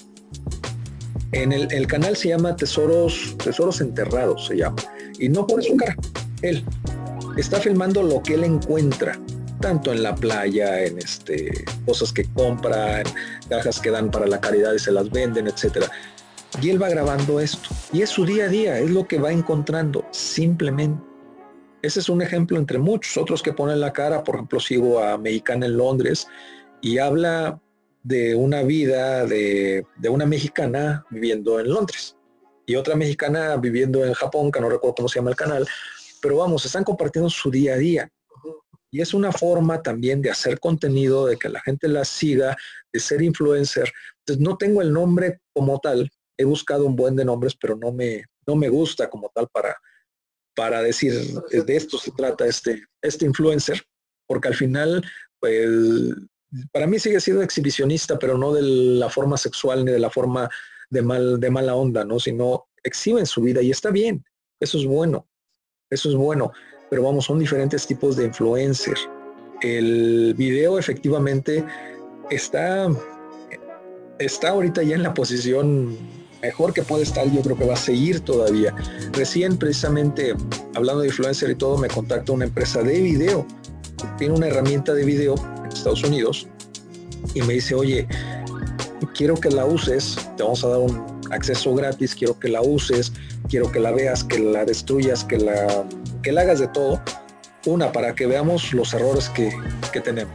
En 1.33 1.51
el, 1.53 1.87
canal 1.87 2.15
se 2.15 2.29
llama 2.29 2.55
Tesoros, 2.57 3.37
Tesoros 3.43 3.81
Enterrados, 3.81 4.47
se 4.47 4.57
llama. 4.57 4.77
Y 5.19 5.31
no 5.31 5.47
pone 5.47 5.63
su 5.63 5.77
cara, 5.77 5.97
él. 6.43 6.63
Está 7.37 7.61
filmando 7.61 8.03
lo 8.03 8.23
que 8.23 8.35
él 8.35 8.45
encuentra, 8.45 9.19
tanto 9.61 9.93
en 9.93 10.03
la 10.03 10.15
playa, 10.15 10.85
en 10.85 10.99
este, 10.99 11.65
cosas 11.87 12.13
que 12.13 12.25
compran, 12.35 13.05
cajas 13.49 13.81
que 13.81 13.91
dan 13.91 14.11
para 14.11 14.27
la 14.27 14.41
caridad 14.41 14.75
y 14.75 14.79
se 14.79 14.93
las 14.93 15.11
venden, 15.11 15.47
etcétera. 15.47 15.91
Y 16.61 16.71
él 16.71 16.83
va 16.83 16.91
grabando 16.91 17.41
esto. 17.41 17.71
Y 17.93 18.03
es 18.03 18.11
su 18.11 18.27
día 18.27 18.45
a 18.45 18.49
día, 18.49 18.79
es 18.79 18.91
lo 18.91 19.07
que 19.09 19.19
va 19.19 19.33
encontrando, 19.33 20.05
simplemente. 20.11 21.03
Ese 21.81 22.01
es 22.01 22.09
un 22.09 22.23
ejemplo 22.23 22.59
entre 22.59 22.79
muchos 22.79 23.17
otros 23.17 23.43
que 23.43 23.53
ponen 23.53 23.81
la 23.81 23.93
cara. 23.93 24.23
Por 24.23 24.37
ejemplo, 24.37 24.61
sigo 24.61 25.03
a 25.03 25.19
Mexicana 25.19 25.67
en 25.67 25.77
Londres 25.77 26.29
y 26.81 26.99
habla 26.99 27.61
de 28.03 28.35
una 28.35 28.63
vida 28.63 29.25
de, 29.25 29.87
una 30.09 30.27
mexicana 30.27 31.05
viviendo 31.11 31.61
en 31.61 31.71
Londres 31.71 32.17
y 32.67 32.75
otra 32.75 32.95
mexicana 32.95 33.57
viviendo 33.57 34.05
en 34.05 34.13
Japón, 34.13 34.53
que 34.53 34.61
no 34.61 34.69
recuerdo 34.69 34.95
cómo 34.97 35.09
se 35.09 35.19
llama 35.19 35.31
el 35.31 35.37
canal, 35.37 35.67
pero 36.23 36.39
vamos, 36.39 36.65
están 36.65 36.85
compartiendo 36.85 37.29
su 37.29 37.51
día 37.51 37.75
a 37.75 37.79
día. 37.79 38.09
Y 38.91 39.01
es 39.01 39.13
una 39.13 39.33
forma 39.33 39.83
también 39.83 40.23
de 40.23 40.31
hacer 40.31 40.61
contenido, 40.61 41.27
de 41.27 41.37
que 41.37 41.49
la 41.49 41.61
gente 41.61 41.89
la 41.89 42.05
siga, 42.05 42.57
de 42.93 43.01
ser 43.01 43.23
influencer. 43.23 43.91
Entonces 44.21 44.43
no 44.43 44.57
tengo 44.57 44.81
el 44.81 44.93
nombre 44.93 45.41
como 45.53 45.79
tal, 45.81 46.11
he 46.39 46.45
buscado 46.45 46.87
un 46.87 46.95
buen 46.95 47.17
de 47.17 47.25
nombres, 47.25 47.55
pero 47.61 47.77
no 47.77 47.91
me, 47.93 48.25
no 48.47 48.55
me 48.55 48.69
gusta 48.69 49.11
como 49.11 49.31
tal 49.35 49.49
para, 49.53 49.77
para 50.55 50.83
decir 50.83 51.13
de 51.13 51.77
esto 51.77 51.99
se 51.99 52.13
trata 52.13 52.47
este, 52.47 52.85
este 53.01 53.25
influencer, 53.25 53.83
porque 54.27 54.49
al 54.49 54.55
final, 54.55 55.05
pues 55.41 55.69
para 56.71 56.87
mí 56.87 56.99
sigue 56.99 57.21
siendo 57.21 57.43
exhibicionista, 57.43 58.19
pero 58.19 58.37
no 58.37 58.53
de 58.53 58.63
la 58.63 59.09
forma 59.09 59.39
sexual 59.39 59.85
ni 59.85 59.93
de 59.93 59.99
la 59.99 60.11
forma 60.11 60.51
de, 60.91 61.03
mal, 61.03 61.41
de 61.41 61.51
mala 61.51 61.75
onda, 61.75 62.05
¿no? 62.05 62.21
Sino 62.21 62.67
exhiben 62.83 63.27
su 63.27 63.41
vida 63.41 63.63
y 63.63 63.71
está 63.71 63.91
bien, 63.91 64.25
eso 64.61 64.79
es 64.79 64.85
bueno, 64.85 65.27
eso 65.93 66.09
es 66.09 66.17
bueno, 66.17 66.53
pero 66.91 67.03
vamos, 67.03 67.27
son 67.27 67.39
diferentes 67.39 67.87
tipos 67.87 68.17
de 68.17 68.25
influencer. 68.25 68.97
El 69.61 70.35
video 70.37 70.79
efectivamente 70.79 71.65
está, 72.31 72.89
está 74.19 74.49
ahorita 74.49 74.83
ya 74.83 74.97
en 74.97 75.03
la 75.03 75.13
posición 75.13 75.97
mejor 76.41 76.73
que 76.73 76.83
puede 76.83 77.05
estar, 77.05 77.31
yo 77.31 77.43
creo 77.43 77.57
que 77.57 77.67
va 77.67 77.75
a 77.75 77.77
seguir 77.77 78.21
todavía. 78.21 78.75
Recién, 79.13 79.59
precisamente, 79.59 80.35
hablando 80.75 81.03
de 81.03 81.09
influencer 81.09 81.51
y 81.51 81.55
todo, 81.55 81.77
me 81.77 81.89
contacta 81.89 82.33
una 82.33 82.47
empresa 82.47 82.83
de 82.83 83.01
video. 83.01 83.47
Tiene 84.19 84.35
una 84.35 84.49
herramienta 84.49 84.95
de 84.95 85.05
video 85.05 85.35
en 85.65 85.67
Estados 85.67 86.03
Unidos 86.03 86.49
y 87.35 87.43
me 87.43 87.55
dice, 87.55 87.75
oye, 87.75 88.09
quiero 89.15 89.37
que 89.37 89.51
la 89.51 89.67
uses, 89.67 90.17
te 90.37 90.43
vamos 90.43 90.65
a 90.65 90.69
dar 90.69 90.79
un 90.79 91.12
acceso 91.33 91.75
gratis, 91.75 92.15
quiero 92.15 92.39
que 92.39 92.49
la 92.49 92.63
uses, 92.63 93.13
quiero 93.49 93.71
que 93.73 93.81
la 93.81 93.91
veas, 93.91 94.23
que 94.25 94.39
la 94.39 94.65
destruyas, 94.65 95.25
que 95.25 95.39
la, 95.39 95.85
que 96.23 96.33
la 96.33 96.43
hagas 96.43 96.61
de 96.61 96.69
todo. 96.69 97.01
Una, 97.67 97.93
para 97.93 98.15
que 98.15 98.27
veamos 98.27 98.73
los 98.73 98.93
errores 98.93 99.29
que, 99.29 99.53
que 99.93 100.01
tenemos. 100.01 100.35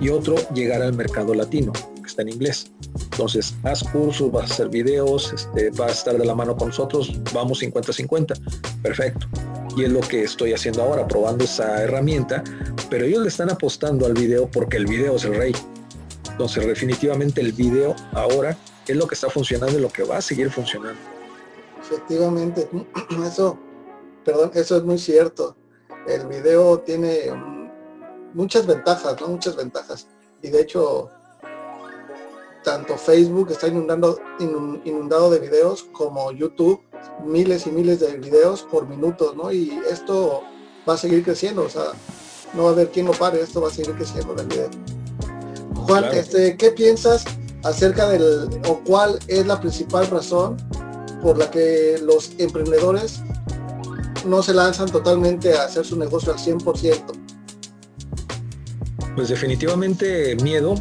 Y 0.00 0.10
otro, 0.10 0.36
llegar 0.54 0.80
al 0.80 0.94
mercado 0.94 1.34
latino, 1.34 1.72
que 1.72 2.06
está 2.06 2.22
en 2.22 2.28
inglés. 2.28 2.70
Entonces, 3.12 3.54
haz 3.64 3.82
cursos, 3.82 4.30
vas 4.30 4.50
a 4.50 4.54
hacer 4.54 4.68
videos, 4.68 5.32
este, 5.32 5.70
vas 5.70 5.90
a 5.90 5.94
estar 5.94 6.18
de 6.18 6.24
la 6.24 6.34
mano 6.34 6.56
con 6.56 6.68
nosotros, 6.68 7.20
vamos 7.34 7.62
50-50. 7.62 8.80
Perfecto. 8.80 9.26
Y 9.76 9.84
es 9.84 9.92
lo 9.92 10.00
que 10.00 10.22
estoy 10.22 10.52
haciendo 10.52 10.82
ahora, 10.82 11.06
probando 11.06 11.44
esa 11.44 11.82
herramienta, 11.82 12.44
pero 12.88 13.06
ellos 13.06 13.22
le 13.22 13.28
están 13.28 13.50
apostando 13.50 14.06
al 14.06 14.14
video 14.14 14.48
porque 14.48 14.76
el 14.76 14.86
video 14.86 15.16
es 15.16 15.24
el 15.24 15.34
rey. 15.34 15.52
Entonces, 16.30 16.64
definitivamente 16.64 17.40
el 17.40 17.52
video 17.52 17.96
ahora 18.12 18.56
es 18.92 18.98
lo 18.98 19.06
que 19.06 19.14
está 19.14 19.28
funcionando 19.28 19.78
y 19.78 19.82
lo 19.82 19.88
que 19.88 20.02
va 20.02 20.18
a 20.18 20.22
seguir 20.22 20.50
funcionando. 20.50 21.00
Efectivamente, 21.80 22.68
eso, 23.26 23.58
perdón, 24.24 24.50
eso 24.54 24.76
es 24.76 24.82
muy 24.84 24.98
cierto. 24.98 25.56
El 26.06 26.26
video 26.26 26.80
tiene 26.80 27.30
mm, 27.32 27.70
muchas 28.34 28.66
ventajas, 28.66 29.20
¿no? 29.20 29.28
Muchas 29.28 29.56
ventajas. 29.56 30.06
Y 30.42 30.48
de 30.48 30.60
hecho, 30.60 31.10
tanto 32.62 32.96
Facebook 32.96 33.50
está 33.50 33.68
inundando, 33.68 34.18
inundado 34.84 35.30
de 35.30 35.38
videos 35.38 35.84
como 35.92 36.32
YouTube, 36.32 36.80
miles 37.24 37.66
y 37.66 37.70
miles 37.70 38.00
de 38.00 38.16
videos 38.16 38.62
por 38.62 38.86
minuto, 38.86 39.34
¿no? 39.36 39.52
Y 39.52 39.80
esto 39.90 40.42
va 40.88 40.94
a 40.94 40.98
seguir 40.98 41.24
creciendo, 41.24 41.62
o 41.62 41.68
sea, 41.68 41.92
no 42.54 42.64
va 42.64 42.70
a 42.70 42.72
haber 42.72 42.90
quien 42.90 43.06
lo 43.06 43.12
pare, 43.12 43.40
esto 43.40 43.60
va 43.60 43.68
a 43.68 43.70
seguir 43.70 43.94
creciendo 43.94 44.34
el 44.40 44.46
video. 44.46 44.70
Juan, 45.74 46.04
este, 46.12 46.56
¿qué 46.56 46.70
piensas 46.70 47.24
acerca 47.68 48.08
del, 48.08 48.48
o 48.68 48.80
cuál 48.84 49.18
es 49.26 49.46
la 49.46 49.60
principal 49.60 50.06
razón 50.08 50.56
por 51.22 51.38
la 51.38 51.50
que 51.50 51.98
los 52.02 52.32
emprendedores 52.38 53.20
no 54.26 54.42
se 54.42 54.54
lanzan 54.54 54.90
totalmente 54.90 55.54
a 55.54 55.64
hacer 55.64 55.84
su 55.84 55.96
negocio 55.96 56.32
al 56.32 56.38
100%? 56.38 57.02
Pues 59.14 59.28
definitivamente 59.28 60.36
miedo, 60.36 60.76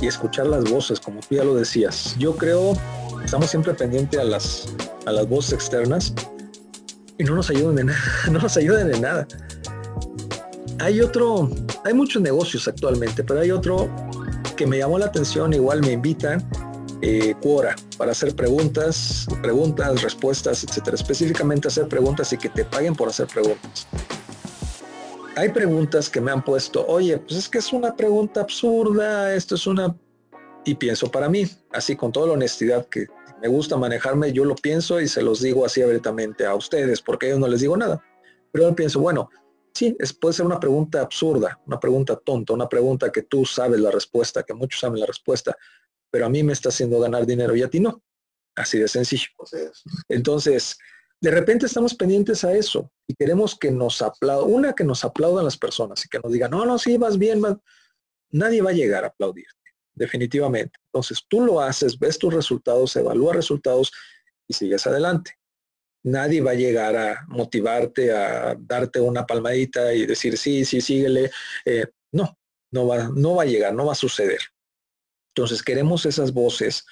y 0.00 0.06
escuchar 0.06 0.46
las 0.46 0.64
voces, 0.70 0.98
como 1.00 1.20
tú 1.20 1.34
ya 1.36 1.44
lo 1.44 1.54
decías. 1.54 2.14
Yo 2.18 2.36
creo, 2.36 2.72
estamos 3.24 3.50
siempre 3.50 3.74
pendientes 3.74 4.18
a 4.18 4.24
las, 4.24 4.68
a 5.06 5.12
las 5.12 5.28
voces 5.28 5.52
externas 5.52 6.14
y 7.18 7.24
no 7.24 7.34
nos 7.34 7.50
ayudan 7.50 7.76
de 7.76 7.84
nada, 7.84 8.00
no 8.30 8.38
nos 8.38 8.56
ayudan 8.56 8.90
de 8.90 9.00
nada. 9.00 9.26
Hay 10.78 11.00
otro, 11.00 11.50
hay 11.84 11.92
muchos 11.92 12.22
negocios 12.22 12.66
actualmente, 12.66 13.22
pero 13.22 13.40
hay 13.40 13.50
otro 13.50 13.90
que 14.60 14.66
me 14.66 14.76
llamó 14.76 14.98
la 14.98 15.06
atención, 15.06 15.54
igual 15.54 15.80
me 15.80 15.92
invitan, 15.92 16.46
eh, 17.00 17.34
Quora, 17.40 17.74
para 17.96 18.12
hacer 18.12 18.36
preguntas, 18.36 19.26
preguntas, 19.40 20.02
respuestas, 20.02 20.62
etcétera. 20.62 20.96
Específicamente 20.96 21.68
hacer 21.68 21.88
preguntas 21.88 22.30
y 22.34 22.36
que 22.36 22.50
te 22.50 22.66
paguen 22.66 22.94
por 22.94 23.08
hacer 23.08 23.26
preguntas 23.26 23.86
hay 25.34 25.48
preguntas 25.48 26.10
que 26.10 26.20
me 26.20 26.30
han 26.30 26.44
puesto, 26.44 26.84
oye, 26.86 27.16
pues 27.16 27.38
es 27.38 27.48
que 27.48 27.56
es 27.56 27.72
una 27.72 27.96
pregunta 27.96 28.42
absurda, 28.42 29.34
esto 29.34 29.54
es 29.54 29.66
una... 29.66 29.96
Y 30.66 30.74
pienso 30.74 31.10
para 31.10 31.30
mí, 31.30 31.46
así 31.72 31.96
con 31.96 32.12
toda 32.12 32.26
la 32.26 32.32
honestidad 32.34 32.84
que 32.86 33.06
me 33.40 33.48
gusta 33.48 33.78
manejarme, 33.78 34.34
yo 34.34 34.44
lo 34.44 34.54
pienso 34.56 35.00
y 35.00 35.08
se 35.08 35.22
los 35.22 35.40
digo 35.40 35.64
así 35.64 35.80
abiertamente 35.80 36.44
a 36.44 36.54
ustedes, 36.54 37.00
porque 37.00 37.28
ellos 37.28 37.38
no 37.38 37.48
les 37.48 37.62
digo 37.62 37.78
nada. 37.78 38.04
Pero 38.52 38.68
yo 38.68 38.76
pienso, 38.76 39.00
bueno, 39.00 39.30
sí, 39.74 39.96
es, 39.98 40.12
puede 40.12 40.34
ser 40.34 40.46
una 40.46 40.60
pregunta 40.60 41.00
absurda, 41.00 41.60
una 41.66 41.78
pregunta 41.78 42.16
tonta, 42.16 42.52
una 42.52 42.68
pregunta 42.68 43.10
que 43.10 43.22
tú 43.22 43.44
sabes 43.44 43.80
la 43.80 43.90
respuesta, 43.90 44.42
que 44.42 44.54
muchos 44.54 44.80
saben 44.80 45.00
la 45.00 45.06
respuesta, 45.06 45.56
pero 46.10 46.26
a 46.26 46.28
mí 46.28 46.42
me 46.42 46.52
está 46.52 46.70
haciendo 46.70 46.98
ganar 47.00 47.26
dinero 47.26 47.54
y 47.54 47.62
a 47.62 47.70
ti 47.70 47.80
no. 47.80 48.02
Así 48.56 48.78
de 48.78 48.88
sencillo. 48.88 49.28
Entonces, 50.08 50.76
de 51.20 51.30
repente 51.30 51.66
estamos 51.66 51.94
pendientes 51.94 52.44
a 52.44 52.52
eso 52.54 52.90
y 53.06 53.14
queremos 53.14 53.56
que 53.58 53.70
nos 53.70 54.02
aplaudan, 54.02 54.52
una 54.52 54.72
que 54.72 54.84
nos 54.84 55.04
aplaudan 55.04 55.44
las 55.44 55.56
personas 55.56 56.04
y 56.04 56.08
que 56.08 56.18
nos 56.18 56.32
digan, 56.32 56.50
no, 56.50 56.64
no, 56.64 56.78
sí, 56.78 56.96
vas 56.96 57.18
bien, 57.18 57.42
nadie 58.30 58.62
va 58.62 58.70
a 58.70 58.74
llegar 58.74 59.04
a 59.04 59.08
aplaudirte, 59.08 59.70
definitivamente. 59.94 60.78
Entonces 60.86 61.22
tú 61.28 61.44
lo 61.44 61.60
haces, 61.60 61.98
ves 61.98 62.18
tus 62.18 62.32
resultados, 62.34 62.96
evalúas 62.96 63.36
resultados 63.36 63.92
y 64.48 64.54
sigues 64.54 64.86
adelante. 64.86 65.39
Nadie 66.02 66.40
va 66.40 66.52
a 66.52 66.54
llegar 66.54 66.96
a 66.96 67.26
motivarte, 67.28 68.12
a 68.12 68.56
darte 68.58 69.00
una 69.00 69.26
palmadita 69.26 69.92
y 69.92 70.06
decir, 70.06 70.38
sí, 70.38 70.64
sí, 70.64 70.80
síguele. 70.80 71.30
Eh, 71.64 71.86
no, 72.12 72.38
no 72.70 72.86
va, 72.86 73.10
no 73.14 73.34
va 73.34 73.42
a 73.42 73.46
llegar, 73.46 73.74
no 73.74 73.86
va 73.86 73.92
a 73.92 73.96
suceder. 73.96 74.40
Entonces 75.34 75.62
queremos 75.62 76.06
esas 76.06 76.32
voces 76.32 76.86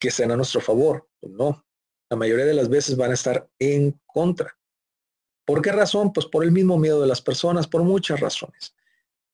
que 0.00 0.10
sean 0.10 0.32
a 0.32 0.36
nuestro 0.36 0.60
favor. 0.60 1.08
No, 1.22 1.64
la 2.10 2.16
mayoría 2.16 2.44
de 2.44 2.54
las 2.54 2.68
veces 2.68 2.96
van 2.96 3.12
a 3.12 3.14
estar 3.14 3.48
en 3.58 3.98
contra. 4.04 4.56
¿Por 5.46 5.62
qué 5.62 5.72
razón? 5.72 6.12
Pues 6.12 6.26
por 6.26 6.44
el 6.44 6.52
mismo 6.52 6.78
miedo 6.78 7.00
de 7.00 7.06
las 7.06 7.22
personas, 7.22 7.66
por 7.66 7.82
muchas 7.84 8.20
razones, 8.20 8.74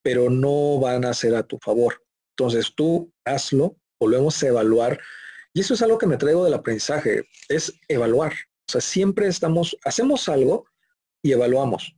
pero 0.02 0.30
no 0.30 0.78
van 0.78 1.04
a 1.04 1.14
ser 1.14 1.34
a 1.34 1.42
tu 1.42 1.58
favor. 1.58 2.02
Entonces 2.36 2.72
tú 2.74 3.12
hazlo, 3.24 3.76
volvemos 3.98 4.42
a 4.42 4.48
evaluar. 4.48 5.00
Y 5.52 5.60
eso 5.60 5.74
es 5.74 5.82
algo 5.82 5.98
que 5.98 6.06
me 6.06 6.16
traigo 6.16 6.44
del 6.44 6.54
aprendizaje, 6.54 7.28
es 7.48 7.72
evaluar. 7.88 8.34
O 8.68 8.72
sea, 8.72 8.80
siempre 8.80 9.28
estamos, 9.28 9.76
hacemos 9.84 10.28
algo 10.28 10.66
y 11.22 11.32
evaluamos. 11.32 11.96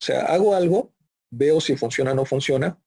O 0.00 0.04
sea, 0.04 0.26
hago 0.26 0.54
algo, 0.54 0.94
veo 1.30 1.60
si 1.60 1.76
funciona 1.76 2.12
o 2.12 2.14
no 2.14 2.24
funciona, 2.24 2.78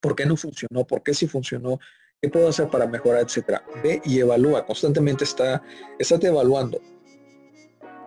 por 0.00 0.14
qué 0.14 0.24
no 0.24 0.36
funcionó, 0.36 0.86
por 0.86 1.02
qué 1.02 1.14
sí 1.14 1.26
funcionó, 1.26 1.80
¿Qué 2.20 2.28
puedo 2.28 2.48
hacer 2.48 2.68
para 2.68 2.88
mejorar, 2.88 3.22
etcétera? 3.22 3.62
Ve 3.80 4.02
y 4.04 4.18
evalúa, 4.18 4.66
constantemente 4.66 5.22
está, 5.22 5.62
estate 6.00 6.26
evaluando 6.26 6.80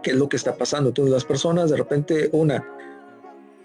qué 0.04 0.12
es 0.12 0.18
lo 0.18 0.28
que 0.28 0.36
está 0.36 0.58
pasando. 0.58 0.90
Entonces 0.90 1.14
las 1.14 1.24
personas 1.24 1.70
de 1.70 1.78
repente, 1.78 2.30
una, 2.34 2.62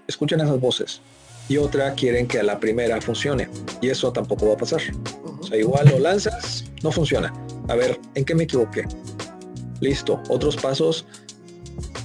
escuchan 0.07 0.41
esas 0.41 0.61
voces 0.61 1.01
y 1.49 1.57
otra 1.57 1.95
quieren 1.95 2.29
que 2.29 2.39
a 2.39 2.45
la 2.45 2.61
primera 2.61 3.01
funcione 3.01 3.49
y 3.81 3.89
eso 3.89 4.13
tampoco 4.13 4.47
va 4.47 4.55
a 4.55 4.57
pasar. 4.57 4.83
O 5.41 5.43
sea, 5.43 5.59
igual 5.59 5.89
lo 5.89 5.99
lanzas, 5.99 6.65
no 6.81 6.93
funciona. 6.93 7.33
A 7.67 7.75
ver, 7.75 7.99
¿en 8.15 8.25
qué 8.25 8.37
me 8.37 8.45
equivoqué? 8.45 8.85
Listo, 9.81 10.23
otros 10.29 10.57
pasos, 10.57 11.07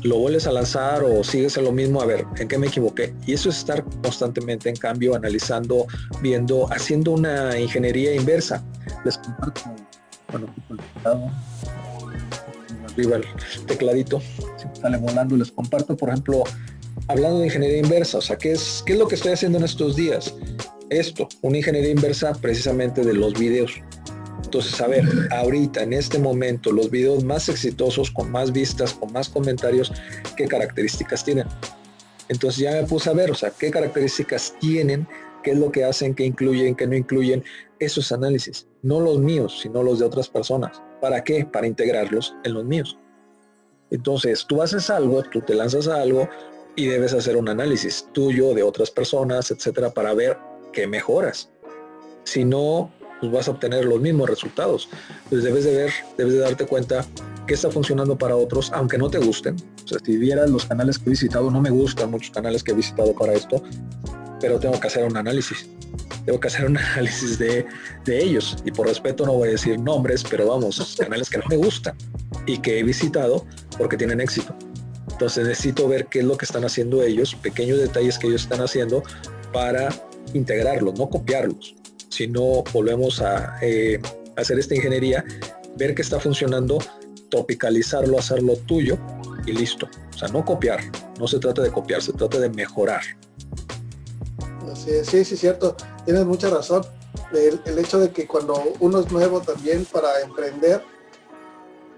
lo 0.03 0.17
vuelves 0.17 0.47
a 0.47 0.51
lanzar 0.51 1.03
o 1.03 1.23
sigues 1.23 1.57
en 1.57 1.65
lo 1.65 1.71
mismo, 1.71 2.01
a 2.01 2.05
ver, 2.05 2.25
¿en 2.37 2.47
qué 2.47 2.57
me 2.57 2.67
equivoqué? 2.67 3.13
Y 3.25 3.33
eso 3.33 3.49
es 3.49 3.57
estar 3.57 3.83
constantemente 4.01 4.69
en 4.69 4.75
cambio, 4.75 5.15
analizando, 5.15 5.85
viendo, 6.21 6.71
haciendo 6.71 7.11
una 7.11 7.57
ingeniería 7.59 8.13
inversa. 8.15 8.63
Les 9.05 9.17
comparto, 9.17 9.61
bueno, 10.31 10.53
arriba 12.91 13.17
el 13.17 13.25
tecladito, 13.67 14.21
sale 14.81 14.97
volando, 14.97 15.37
les 15.37 15.51
comparto, 15.51 15.95
por 15.95 16.09
ejemplo, 16.09 16.43
hablando 17.07 17.39
de 17.39 17.45
ingeniería 17.45 17.77
inversa, 17.77 18.17
o 18.17 18.21
sea, 18.21 18.37
¿qué 18.37 18.53
es, 18.53 18.83
¿qué 18.85 18.93
es 18.93 18.99
lo 18.99 19.07
que 19.07 19.15
estoy 19.15 19.33
haciendo 19.33 19.57
en 19.57 19.65
estos 19.65 19.95
días? 19.95 20.33
Esto, 20.89 21.29
una 21.41 21.57
ingeniería 21.57 21.91
inversa 21.91 22.33
precisamente 22.33 23.01
de 23.03 23.13
los 23.13 23.33
videos. 23.33 23.71
Entonces, 24.51 24.81
a 24.81 24.87
ver, 24.87 25.05
ahorita, 25.31 25.81
en 25.83 25.93
este 25.93 26.19
momento, 26.19 26.73
los 26.73 26.91
videos 26.91 27.23
más 27.23 27.47
exitosos, 27.47 28.11
con 28.11 28.29
más 28.29 28.51
vistas, 28.51 28.93
con 28.93 29.13
más 29.13 29.29
comentarios, 29.29 29.93
¿qué 30.35 30.45
características 30.45 31.23
tienen? 31.23 31.47
Entonces 32.27 32.59
ya 32.59 32.73
me 32.73 32.83
puse 32.83 33.09
a 33.09 33.13
ver, 33.13 33.31
o 33.31 33.33
sea, 33.33 33.51
qué 33.51 33.71
características 33.71 34.53
tienen, 34.59 35.07
qué 35.41 35.51
es 35.51 35.57
lo 35.57 35.71
que 35.71 35.85
hacen, 35.85 36.13
qué 36.13 36.25
incluyen, 36.25 36.75
qué 36.75 36.85
no 36.85 36.97
incluyen. 36.97 37.45
Esos 37.79 38.11
análisis, 38.11 38.67
no 38.81 38.99
los 38.99 39.19
míos, 39.19 39.57
sino 39.61 39.83
los 39.83 39.99
de 39.99 40.05
otras 40.05 40.27
personas. 40.27 40.81
¿Para 40.99 41.23
qué? 41.23 41.45
Para 41.45 41.65
integrarlos 41.65 42.35
en 42.43 42.53
los 42.53 42.65
míos. 42.65 42.97
Entonces, 43.89 44.45
tú 44.45 44.61
haces 44.61 44.89
algo, 44.89 45.23
tú 45.23 45.39
te 45.39 45.55
lanzas 45.55 45.87
a 45.87 46.01
algo 46.01 46.27
y 46.75 46.87
debes 46.87 47.13
hacer 47.13 47.37
un 47.37 47.47
análisis 47.47 48.05
tuyo, 48.11 48.53
de 48.53 48.63
otras 48.63 48.91
personas, 48.91 49.49
etcétera, 49.49 49.91
para 49.91 50.13
ver 50.13 50.37
qué 50.73 50.87
mejoras. 50.87 51.49
Si 52.25 52.43
no, 52.43 52.91
pues 53.21 53.31
vas 53.31 53.47
a 53.47 53.51
obtener 53.51 53.85
los 53.85 54.01
mismos 54.01 54.29
resultados. 54.29 54.89
Entonces 55.25 55.43
debes 55.43 55.63
de 55.63 55.75
ver, 55.75 55.91
debes 56.17 56.33
de 56.33 56.39
darte 56.39 56.65
cuenta 56.65 57.05
qué 57.47 57.53
está 57.53 57.69
funcionando 57.71 58.17
para 58.17 58.35
otros, 58.35 58.71
aunque 58.73 58.97
no 58.97 59.09
te 59.09 59.19
gusten. 59.19 59.55
O 59.85 59.87
sea, 59.87 59.99
si 60.03 60.17
vieras 60.17 60.49
los 60.49 60.65
canales 60.65 60.97
que 60.97 61.05
he 61.05 61.11
visitado, 61.11 61.49
no 61.51 61.61
me 61.61 61.69
gustan 61.69 62.11
muchos 62.11 62.31
canales 62.31 62.63
que 62.63 62.71
he 62.71 62.75
visitado 62.75 63.13
para 63.13 63.33
esto, 63.33 63.63
pero 64.41 64.59
tengo 64.59 64.79
que 64.79 64.87
hacer 64.87 65.05
un 65.05 65.15
análisis. 65.15 65.69
Tengo 66.25 66.39
que 66.39 66.47
hacer 66.47 66.65
un 66.65 66.77
análisis 66.93 67.37
de, 67.37 67.65
de 68.05 68.23
ellos. 68.23 68.57
Y 68.65 68.71
por 68.71 68.87
respeto 68.87 69.25
no 69.25 69.33
voy 69.33 69.49
a 69.49 69.51
decir 69.51 69.79
nombres, 69.79 70.23
pero 70.29 70.47
vamos, 70.47 70.95
canales 70.99 71.29
que 71.29 71.37
no 71.37 71.45
me 71.47 71.57
gustan 71.57 71.95
y 72.47 72.57
que 72.57 72.79
he 72.79 72.83
visitado 72.83 73.45
porque 73.77 73.97
tienen 73.97 74.19
éxito. 74.19 74.55
Entonces 75.11 75.47
necesito 75.47 75.87
ver 75.87 76.07
qué 76.07 76.19
es 76.19 76.25
lo 76.25 76.35
que 76.37 76.45
están 76.45 76.65
haciendo 76.65 77.03
ellos, 77.03 77.35
pequeños 77.35 77.77
detalles 77.77 78.17
que 78.17 78.27
ellos 78.27 78.41
están 78.41 78.61
haciendo 78.61 79.03
para 79.53 79.89
integrarlos, 80.33 80.97
no 80.97 81.09
copiarlos. 81.09 81.75
Si 82.11 82.27
no 82.27 82.63
volvemos 82.73 83.21
a 83.21 83.57
eh, 83.61 83.99
hacer 84.35 84.59
esta 84.59 84.75
ingeniería 84.75 85.23
ver 85.77 85.95
que 85.95 86.01
está 86.01 86.19
funcionando, 86.19 86.77
tropicalizarlo, 87.29 88.19
hacerlo 88.19 88.57
tuyo 88.67 88.97
y 89.45 89.53
listo. 89.53 89.87
O 90.13 90.17
sea, 90.17 90.27
no 90.27 90.43
copiar, 90.43 90.81
no 91.17 91.25
se 91.25 91.39
trata 91.39 91.61
de 91.61 91.71
copiar, 91.71 92.01
se 92.01 92.11
trata 92.11 92.37
de 92.37 92.49
mejorar. 92.49 93.01
Sí, 94.75 94.91
sí, 95.03 95.23
sí, 95.23 95.37
cierto. 95.37 95.77
Tienes 96.03 96.25
mucha 96.25 96.49
razón. 96.49 96.83
El, 97.33 97.79
hecho 97.79 97.97
de 97.97 98.11
que 98.11 98.27
cuando 98.27 98.61
uno 98.81 98.99
es 98.99 99.09
nuevo 99.09 99.39
también 99.39 99.85
para 99.85 100.19
emprender, 100.19 100.83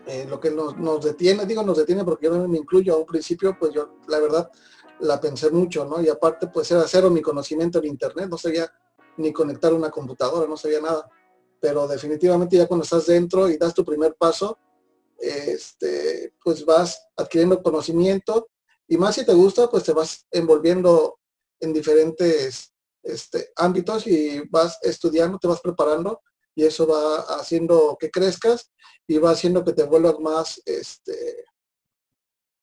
eh, 0.06 0.28
lo 0.30 0.40
que 0.40 0.52
nos, 0.52 0.78
nos, 0.78 1.04
detiene, 1.04 1.48
digo 1.48 1.64
nos 1.64 1.78
detiene 1.78 2.04
porque 2.04 2.28
yo 2.28 2.38
no 2.38 2.48
me 2.48 2.60
incluyo 2.60 2.94
a 2.94 2.98
un 2.98 3.06
principio, 3.08 3.58
pues 3.58 3.74
yo 3.74 3.98
la 4.08 4.20
verdad 4.20 4.52
la 5.00 5.20
pensé 5.20 5.50
mucho, 5.50 5.86
¿no? 5.86 6.00
Y 6.02 6.10
aparte 6.10 6.48
pues 6.48 6.70
era 6.70 6.84
cero 6.88 7.10
mi 7.10 7.22
conocimiento 7.22 7.80
en 7.80 7.86
internet, 7.86 8.28
no 8.30 8.38
sabía 8.38 8.72
ni 9.18 9.32
conectar 9.32 9.74
una 9.74 9.90
computadora, 9.90 10.48
no 10.48 10.58
sabía 10.58 10.82
nada. 10.82 11.10
Pero 11.60 11.88
definitivamente 11.88 12.58
ya 12.58 12.68
cuando 12.68 12.84
estás 12.84 13.06
dentro 13.06 13.50
y 13.50 13.58
das 13.58 13.74
tu 13.74 13.86
primer 13.86 14.16
paso, 14.16 14.58
este, 15.18 16.34
pues 16.44 16.66
vas 16.66 17.08
adquiriendo 17.16 17.62
conocimiento 17.64 18.50
y 18.88 18.98
más 18.98 19.16
si 19.16 19.26
te 19.26 19.34
gusta, 19.34 19.70
pues 19.70 19.84
te 19.84 19.94
vas 19.94 20.28
envolviendo 20.32 21.20
en 21.60 21.74
diferentes 21.74 22.74
este, 23.02 23.52
ámbitos 23.56 24.06
y 24.08 24.42
vas 24.50 24.78
estudiando, 24.82 25.40
te 25.40 25.48
vas 25.48 25.62
preparando 25.62 26.22
y 26.56 26.66
eso 26.66 26.86
va 26.86 27.22
haciendo 27.40 27.98
que 28.00 28.12
crezcas 28.12 28.72
y 29.08 29.18
va 29.18 29.32
haciendo 29.32 29.64
que 29.64 29.74
te 29.74 29.84
vuelvas 29.84 30.20
más, 30.20 30.62
este, 30.66 31.46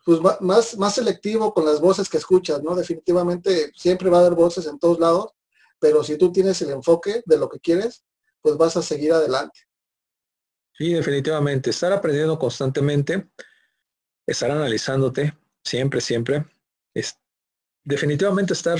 pues 0.04 0.20
más, 0.40 0.76
más 0.76 0.94
selectivo 0.94 1.52
con 1.52 1.64
las 1.64 1.80
voces 1.80 2.08
que 2.08 2.18
escuchas, 2.18 2.62
¿no? 2.62 2.74
Definitivamente 2.74 3.72
siempre 3.74 4.10
va 4.10 4.18
a 4.18 4.20
haber 4.20 4.34
voces 4.34 4.66
en 4.66 4.78
todos 4.78 4.98
lados, 4.98 5.32
pero 5.80 6.04
si 6.04 6.16
tú 6.16 6.30
tienes 6.30 6.60
el 6.62 6.70
enfoque 6.70 7.22
de 7.24 7.38
lo 7.38 7.48
que 7.48 7.58
quieres, 7.58 8.04
pues 8.40 8.56
vas 8.56 8.76
a 8.76 8.82
seguir 8.82 9.12
adelante. 9.12 9.60
Sí, 10.76 10.92
definitivamente. 10.92 11.70
Estar 11.70 11.92
aprendiendo 11.92 12.38
constantemente, 12.38 13.28
estar 14.26 14.50
analizándote, 14.50 15.34
siempre, 15.64 16.00
siempre, 16.00 16.44
es 16.94 17.18
definitivamente 17.84 18.52
estar, 18.52 18.78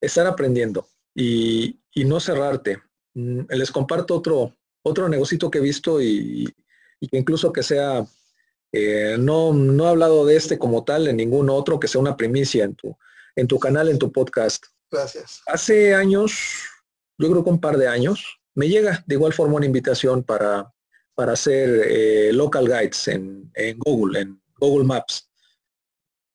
estar 0.00 0.26
aprendiendo 0.26 0.86
y, 1.14 1.78
no 1.94 2.20
cerrarte. 2.20 2.82
Mm, 3.14 3.42
les 3.48 3.70
comparto 3.70 4.16
otro, 4.16 4.56
otro 4.82 5.08
negocito 5.08 5.50
que 5.50 5.58
he 5.58 5.62
visto 5.62 6.00
y, 6.00 6.46
que 7.00 7.16
incluso 7.16 7.52
que 7.52 7.62
sea, 7.62 8.06
eh, 8.72 9.16
no, 9.18 9.52
no 9.52 9.84
he 9.84 9.88
hablado 9.88 10.26
de 10.26 10.36
este 10.36 10.58
como 10.58 10.84
tal 10.84 11.08
en 11.08 11.16
ningún 11.16 11.50
otro, 11.50 11.78
que 11.78 11.88
sea 11.88 12.00
una 12.00 12.16
primicia 12.16 12.64
en 12.64 12.74
tu, 12.74 12.96
en 13.36 13.46
tu 13.46 13.58
canal, 13.58 13.88
en 13.88 13.98
tu 13.98 14.10
podcast. 14.10 14.64
Gracias. 14.96 15.42
Hace 15.46 15.94
años, 15.94 16.32
yo 17.18 17.30
creo 17.30 17.44
que 17.44 17.50
un 17.50 17.60
par 17.60 17.76
de 17.76 17.86
años, 17.86 18.40
me 18.54 18.68
llega 18.68 19.04
de 19.06 19.14
igual 19.14 19.34
forma 19.34 19.56
una 19.56 19.66
invitación 19.66 20.22
para, 20.22 20.72
para 21.14 21.32
hacer 21.32 21.82
eh, 21.86 22.32
local 22.32 22.66
guides 22.66 23.08
en, 23.08 23.52
Google, 23.78 24.20
en 24.20 24.40
Google 24.58 24.86
Maps. 24.86 25.28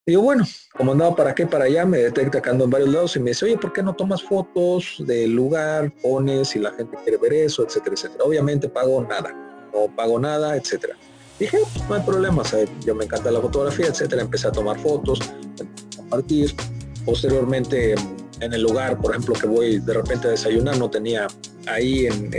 Y 0.05 0.13
yo, 0.13 0.21
bueno, 0.21 0.45
como 0.77 0.91
andaba 0.91 1.15
para 1.15 1.33
qué, 1.33 1.47
para 1.47 1.65
allá, 1.65 1.85
me 1.85 1.97
detecta 1.97 2.41
que 2.41 2.49
ando 2.49 2.65
en 2.65 2.69
varios 2.69 2.89
lados 2.89 3.15
y 3.15 3.19
me 3.19 3.31
dice, 3.31 3.45
oye, 3.45 3.57
¿por 3.57 3.73
qué 3.73 3.81
no 3.81 3.95
tomas 3.95 4.21
fotos 4.21 4.95
del 4.99 5.31
lugar, 5.31 5.91
pones 6.01 6.49
si 6.49 6.59
la 6.59 6.71
gente 6.71 6.97
quiere 7.03 7.17
ver 7.17 7.33
eso, 7.33 7.63
etcétera, 7.65 7.95
etcétera? 7.95 8.23
Obviamente 8.23 8.69
pago 8.69 9.03
nada, 9.03 9.31
no 9.73 9.95
pago 9.95 10.19
nada, 10.19 10.55
etcétera. 10.55 10.95
Dije, 11.39 11.57
pues, 11.73 11.89
no 11.89 11.95
hay 11.95 12.01
problema, 12.01 12.43
yo 12.85 12.93
me 12.93 13.05
encanta 13.05 13.31
la 13.31 13.41
fotografía, 13.41 13.87
etcétera. 13.87 14.21
Empecé 14.21 14.47
a 14.47 14.51
tomar 14.51 14.79
fotos, 14.79 15.19
a 15.21 15.97
compartir. 15.97 16.55
Posteriormente, 17.03 17.95
en 18.41 18.53
el 18.53 18.61
lugar, 18.61 18.99
por 18.99 19.11
ejemplo, 19.11 19.33
que 19.33 19.47
voy 19.47 19.79
de 19.79 19.93
repente 19.93 20.27
a 20.27 20.31
desayunar, 20.31 20.77
no 20.77 20.89
tenía 20.89 21.27
ahí 21.67 22.07
en, 22.07 22.31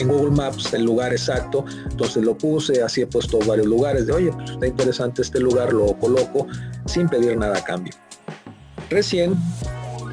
en 0.00 0.08
Google 0.08 0.30
Maps 0.30 0.72
el 0.72 0.84
lugar 0.84 1.12
exacto, 1.12 1.64
entonces 1.90 2.22
lo 2.24 2.36
puse, 2.36 2.82
así 2.82 3.02
he 3.02 3.06
puesto 3.06 3.38
varios 3.40 3.66
lugares 3.66 4.06
de, 4.06 4.12
oye, 4.12 4.32
pues 4.32 4.50
está 4.50 4.66
interesante 4.66 5.22
este 5.22 5.40
lugar, 5.40 5.72
lo 5.72 5.94
coloco 5.98 6.46
sin 6.86 7.08
pedir 7.08 7.36
nada 7.36 7.58
a 7.58 7.64
cambio. 7.64 7.92
Recién 8.88 9.36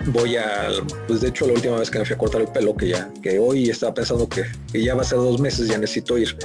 voy 0.07 0.37
a, 0.37 0.69
pues 1.07 1.21
de 1.21 1.29
hecho 1.29 1.47
la 1.47 1.53
última 1.53 1.77
vez 1.77 1.89
que 1.89 1.99
me 1.99 2.05
fui 2.05 2.15
a 2.15 2.17
cortar 2.17 2.41
el 2.41 2.47
pelo, 2.47 2.75
que 2.75 2.89
ya, 2.89 3.09
que 3.21 3.39
hoy 3.39 3.69
estaba 3.69 3.93
pensando 3.93 4.27
que, 4.27 4.43
ya 4.73 4.95
va 4.95 5.01
a 5.01 5.05
ser 5.05 5.17
dos 5.17 5.39
meses, 5.39 5.67
ya 5.67 5.77
necesito 5.77 6.17
ir. 6.17 6.37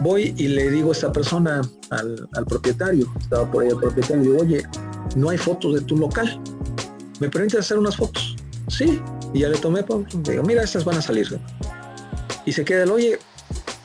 Voy 0.00 0.34
y 0.36 0.48
le 0.48 0.70
digo 0.70 0.90
a 0.90 0.92
esta 0.92 1.12
persona, 1.12 1.60
al, 1.90 2.28
propietario, 2.46 3.12
estaba 3.18 3.50
por 3.50 3.64
ahí 3.64 3.70
el 3.70 3.76
propietario, 3.76 4.22
digo, 4.22 4.38
oye, 4.40 4.62
no 5.16 5.30
hay 5.30 5.38
fotos 5.38 5.74
de 5.74 5.80
tu 5.80 5.96
local. 5.96 6.40
¿Me 7.20 7.28
permite 7.28 7.58
hacer 7.58 7.78
unas 7.78 7.96
fotos? 7.96 8.36
Sí. 8.68 9.00
Y 9.32 9.40
ya 9.40 9.48
le 9.48 9.58
tomé, 9.58 9.82
pues, 9.82 10.06
digo, 10.22 10.42
mira, 10.42 10.62
estas 10.62 10.84
van 10.84 10.96
a 10.96 11.02
salir 11.02 11.38
y 12.48 12.52
se 12.52 12.64
queda 12.64 12.84
el, 12.84 12.90
oye, 12.90 13.18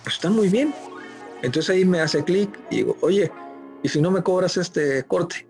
pues 0.03 0.15
están 0.15 0.33
muy 0.33 0.47
bien. 0.47 0.73
Entonces 1.41 1.69
ahí 1.69 1.83
me 1.83 1.99
hace 1.99 2.23
clic 2.23 2.49
y 2.69 2.77
digo, 2.77 2.97
oye, 3.01 3.29
¿y 3.83 3.89
si 3.89 3.99
no 3.99 4.09
me 4.09 4.23
cobras 4.23 4.55
este 4.55 5.03
corte? 5.03 5.45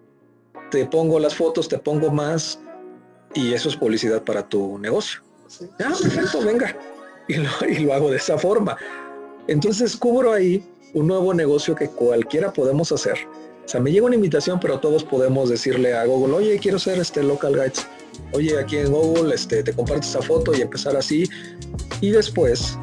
Te 0.72 0.88
pongo 0.88 1.20
las 1.20 1.36
fotos, 1.36 1.70
te 1.70 1.78
pongo 1.78 2.10
más 2.10 2.60
y 3.36 3.54
eso 3.54 3.70
es 3.70 3.76
publicidad 3.76 4.24
para 4.24 4.50
tu 4.50 4.80
negocio. 4.80 5.22
Ah, 5.80 5.94
perfecto, 6.02 6.42
venga. 6.42 6.76
Y 7.28 7.36
lo, 7.36 7.50
y 7.70 7.80
lo 7.80 7.94
hago 7.94 8.10
de 8.10 8.18
esa 8.18 8.38
forma. 8.40 8.76
Entonces 9.48 9.96
cubro 9.96 10.34
ahí 10.34 10.68
un 10.96 11.06
nuevo 11.06 11.34
negocio 11.36 11.76
que 11.76 11.90
cualquiera 11.90 12.52
podemos 12.52 12.92
hacer. 12.92 13.18
O 13.66 13.68
sea, 13.68 13.80
me 13.80 13.92
llega 13.92 14.06
una 14.06 14.16
invitación, 14.16 14.60
pero 14.60 14.80
todos 14.80 15.04
podemos 15.04 15.50
decirle 15.50 15.94
a 15.94 16.06
Google, 16.06 16.34
oye, 16.34 16.60
quiero 16.60 16.80
ser 16.80 17.00
este 17.00 17.24
local 17.24 17.54
guides. 17.54 17.88
Oye, 18.34 18.60
aquí 18.60 18.78
en 18.78 18.92
Google 18.92 19.34
este, 19.34 19.64
te 19.64 19.74
comparto 19.74 20.06
esa 20.06 20.22
foto 20.22 20.54
y 20.56 20.62
empezar 20.62 20.96
así. 20.96 21.30
Y 22.02 22.12
después 22.12 22.78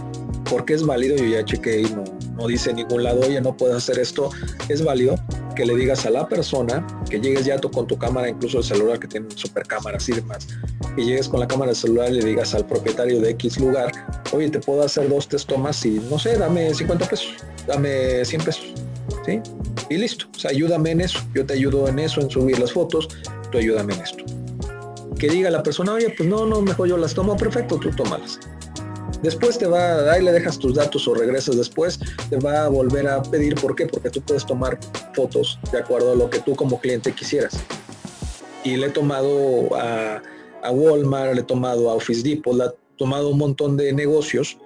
porque 0.51 0.75
es 0.75 0.85
válido, 0.85 1.17
yo 1.17 1.25
ya 1.27 1.45
chequé 1.45 1.83
y 1.83 1.97
no, 2.35 2.47
dice 2.49 2.71
en 2.71 2.77
ningún 2.77 3.05
lado, 3.05 3.21
oye, 3.21 3.41
no 3.41 3.57
puedes 3.57 3.77
hacer 3.77 3.99
esto, 3.99 4.31
es 4.69 4.83
válido 4.83 5.15
que 5.55 5.65
le 5.65 5.77
digas 5.77 6.05
a 6.07 6.11
la 6.11 6.27
persona, 6.27 6.87
que 7.09 7.21
llegues 7.21 7.45
ya 7.45 7.59
tú 7.59 7.71
con 7.71 7.87
tu 7.87 7.97
cámara, 7.97 8.29
incluso 8.29 8.59
el 8.59 8.65
celular 8.65 8.99
que 8.99 9.07
tiene 9.07 9.29
super 9.35 9.65
cámaras 9.67 10.09
y 10.09 10.13
demás, 10.13 10.49
que 10.97 11.05
llegues 11.05 11.29
con 11.29 11.41
la 11.41 11.47
cámara 11.47 11.71
del 11.71 11.77
celular 11.77 12.11
y 12.11 12.15
le 12.15 12.25
digas 12.25 12.55
al 12.55 12.67
propietario 12.67 13.21
de 13.21 13.31
X 13.31 13.61
lugar, 13.61 13.93
oye, 14.33 14.51
te 14.51 14.59
puedo 14.59 14.83
hacer 14.83 15.09
dos, 15.09 15.29
tres 15.29 15.47
tomas 15.47 15.85
y 15.85 16.01
no 16.11 16.19
sé, 16.19 16.37
dame 16.37 16.75
50 16.75 17.09
pesos, 17.09 17.35
dame 17.67 18.25
100 18.25 18.45
pesos, 18.45 18.75
Y 19.89 19.97
listo, 19.97 20.27
o 20.35 20.39
sea, 20.39 20.51
ayúdame 20.51 20.91
en 20.91 21.03
eso, 21.03 21.21
yo 21.35 21.45
te 21.47 21.55
ayudo 21.55 21.89
en 21.89 21.99
eso, 21.99 22.21
en 22.21 22.31
subir 22.31 22.59
las 22.59 22.73
fotos, 22.73 23.09
tú 23.51 23.59
ayúdame 23.59 23.95
en 23.95 24.01
esto. 24.01 24.25
Que 25.19 25.29
diga 25.29 25.51
la 25.51 25.63
persona, 25.63 25.93
oye, 25.93 26.13
pues 26.17 26.29
no, 26.29 26.47
no, 26.47 26.63
mejor 26.63 26.89
yo 26.89 26.97
las 26.97 27.15
tomo, 27.15 27.37
perfecto, 27.37 27.79
tú 27.79 27.91
tómalas. 27.91 28.41
Después 29.23 29.59
te 29.59 29.67
va, 29.67 30.11
ahí 30.11 30.23
le 30.23 30.33
dejas 30.33 30.59
tus 30.59 30.75
datos 30.75 31.07
o 31.07 31.15
regresas 31.15 31.57
después, 31.57 32.01
te 32.31 32.37
va 32.39 32.65
a 32.65 32.69
volver 32.69 33.07
a 33.07 33.23
pedir, 33.23 33.55
¿por 33.55 33.77
qué? 33.77 33.87
Porque 33.87 34.09
tú 34.09 34.23
puedes 34.23 34.47
tomar 34.47 34.79
fotos 35.15 35.59
de 35.71 35.79
acuerdo 35.79 36.13
a 36.13 36.15
lo 36.17 36.31
que 36.31 36.39
tú 36.41 36.57
como 36.57 36.81
cliente 36.81 37.13
quisieras. 37.13 37.59
Y 38.65 38.77
le 38.77 38.87
he 38.87 38.91
tomado 38.91 39.75
a, 39.77 40.23
a 40.63 40.71
Walmart, 40.71 41.35
le 41.35 41.41
he 41.43 41.45
tomado 41.45 41.91
a 41.91 41.95
Office 41.95 42.23
Depot, 42.23 42.57
le 42.57 42.65
he 42.65 42.69
tomado 42.97 43.29
un 43.29 43.39
montón 43.39 43.77
de 43.77 43.93
negocios, 43.93 44.57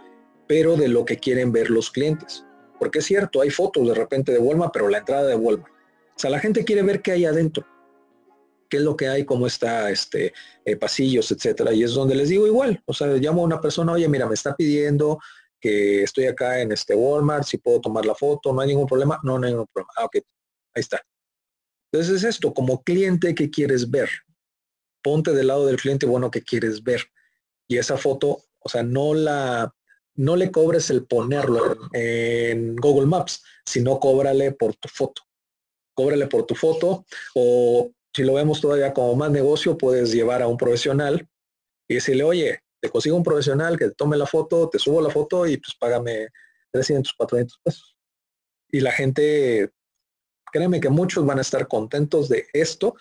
pero 0.46 0.76
de 0.76 0.88
lo 0.88 1.04
que 1.04 1.18
quieren 1.18 1.50
ver 1.50 1.70
los 1.70 1.90
clientes. 1.90 2.44
Porque 2.78 2.98
es 2.98 3.04
cierto, 3.04 3.40
hay 3.40 3.50
fotos 3.50 3.86
de 3.88 3.94
repente 3.94 4.32
de 4.32 4.38
Walmart, 4.38 4.72
pero 4.72 4.88
la 4.88 4.98
entrada 4.98 5.26
de 5.26 5.36
Walmart. 5.36 5.72
O 5.72 6.18
sea, 6.18 6.30
la 6.30 6.38
gente 6.38 6.64
quiere 6.64 6.82
ver 6.82 7.02
qué 7.02 7.12
hay 7.12 7.24
adentro 7.24 7.66
qué 8.68 8.78
es 8.78 8.82
lo 8.82 8.96
que 8.96 9.06
hay, 9.06 9.24
cómo 9.24 9.46
está, 9.46 9.88
este, 9.90 10.32
eh, 10.64 10.76
pasillos, 10.76 11.30
etcétera. 11.30 11.72
Y 11.72 11.84
es 11.84 11.92
donde 11.92 12.16
les 12.16 12.28
digo 12.28 12.44
igual, 12.46 12.82
o 12.86 12.92
sea, 12.92 13.06
llamo 13.06 13.42
a 13.42 13.44
una 13.44 13.60
persona, 13.60 13.92
oye, 13.92 14.08
mira, 14.08 14.26
me 14.26 14.34
está 14.34 14.56
pidiendo 14.56 15.20
que 15.60 16.02
estoy 16.02 16.26
acá 16.26 16.60
en 16.60 16.72
este 16.72 16.94
Walmart, 16.94 17.44
si 17.44 17.58
puedo 17.58 17.80
tomar 17.80 18.04
la 18.04 18.16
foto, 18.16 18.52
no 18.52 18.60
hay 18.60 18.68
ningún 18.68 18.86
problema, 18.86 19.20
no, 19.22 19.38
no 19.38 19.46
hay 19.46 19.52
ningún 19.52 19.68
problema. 19.72 19.92
Ah, 19.96 20.06
ok, 20.06 20.16
ahí 20.74 20.80
está. 20.80 21.00
Entonces 21.92 22.16
es 22.16 22.24
esto, 22.24 22.52
como 22.52 22.82
cliente, 22.82 23.34
¿qué 23.34 23.48
quieres 23.48 23.88
ver? 23.88 24.10
Ponte 25.02 25.32
del 25.32 25.46
lado 25.46 25.66
del 25.66 25.76
cliente, 25.76 26.06
bueno, 26.06 26.30
¿qué 26.30 26.42
quieres 26.42 26.82
ver? 26.82 27.02
Y 27.68 27.78
esa 27.78 27.96
foto, 27.96 28.42
o 28.58 28.68
sea, 28.68 28.82
no 28.82 29.14
la, 29.14 29.72
no 30.16 30.36
le 30.36 30.50
cobres 30.50 30.90
el 30.90 31.06
ponerlo 31.06 31.76
en 31.92 32.76
Google 32.76 33.06
Maps, 33.06 33.42
sino 33.64 33.98
cóbrale 33.98 34.52
por 34.52 34.74
tu 34.76 34.88
foto. 34.88 35.22
Cóbrale 35.94 36.26
por 36.26 36.44
tu 36.46 36.54
foto 36.54 37.04
o 37.34 37.90
si 38.14 38.22
lo 38.22 38.34
vemos 38.34 38.60
todavía 38.60 38.92
como 38.92 39.16
más 39.16 39.30
negocio, 39.30 39.76
puedes 39.76 40.12
llevar 40.12 40.40
a 40.42 40.46
un 40.46 40.56
profesional 40.56 41.28
y 41.88 41.94
decirle, 41.94 42.22
oye, 42.22 42.60
te 42.80 42.88
consigo 42.88 43.16
un 43.16 43.24
profesional 43.24 43.78
que 43.78 43.86
te 43.86 43.94
tome 43.94 44.16
la 44.16 44.26
foto, 44.26 44.68
te 44.68 44.78
subo 44.78 45.00
la 45.00 45.10
foto 45.10 45.46
y 45.46 45.56
pues 45.56 45.74
págame 45.78 46.28
300, 46.70 47.12
400 47.14 47.58
pesos. 47.64 47.96
Y 48.70 48.80
la 48.80 48.92
gente, 48.92 49.70
créeme 50.52 50.80
que 50.80 50.90
muchos 50.90 51.24
van 51.26 51.38
a 51.38 51.42
estar 51.42 51.66
contentos 51.66 52.28
de 52.28 52.46
esto 52.52 52.94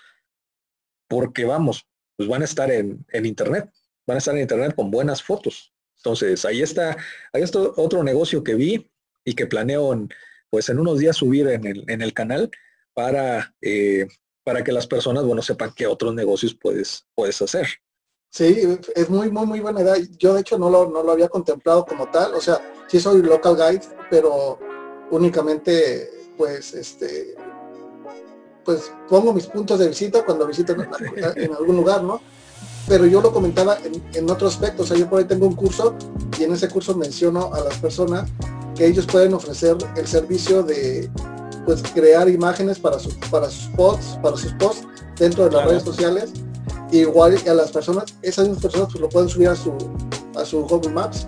porque 1.07 1.45
vamos, 1.45 1.85
pues 2.15 2.29
van 2.29 2.41
a 2.41 2.45
estar 2.45 2.71
en, 2.71 3.05
internet, 3.13 3.69
van 4.07 4.15
a 4.15 4.17
estar 4.19 4.35
en 4.35 4.41
internet 4.41 4.75
con 4.75 4.89
buenas 4.89 5.21
fotos. 5.21 5.72
Entonces, 6.03 6.43
ahí 6.45 6.61
está, 6.61 6.97
ahí 7.31 7.41
está 7.41 7.59
otro 7.59 8.03
negocio 8.03 8.43
que 8.43 8.55
vi 8.55 8.91
y 9.23 9.33
que 9.35 9.47
planeo 9.47 9.93
en, 9.93 10.09
pues 10.49 10.67
en 10.69 10.79
unos 10.79 10.99
días 10.99 11.15
subir 11.15 11.47
en 11.47 11.65
el, 11.65 11.85
en 11.87 12.01
el 12.01 12.13
canal 12.13 12.51
para 12.93 13.55
eh, 13.61 14.07
para 14.43 14.63
que 14.63 14.71
las 14.71 14.87
personas, 14.87 15.23
bueno, 15.23 15.41
sepan 15.41 15.73
qué 15.75 15.87
otros 15.87 16.13
negocios 16.13 16.55
puedes, 16.59 17.07
puedes 17.15 17.41
hacer. 17.41 17.67
Sí, 18.29 18.77
es 18.95 19.09
muy, 19.09 19.31
muy, 19.31 19.45
muy 19.45 19.59
buena 19.59 19.81
idea. 19.81 19.95
Yo 20.17 20.33
de 20.33 20.41
hecho 20.41 20.57
no 20.57 20.69
lo, 20.69 20.89
no 20.89 21.03
lo 21.03 21.11
había 21.11 21.29
contemplado 21.29 21.85
como 21.85 22.09
tal. 22.09 22.33
O 22.33 22.41
sea, 22.41 22.59
sí 22.87 22.99
soy 22.99 23.21
local 23.21 23.55
guide, 23.55 23.85
pero 24.09 24.59
únicamente 25.11 26.09
pues 26.37 26.73
este 26.73 27.35
pues 28.65 28.91
pongo 29.09 29.33
mis 29.33 29.45
puntos 29.45 29.77
de 29.77 29.89
visita 29.89 30.25
cuando 30.25 30.47
visito 30.47 30.73
en, 31.35 31.53
algún 31.53 31.75
lugar, 31.75 32.01
¿no? 32.01 32.21
Pero 32.87 33.05
yo 33.05 33.21
lo 33.21 33.31
comentaba 33.31 33.77
en, 34.13 34.29
otro 34.29 34.47
aspecto, 34.47 34.83
o 34.83 34.85
sea, 34.85 34.97
yo 34.97 35.09
por 35.09 35.19
ahí 35.19 35.25
tengo 35.25 35.47
un 35.47 35.55
curso 35.55 35.95
y 36.37 36.43
en 36.43 36.53
ese 36.53 36.67
curso 36.67 36.95
menciono 36.95 37.53
a 37.53 37.61
las 37.61 37.77
personas 37.77 38.29
que 38.75 38.85
ellos 38.87 39.05
pueden 39.05 39.33
ofrecer 39.33 39.77
el 39.95 40.07
servicio 40.07 40.63
de 40.63 41.09
pues 41.65 41.81
crear 41.93 42.27
imágenes 42.27 42.77
para 42.79 42.99
sus 42.99 43.15
para 43.31 43.49
sus 43.49 43.67
posts, 43.75 44.19
para 44.21 44.35
sus 44.35 44.51
posts 44.53 44.85
dentro 45.17 45.45
de 45.45 45.51
las 45.51 45.65
redes 45.65 45.83
sociales. 45.83 46.31
Igual 46.91 47.39
a 47.47 47.53
las 47.53 47.71
personas, 47.71 48.13
esas 48.21 48.47
mismas 48.47 48.61
personas 48.63 48.89
pues 48.91 49.01
lo 49.01 49.09
pueden 49.09 49.29
subir 49.29 49.47
a 49.47 49.55
su, 49.55 49.73
a 50.35 50.45
su 50.45 50.61
Google 50.63 50.91
Maps, 50.91 51.25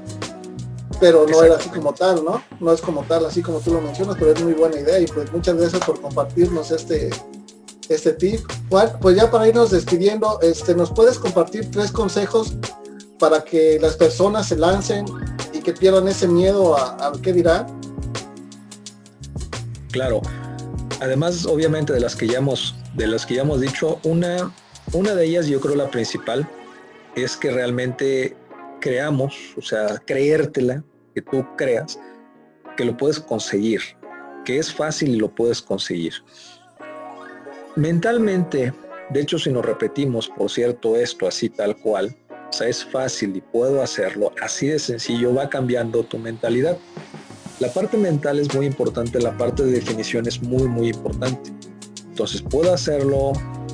pero 0.99 1.25
no 1.27 1.41
era 1.41 1.55
así 1.55 1.69
como 1.69 1.93
tal, 1.93 2.23
¿no? 2.23 2.43
No 2.59 2.71
es 2.71 2.81
como 2.81 3.03
tal, 3.03 3.25
así 3.25 3.41
como 3.41 3.59
tú 3.59 3.73
lo 3.73 3.81
mencionas, 3.81 4.15
pero 4.19 4.31
es 4.31 4.43
muy 4.43 4.53
buena 4.53 4.79
idea 4.79 4.99
y 4.99 5.07
pues 5.07 5.31
muchas 5.31 5.55
gracias 5.55 5.83
por 5.83 5.99
compartirnos 5.99 6.69
este, 6.71 7.09
este 7.89 8.13
tip. 8.13 8.41
Juan, 8.69 8.91
pues 9.01 9.15
ya 9.15 9.29
para 9.29 9.47
irnos 9.47 9.71
despidiendo, 9.71 10.39
este, 10.41 10.75
¿nos 10.75 10.91
puedes 10.91 11.19
compartir 11.19 11.69
tres 11.71 11.91
consejos 11.91 12.55
para 13.19 13.43
que 13.43 13.79
las 13.79 13.95
personas 13.95 14.47
se 14.47 14.57
lancen 14.57 15.05
y 15.53 15.59
que 15.59 15.73
pierdan 15.73 16.07
ese 16.07 16.27
miedo 16.27 16.75
a, 16.77 17.07
a 17.07 17.11
qué 17.21 17.33
dirán? 17.33 17.67
Claro. 19.91 20.21
Además, 20.99 21.45
obviamente, 21.45 21.93
de 21.93 21.99
las 21.99 22.15
que 22.15 22.27
ya 22.27 22.37
hemos, 22.37 22.75
de 22.95 23.07
las 23.07 23.25
que 23.25 23.35
ya 23.35 23.41
hemos 23.41 23.61
dicho, 23.61 23.99
una 24.03 24.51
una 24.93 25.15
de 25.15 25.25
ellas, 25.25 25.47
yo 25.47 25.59
creo 25.59 25.75
la 25.75 25.89
principal, 25.89 26.47
es 27.15 27.35
que 27.35 27.51
realmente 27.51 28.35
creamos, 28.79 29.35
o 29.57 29.61
sea, 29.61 29.97
creértela, 30.05 30.83
que 31.13 31.21
tú 31.21 31.45
creas 31.57 31.99
que 32.77 32.85
lo 32.85 32.95
puedes 32.95 33.19
conseguir, 33.19 33.81
que 34.43 34.57
es 34.59 34.73
fácil 34.73 35.09
y 35.09 35.15
lo 35.15 35.33
puedes 35.33 35.61
conseguir. 35.61 36.13
Mentalmente, 37.75 38.73
de 39.09 39.21
hecho, 39.21 39.37
si 39.37 39.51
nos 39.51 39.65
repetimos, 39.65 40.29
por 40.29 40.49
cierto, 40.49 40.95
esto 40.95 41.27
así 41.27 41.49
tal 41.49 41.75
cual, 41.77 42.15
o 42.49 42.53
sea, 42.53 42.67
es 42.67 42.85
fácil 42.85 43.35
y 43.35 43.41
puedo 43.41 43.81
hacerlo, 43.81 44.31
así 44.41 44.67
de 44.67 44.79
sencillo 44.79 45.33
va 45.33 45.49
cambiando 45.49 46.03
tu 46.03 46.17
mentalidad. 46.17 46.77
La 47.59 47.69
parte 47.69 47.97
mental 47.97 48.39
es 48.39 48.53
muy 48.55 48.65
importante, 48.65 49.19
la 49.19 49.37
parte 49.37 49.63
de 49.63 49.73
definición 49.73 50.27
es 50.27 50.41
muy, 50.41 50.67
muy 50.67 50.89
importante. 50.89 51.51
Entonces, 52.07 52.41
puedo 52.41 52.73
hacerlo, 52.73 53.33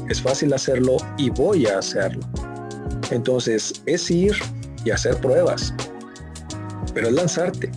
es 0.09 0.21
fácil 0.21 0.53
hacerlo 0.53 0.97
y 1.17 1.29
voy 1.29 1.67
a 1.67 1.77
hacerlo. 1.77 2.21
Entonces 3.11 3.73
es 3.85 4.09
ir 4.09 4.33
y 4.85 4.91
hacer 4.91 5.17
pruebas, 5.17 5.73
pero 6.93 7.07
es 7.07 7.13
lanzarte. 7.13 7.71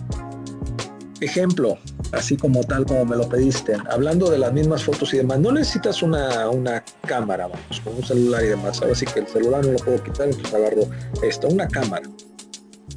Ejemplo, 1.21 1.77
así 2.15 2.37
como 2.37 2.63
tal 2.63 2.85
como 2.85 3.05
me 3.05 3.15
lo 3.15 3.27
pediste, 3.27 3.75
hablando 3.89 4.29
de 4.29 4.37
las 4.37 4.53
mismas 4.53 4.83
fotos 4.83 5.13
y 5.13 5.17
demás, 5.17 5.39
no 5.39 5.51
necesitas 5.51 6.01
una, 6.01 6.49
una 6.49 6.83
cámara, 7.05 7.47
vamos, 7.47 7.81
con 7.83 7.95
un 7.95 8.03
celular 8.03 8.43
y 8.43 8.47
demás. 8.47 8.81
Ahora 8.81 8.95
sí 8.95 9.05
que 9.05 9.19
el 9.19 9.27
celular 9.27 9.65
no 9.65 9.73
lo 9.73 9.79
puedo 9.79 10.01
quitar, 10.03 10.27
entonces 10.27 10.53
agarro 10.53 10.87
esto, 11.23 11.47
una 11.47 11.67
cámara, 11.67 12.09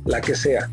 la 0.04 0.20
que 0.20 0.34
sea. 0.34 0.70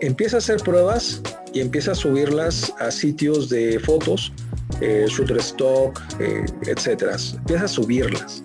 Empieza 0.00 0.36
a 0.36 0.38
hacer 0.38 0.60
pruebas 0.60 1.22
y 1.52 1.60
empieza 1.60 1.92
a 1.92 1.94
subirlas 1.94 2.72
a 2.80 2.90
sitios 2.90 3.48
de 3.48 3.78
fotos 3.78 4.32
eh, 4.80 5.06
eh, 5.06 6.44
etcétera. 6.66 7.16
Empieza 7.38 7.64
a 7.64 7.68
subirlas. 7.68 8.42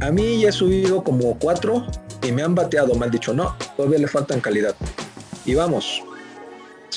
A 0.00 0.10
mí 0.10 0.40
ya 0.40 0.50
he 0.50 0.52
subido 0.52 1.02
como 1.02 1.38
cuatro 1.38 1.86
y 2.22 2.32
me 2.32 2.42
han 2.42 2.54
bateado, 2.54 2.94
me 2.94 3.06
han 3.06 3.10
dicho, 3.10 3.32
no, 3.32 3.56
todavía 3.76 3.98
le 3.98 4.08
faltan 4.08 4.40
calidad. 4.40 4.74
Y 5.44 5.54
vamos, 5.54 6.02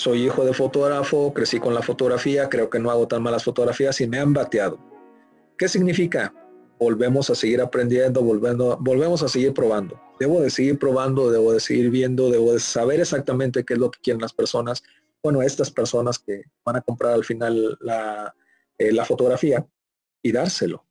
soy 0.02 0.26
hijo 0.26 0.44
de 0.46 0.54
fotógrafo, 0.54 1.34
crecí 1.34 1.60
con 1.60 1.74
la 1.74 1.82
fotografía, 1.82 2.50
creo 2.50 2.70
que 2.70 2.80
no 2.80 2.90
hago 2.90 3.08
tan 3.08 3.22
malas 3.22 3.44
fotografías 3.44 4.02
y 4.02 4.08
me 4.08 4.20
han 4.20 4.34
bateado. 4.34 4.80
¿Qué 5.58 5.68
significa? 5.68 6.34
Volvemos 6.80 7.30
a 7.30 7.36
seguir 7.36 7.62
aprendiendo, 7.62 8.24
volviendo, 8.24 8.78
volvemos 8.82 9.22
a 9.22 9.28
seguir 9.28 9.54
probando. 9.54 10.02
Debo 10.20 10.42
de 10.42 10.50
seguir 10.50 10.80
probando, 10.80 11.30
debo 11.30 11.54
de 11.54 11.60
seguir 11.60 11.92
viendo, 11.92 12.30
debo 12.32 12.54
de 12.54 12.60
saber 12.60 13.00
exactamente 13.00 13.64
qué 13.64 13.74
es 13.74 13.80
lo 13.80 13.92
que 13.92 14.00
quieren 14.02 14.22
las 14.22 14.34
personas 14.34 14.84
bueno, 15.24 15.42
estas 15.42 15.70
personas 15.72 16.20
que 16.20 16.44
van 16.66 16.78
a 16.78 16.82
comprar 16.82 17.14
al 17.14 17.24
final 17.24 17.78
eh, 18.78 18.92
la, 18.92 19.06
fotografía 19.06 19.66
y 20.24 20.32
dárselo. 20.32 20.86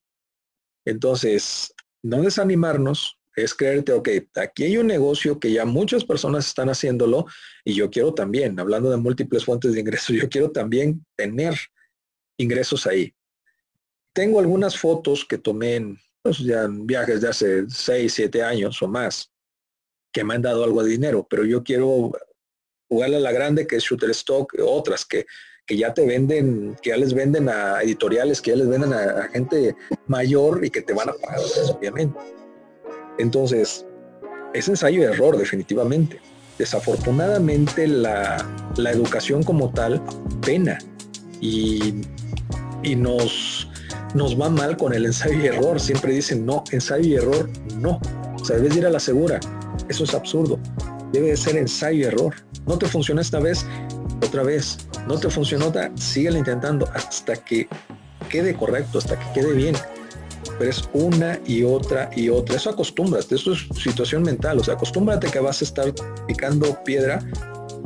Entonces, 0.85 1.75
no 2.03 2.23
desanimarnos, 2.23 3.19
es 3.43 3.55
creerte, 3.55 3.93
ok, 3.93 4.09
aquí 4.37 4.65
hay 4.65 4.77
un 4.79 4.87
negocio 4.87 5.39
que 5.39 5.53
ya 5.53 5.65
muchas 5.65 6.05
personas 6.05 6.47
están 6.47 6.69
haciéndolo 6.69 7.27
y 7.65 7.75
yo 7.75 7.91
quiero 7.91 8.15
también, 8.15 8.59
hablando 8.59 8.91
de 8.91 8.97
múltiples 8.97 9.45
fuentes 9.45 9.73
de 9.73 9.81
ingresos, 9.81 10.17
yo 10.21 10.29
quiero 10.29 10.51
también 10.51 11.05
tener 11.17 11.55
ingresos 12.39 12.87
ahí. 12.87 13.15
Tengo 14.13 14.41
algunas 14.41 14.79
fotos 14.79 15.25
que 15.25 15.39
tomé 15.39 15.77
en, 15.77 15.99
pues, 16.23 16.39
viajes 16.81 17.21
de 17.21 17.29
hace 17.29 17.65
6, 17.69 18.13
7 18.13 18.43
años 18.43 18.83
o 18.83 18.89
más, 18.89 19.31
que 20.13 20.25
me 20.25 20.35
han 20.35 20.43
dado 20.43 20.65
algo 20.65 20.83
de 20.83 20.91
dinero, 20.91 21.27
pero 21.29 21.45
yo 21.45 21.63
quiero 21.63 22.13
jugarle 22.89 23.17
a 23.17 23.21
la 23.21 23.33
grande 23.33 23.67
que 23.67 23.77
es 23.77 23.85
Shutterstock, 23.85 24.55
otras 24.61 25.05
que, 25.05 25.27
que 25.65 25.77
ya 25.77 25.95
te 25.95 26.05
venden, 26.05 26.77
que 26.83 26.91
ya 26.91 26.97
les 26.97 27.15
venden 27.15 27.49
a 27.49 27.81
editoriales, 27.83 28.41
que 28.41 28.51
ya 28.51 28.57
les 28.57 28.69
venden 28.69 28.93
a, 28.93 29.29
gente 29.29 29.77
mayor 30.09 30.65
y 30.65 30.71
que 30.71 30.83
te 30.83 30.93
van 30.93 31.11
a 31.11 31.13
pagar, 31.13 31.39
obviamente. 31.73 32.19
Entonces, 33.21 33.87
es 34.55 34.69
ensayo 34.69 35.01
y 35.01 35.05
error, 35.05 35.37
definitivamente. 35.37 36.21
Desafortunadamente 36.59 37.87
la, 37.87 38.45
la 38.77 38.91
educación 38.91 39.43
como 39.43 39.71
tal 39.71 40.03
pena 40.45 40.79
y, 41.41 42.03
y 42.83 42.97
nos, 42.97 43.69
nos 44.15 44.39
va 44.39 44.51
mal 44.51 44.77
con 44.77 44.93
el 44.93 45.07
ensayo 45.07 45.39
y 45.41 45.47
error. 45.47 45.81
Siempre 45.81 46.13
dicen, 46.13 46.45
no, 46.45 46.65
ensayo 46.71 47.09
y 47.09 47.15
error, 47.15 47.49
no. 47.77 48.01
O 48.41 48.45
sea, 48.45 48.57
debes 48.57 48.77
ir 48.77 48.87
a 48.87 48.91
la 48.91 49.01
segura. 49.01 49.41
Eso 49.89 50.05
es 50.05 50.15
absurdo. 50.15 50.59
Debe 51.13 51.29
de 51.29 51.37
ser 51.37 51.57
ensayo 51.57 51.99
y 51.99 52.05
error. 52.05 52.35
No 52.67 52.79
te 52.79 52.87
funcionó 52.87 53.21
esta 53.21 53.41
vez, 53.41 53.65
otra 54.25 54.43
vez. 54.43 54.79
No 55.09 55.19
te 55.19 55.31
funcionó, 55.31 55.73
síguelo 55.97 56.39
intentando 56.39 56.89
hasta 56.95 57.37
que 57.37 57.69
quede 58.29 58.55
correcto, 58.55 58.99
hasta 58.99 59.19
que 59.19 59.41
quede 59.41 59.53
bien. 59.55 59.75
Pero 60.61 60.71
es 60.71 60.89
una 60.93 61.41
y 61.47 61.63
otra 61.63 62.11
y 62.15 62.29
otra. 62.29 62.57
Eso 62.57 62.69
acostúmbrate, 62.71 63.35
eso 63.35 63.53
es 63.53 63.67
situación 63.83 64.23
mental. 64.23 64.59
O 64.59 64.63
sea, 64.65 64.75
acostúmbrate 64.75 65.29
que 65.29 65.41
vas 65.41 65.63
a 65.63 65.65
estar 65.65 65.93
picando 66.29 66.79
piedra 66.85 67.19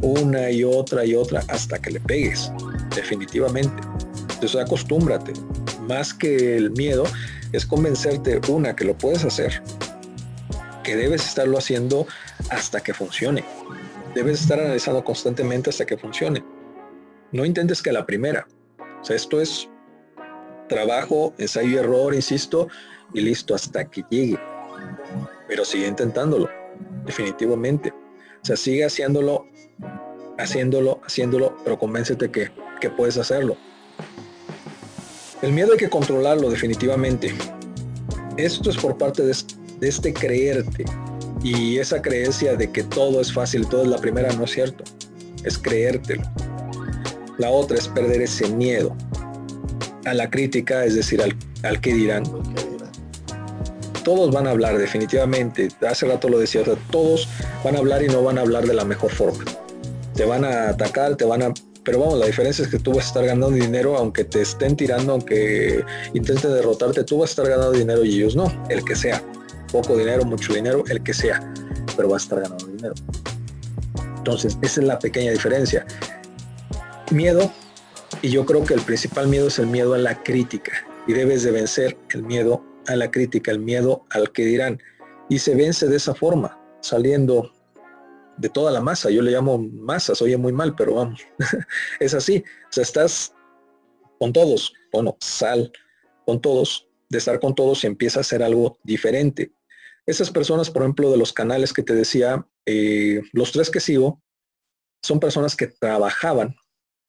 una 0.03 0.51
y 0.51 0.65
otra 0.65 1.07
y 1.07 1.15
otra 1.15 1.45
hasta 1.49 1.79
que 1.79 1.93
le 1.93 2.01
pegues, 2.01 2.51
definitivamente. 2.95 3.81
Entonces 4.35 4.61
acostúmbrate. 4.61 5.33
Más 5.89 6.13
que 6.13 6.57
el 6.57 6.73
miedo, 6.73 7.05
es 7.53 7.65
convencerte, 7.65 8.41
una, 8.49 8.75
que 8.75 8.85
lo 8.85 8.99
puedes 8.99 9.25
hacer, 9.25 9.63
que 10.83 10.97
debes 10.97 11.25
estarlo 11.25 11.57
haciendo 11.57 12.07
hasta 12.51 12.81
que 12.81 12.93
funcione 12.93 13.45
debes 14.15 14.41
estar 14.41 14.61
analizando 14.61 15.05
constantemente 15.05 15.71
hasta 15.71 15.85
que 15.85 15.99
funcione. 15.99 16.45
No 17.33 17.45
intentes 17.45 17.83
que 17.83 17.93
la 17.93 18.07
primera. 18.07 18.47
O 19.01 19.05
sea, 19.05 19.17
esto 19.17 19.41
es 19.41 19.69
trabajo, 20.69 21.35
ensayo 21.39 21.69
y 21.69 21.77
error, 21.77 22.15
insisto, 22.15 22.69
y 23.13 23.21
listo 23.21 23.55
hasta 23.55 23.85
que 23.85 24.05
llegue. 24.11 24.39
Pero 25.49 25.65
sigue 25.65 25.87
intentándolo, 25.87 26.49
definitivamente. 27.05 27.91
O 28.43 28.45
sea, 28.45 28.57
sigue 28.57 28.85
haciéndolo, 28.85 29.47
haciéndolo, 30.39 31.01
haciéndolo, 31.05 31.57
pero 31.65 31.79
convéncete 31.79 32.31
que, 32.31 32.51
que 32.81 32.91
puedes 32.91 33.17
hacerlo. 33.17 33.57
El 35.43 35.53
miedo 35.53 35.73
hay 35.73 35.79
que 35.79 35.91
controlarlo 35.91 36.51
definitivamente. 36.51 37.35
Esto 38.37 38.71
es 38.71 38.77
por 38.77 38.97
parte 38.99 39.23
de, 39.23 39.37
de 39.81 39.89
este 39.89 40.13
creerte, 40.13 40.85
y 41.45 41.79
esa 41.79 42.01
creencia 42.01 42.57
de 42.57 42.73
que 42.73 42.83
todo 42.83 43.21
es 43.21 43.31
fácil, 43.31 43.69
todo 43.69 43.83
es 43.83 43.89
la 43.89 43.99
primera, 43.99 44.33
no 44.33 44.45
es 44.45 44.53
cierto. 44.53 44.83
Es 45.45 45.59
creértelo. 45.59 46.23
La 47.37 47.51
otra 47.51 47.77
es 47.77 47.87
perder 47.87 48.23
ese 48.23 48.49
miedo 48.49 48.97
a 50.05 50.15
la 50.15 50.31
crítica, 50.31 50.85
es 50.85 50.95
decir, 50.95 51.23
al, 51.23 51.35
al 51.63 51.81
que 51.81 51.95
dirán. 51.95 52.25
Todos 54.05 54.33
van 54.33 54.47
a 54.47 54.51
hablar 54.51 54.77
definitivamente. 54.77 55.69
Hace 55.89 56.07
rato 56.07 56.29
lo 56.29 56.39
decía, 56.39 56.63
todos 56.91 57.29
van 57.65 57.77
a 57.77 57.79
hablar 57.79 58.03
y 58.03 58.09
no 58.09 58.23
van 58.23 58.39
a 58.39 58.43
hablar 58.43 58.67
de 58.67 58.75
la 58.75 58.85
mejor 58.85 59.11
forma. 59.11 59.45
Te 60.15 60.25
van 60.25 60.45
a 60.45 60.69
atacar, 60.69 61.17
te 61.17 61.25
van 61.25 61.43
a 61.43 61.55
pero 61.85 61.99
vamos, 61.99 62.19
la 62.19 62.25
diferencia 62.25 62.65
es 62.65 62.71
que 62.71 62.79
tú 62.79 62.93
vas 62.95 63.05
a 63.05 63.09
estar 63.09 63.27
ganando 63.27 63.51
dinero 63.51 63.99
aunque 63.99 64.25
te 64.25 64.41
estén 64.41 64.75
tirando, 64.75 65.13
aunque 65.13 65.85
intenten 66.15 66.55
derrotarte, 66.55 67.05
tú 67.05 67.19
vas 67.19 67.29
a 67.29 67.33
estar 67.33 67.47
ganando 67.47 67.73
dinero 67.73 68.03
y 68.05 68.17
ellos 68.17 68.35
no, 68.35 68.51
el 68.71 68.83
que 68.85 68.97
sea 68.97 69.23
poco 69.71 69.97
dinero, 69.97 70.25
mucho 70.25 70.55
dinero, 70.55 70.85
el 70.89 71.03
que 71.03 71.13
sea, 71.13 71.41
pero 71.97 72.09
va 72.09 72.17
a 72.17 72.19
estar 72.19 72.41
ganando 72.41 72.65
dinero. 72.67 72.95
Entonces, 74.19 74.57
esa 74.63 74.81
es 74.81 74.87
la 74.87 74.99
pequeña 74.99 75.33
diferencia. 75.33 75.85
Miedo, 77.11 77.53
y 78.23 78.31
yo 78.31 78.45
creo 78.47 78.65
que 78.65 78.75
el 78.75 78.81
principal 78.81 79.29
miedo 79.29 79.49
es 79.49 79.59
el 79.59 79.67
miedo 79.67 79.95
a 79.95 79.99
la 79.99 80.23
crítica, 80.23 80.73
y 81.07 81.13
debes 81.13 81.43
de 81.43 81.51
vencer 81.51 81.99
el 82.11 82.23
miedo 82.23 82.65
a 82.87 82.97
la 82.97 83.11
crítica, 83.11 83.51
el 83.51 83.59
miedo 83.59 84.07
al 84.11 84.33
que 84.33 84.45
dirán. 84.45 84.81
y 85.31 85.39
se 85.39 85.55
vence 85.55 85.89
de 85.89 85.97
esa 85.97 86.15
forma, 86.15 86.61
saliendo 86.83 87.51
de 88.37 88.49
toda 88.49 88.71
la 88.71 88.81
masa. 88.81 89.11
Yo 89.11 89.23
le 89.23 89.31
llamo 89.31 89.59
masas, 89.59 90.21
oye 90.21 90.37
muy 90.37 90.53
mal, 90.53 90.75
pero 90.75 90.97
vamos, 90.97 91.23
es 92.01 92.15
así. 92.15 92.45
O 92.69 92.73
sea, 92.73 92.83
estás 92.83 93.35
con 94.19 94.33
todos, 94.33 94.73
bueno, 94.93 95.17
sal 95.21 95.73
con 96.27 96.41
todos, 96.41 96.89
de 97.09 97.19
estar 97.19 97.41
con 97.41 97.55
todos 97.55 97.85
y 97.85 97.87
empieza 97.87 98.21
a 98.21 98.23
hacer 98.23 98.43
algo 98.43 98.79
diferente. 98.83 99.53
Esas 100.07 100.31
personas, 100.31 100.71
por 100.71 100.83
ejemplo, 100.83 101.11
de 101.11 101.17
los 101.17 101.33
canales 101.33 101.73
que 101.73 101.83
te 101.83 101.95
decía, 101.95 102.47
eh, 102.67 103.23
los 103.33 103.53
tres 103.53 103.71
que 103.71 103.81
sigo, 103.81 104.23
son 105.03 105.21
personas 105.21 105.57
que 105.57 105.67
trabajaban 105.67 106.55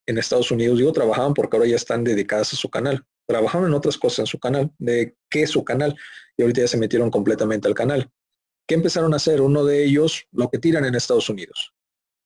en 0.05 0.17
Estados 0.17 0.51
Unidos. 0.51 0.77
Digo 0.77 0.91
trabajaban 0.91 1.33
porque 1.33 1.57
ahora 1.57 1.69
ya 1.69 1.75
están 1.75 2.03
dedicadas 2.03 2.53
a 2.53 2.55
su 2.55 2.69
canal. 2.69 3.05
Trabajaban 3.27 3.69
en 3.69 3.73
otras 3.73 3.97
cosas 3.97 4.19
en 4.19 4.25
su 4.27 4.39
canal. 4.39 4.71
¿De 4.77 5.15
qué 5.29 5.47
su 5.47 5.63
canal? 5.63 5.95
Y 6.37 6.43
ahorita 6.43 6.61
ya 6.61 6.67
se 6.67 6.77
metieron 6.77 7.09
completamente 7.09 7.67
al 7.67 7.73
canal. 7.73 8.11
¿Qué 8.67 8.75
empezaron 8.75 9.13
a 9.13 9.17
hacer? 9.17 9.41
Uno 9.41 9.63
de 9.63 9.83
ellos, 9.83 10.25
lo 10.31 10.49
que 10.49 10.59
tiran 10.59 10.85
en 10.85 10.95
Estados 10.95 11.29
Unidos. 11.29 11.73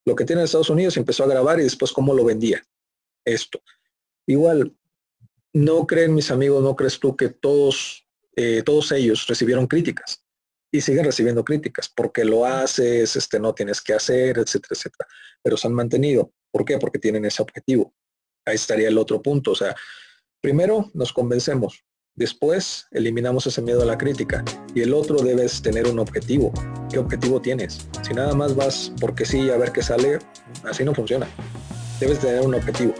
Lo 0.06 0.16
que 0.16 0.26
tiran 0.26 0.42
en 0.42 0.46
Estados 0.46 0.70
Unidos 0.70 0.98
empezó 0.98 1.24
a 1.24 1.28
grabar 1.28 1.60
y 1.60 1.64
después 1.64 1.92
cómo 1.92 2.14
lo 2.14 2.24
vendía. 2.24 2.62
Esto. 3.26 3.62
Igual, 4.26 4.76
no 5.54 5.88
creen 5.88 6.14
mis 6.14 6.32
amigos, 6.32 6.64
no 6.64 6.76
crees 6.76 7.00
tú 7.00 7.16
que 7.16 7.30
todos, 7.30 8.08
eh, 8.36 8.64
todos 8.64 8.92
ellos 8.92 9.28
recibieron 9.28 9.68
críticas 9.68 10.24
y 10.72 10.82
siguen 10.82 11.06
recibiendo 11.06 11.44
críticas 11.44 11.90
porque 11.90 12.24
lo 12.24 12.46
haces, 12.46 13.16
este, 13.16 13.40
no 13.40 13.54
tienes 13.54 13.82
que 13.82 13.94
hacer, 13.94 14.38
etcétera, 14.38 14.70
etcétera. 14.72 15.08
Pero 15.42 15.58
se 15.58 15.68
han 15.68 15.74
mantenido. 15.74 16.32
¿Por 16.52 16.66
qué? 16.66 16.78
Porque 16.78 17.00
tienen 17.00 17.26
ese 17.26 17.42
objetivo. 17.42 17.94
Ahí 18.46 18.56
estaría 18.56 18.88
el 18.88 18.98
otro 18.98 19.22
punto. 19.22 19.52
O 19.52 19.56
sea, 19.56 19.76
primero 20.42 20.90
nos 20.94 21.14
convencemos, 21.14 21.84
después 22.16 22.88
eliminamos 22.92 23.48
ese 23.48 23.62
miedo 23.62 23.82
a 23.82 23.86
la 23.86 23.98
crítica 23.98 24.44
y 24.74 24.82
el 24.82 24.94
otro 24.94 25.20
debes 25.20 25.62
tener 25.62 25.88
un 25.88 26.00
objetivo. 26.00 26.52
¿Qué 26.92 27.00
objetivo 27.00 27.42
tienes? 27.42 27.88
Si 28.06 28.14
nada 28.14 28.34
más 28.34 28.56
vas 28.56 28.92
porque 29.00 29.26
sí 29.26 29.50
a 29.50 29.58
ver 29.58 29.72
qué 29.72 29.82
sale, 29.82 30.20
así 30.64 30.84
no 30.84 30.94
funciona. 30.94 31.28
Debes 32.00 32.20
tener 32.20 32.42
un 32.42 32.56
objetivo. 32.56 32.94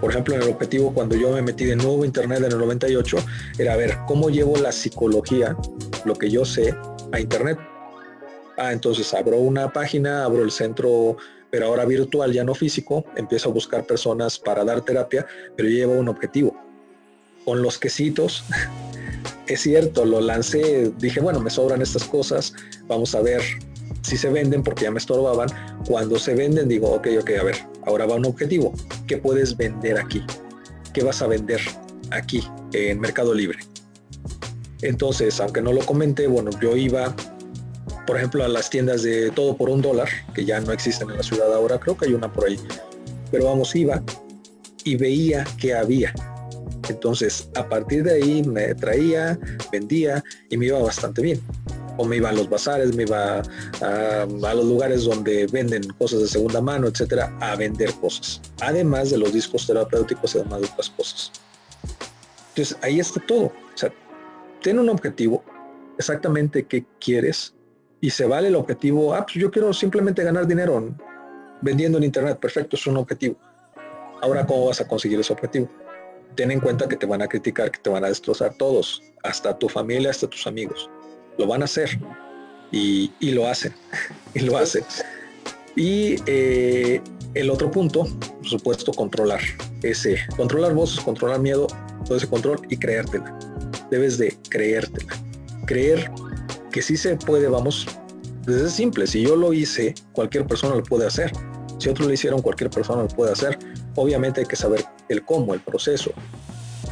Por 0.00 0.10
ejemplo, 0.10 0.34
en 0.34 0.42
el 0.42 0.50
objetivo 0.50 0.94
cuando 0.94 1.16
yo 1.16 1.32
me 1.32 1.42
metí 1.42 1.64
de 1.64 1.74
nuevo 1.74 2.02
a 2.02 2.06
Internet 2.06 2.38
en 2.38 2.52
el 2.52 2.58
98, 2.58 3.16
era 3.58 3.76
ver 3.76 3.98
cómo 4.06 4.30
llevo 4.30 4.56
la 4.56 4.70
psicología, 4.70 5.56
lo 6.04 6.14
que 6.14 6.30
yo 6.30 6.44
sé, 6.44 6.74
a 7.12 7.20
Internet. 7.20 7.58
Ah, 8.56 8.72
entonces 8.72 9.12
abro 9.12 9.38
una 9.38 9.72
página, 9.72 10.24
abro 10.24 10.42
el 10.42 10.50
centro, 10.50 11.16
pero 11.50 11.66
ahora 11.66 11.84
virtual, 11.84 12.32
ya 12.32 12.44
no 12.44 12.54
físico, 12.54 13.04
empiezo 13.16 13.50
a 13.50 13.52
buscar 13.52 13.84
personas 13.84 14.38
para 14.38 14.64
dar 14.64 14.82
terapia, 14.82 15.26
pero 15.56 15.68
llevo 15.68 15.94
un 15.94 16.08
objetivo. 16.08 16.56
Con 17.44 17.62
los 17.62 17.78
quesitos, 17.78 18.44
es 19.46 19.60
cierto, 19.60 20.04
lo 20.04 20.20
lancé, 20.20 20.92
dije, 20.98 21.20
bueno, 21.20 21.40
me 21.40 21.50
sobran 21.50 21.82
estas 21.82 22.04
cosas, 22.04 22.52
vamos 22.86 23.14
a 23.14 23.20
ver 23.20 23.42
si 24.02 24.16
se 24.16 24.30
venden 24.30 24.62
porque 24.62 24.84
ya 24.84 24.90
me 24.90 24.98
estorbaban. 24.98 25.48
Cuando 25.86 26.18
se 26.18 26.34
venden, 26.34 26.68
digo, 26.68 26.90
ok, 26.90 27.08
ok, 27.20 27.30
a 27.40 27.44
ver, 27.44 27.56
ahora 27.84 28.06
va 28.06 28.16
un 28.16 28.26
objetivo. 28.26 28.72
¿Qué 29.06 29.18
puedes 29.18 29.56
vender 29.56 29.98
aquí? 29.98 30.24
¿Qué 30.92 31.02
vas 31.02 31.22
a 31.22 31.26
vender 31.26 31.60
aquí 32.10 32.42
en 32.72 33.00
Mercado 33.00 33.34
Libre? 33.34 33.58
Entonces, 34.82 35.40
aunque 35.40 35.60
no 35.60 35.72
lo 35.72 35.84
comenté, 35.84 36.26
bueno, 36.26 36.50
yo 36.60 36.76
iba, 36.76 37.14
por 38.06 38.16
ejemplo, 38.16 38.44
a 38.44 38.48
las 38.48 38.70
tiendas 38.70 39.02
de 39.02 39.30
todo 39.30 39.56
por 39.56 39.68
un 39.70 39.82
dólar, 39.82 40.08
que 40.34 40.44
ya 40.44 40.60
no 40.60 40.72
existen 40.72 41.10
en 41.10 41.16
la 41.16 41.22
ciudad 41.22 41.52
ahora, 41.52 41.78
creo 41.78 41.96
que 41.96 42.06
hay 42.06 42.14
una 42.14 42.32
por 42.32 42.46
ahí. 42.46 42.58
Pero 43.30 43.44
vamos, 43.44 43.74
iba 43.74 44.02
y 44.84 44.96
veía 44.96 45.44
que 45.60 45.74
había. 45.74 46.14
Entonces, 46.88 47.48
a 47.54 47.68
partir 47.68 48.04
de 48.04 48.14
ahí 48.14 48.42
me 48.42 48.74
traía, 48.74 49.38
vendía 49.70 50.22
y 50.48 50.56
me 50.56 50.66
iba 50.66 50.78
bastante 50.78 51.20
bien 51.20 51.40
o 51.98 52.04
me 52.04 52.16
iba 52.16 52.30
a 52.30 52.32
los 52.32 52.48
bazares, 52.48 52.94
me 52.94 53.02
iba 53.02 53.42
a, 53.82 54.26
los 54.26 54.64
lugares 54.64 55.04
donde 55.04 55.46
venden 55.48 55.82
cosas 55.98 56.20
de 56.20 56.28
segunda 56.28 56.60
mano, 56.60 56.86
etcétera, 56.86 57.36
a 57.40 57.56
vender 57.56 57.92
cosas, 57.94 58.40
además 58.60 59.10
de 59.10 59.18
los 59.18 59.32
discos 59.32 59.66
terapéuticos 59.66 60.34
y 60.34 60.38
además 60.38 60.60
de 60.60 60.66
otras 60.68 60.90
cosas. 60.90 61.32
Entonces 62.50 62.78
ahí 62.82 63.00
está 63.00 63.20
todo. 63.26 63.46
O 63.46 63.76
sea, 63.76 63.92
ten 64.62 64.78
un 64.78 64.88
objetivo, 64.88 65.44
exactamente 65.98 66.64
qué 66.66 66.86
quieres, 67.00 67.52
y 68.00 68.10
se 68.10 68.26
vale 68.26 68.48
el 68.48 68.56
objetivo, 68.56 69.14
ah, 69.14 69.24
pues 69.24 69.34
yo 69.34 69.50
quiero 69.50 69.72
simplemente 69.72 70.22
ganar 70.22 70.46
dinero 70.46 70.94
vendiendo 71.60 71.98
en 71.98 72.04
internet, 72.04 72.38
perfecto, 72.38 72.76
es 72.76 72.86
un 72.86 72.96
objetivo. 72.96 73.36
Ahora, 74.20 74.46
¿cómo 74.46 74.66
vas 74.66 74.80
a 74.80 74.86
conseguir 74.86 75.18
ese 75.20 75.32
objetivo? 75.32 75.68
Ten 76.34 76.50
en 76.50 76.60
cuenta 76.60 76.88
que 76.88 76.96
te 76.96 77.06
van 77.06 77.22
a 77.22 77.26
criticar, 77.26 77.70
que 77.70 77.80
te 77.80 77.90
van 77.90 78.04
a 78.04 78.08
destrozar 78.08 78.54
todos, 78.54 79.02
hasta 79.22 79.58
tu 79.58 79.68
familia, 79.68 80.10
hasta 80.10 80.28
tus 80.28 80.46
amigos 80.46 80.88
lo 81.38 81.46
van 81.46 81.62
a 81.62 81.64
hacer 81.64 81.98
y, 82.70 83.10
lo 83.30 83.48
hacen, 83.48 83.72
y 84.34 84.40
lo 84.40 84.58
hacen. 84.58 84.84
Y 85.74 86.16
eh, 86.26 87.00
el 87.34 87.48
otro 87.48 87.70
punto, 87.70 88.04
por 88.04 88.46
supuesto, 88.46 88.92
controlar 88.92 89.40
ese, 89.82 90.18
controlar 90.36 90.74
voces, 90.74 91.00
controlar 91.00 91.40
miedo, 91.40 91.68
todo 92.04 92.16
ese 92.16 92.28
control 92.28 92.60
y 92.68 92.76
creértela. 92.76 93.38
Debes 93.90 94.18
de 94.18 94.36
creértela. 94.50 95.14
Creer 95.66 96.10
que 96.78 96.82
sí 96.82 96.96
se 96.96 97.16
puede, 97.16 97.48
vamos, 97.48 97.88
es 98.46 98.70
simple. 98.70 99.08
Si 99.08 99.22
yo 99.22 99.34
lo 99.34 99.52
hice, 99.52 99.96
cualquier 100.12 100.46
persona 100.46 100.76
lo 100.76 100.84
puede 100.84 101.08
hacer. 101.08 101.32
Si 101.78 101.88
otro 101.88 102.06
lo 102.06 102.12
hicieron, 102.12 102.40
cualquier 102.40 102.70
persona 102.70 103.02
lo 103.02 103.08
puede 103.08 103.32
hacer. 103.32 103.58
Obviamente 103.96 104.42
hay 104.42 104.46
que 104.46 104.54
saber 104.54 104.84
el 105.08 105.24
cómo, 105.24 105.54
el 105.54 105.60
proceso. 105.60 106.12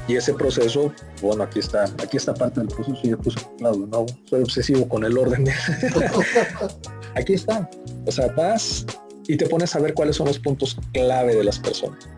Y 0.09 0.17
ese 0.17 0.35
proceso, 0.35 0.93
bueno, 1.23 1.45
aquí 1.45 1.61
está, 1.61 1.85
aquí 2.03 2.17
está 2.17 2.35
parte 2.35 2.59
del 2.59 2.69
proceso, 2.69 2.99
y 3.05 3.11
ya 3.11 3.17
puse 3.17 3.39
lado, 3.61 3.87
no, 3.87 4.07
soy 4.29 4.43
obsesivo 4.43 4.89
con 4.89 5.05
el 5.05 5.17
orden. 5.17 5.47
aquí 7.15 7.35
está. 7.35 7.71
O 8.07 8.11
sea, 8.11 8.27
vas 8.33 8.85
y 9.29 9.37
te 9.37 9.47
pones 9.47 9.77
a 9.77 9.79
ver 9.79 9.95
cuáles 9.95 10.17
son 10.17 10.27
los 10.27 10.41
puntos 10.41 10.77
clave 10.93 11.37
de 11.37 11.45
las 11.45 11.61
personas. 11.61 12.09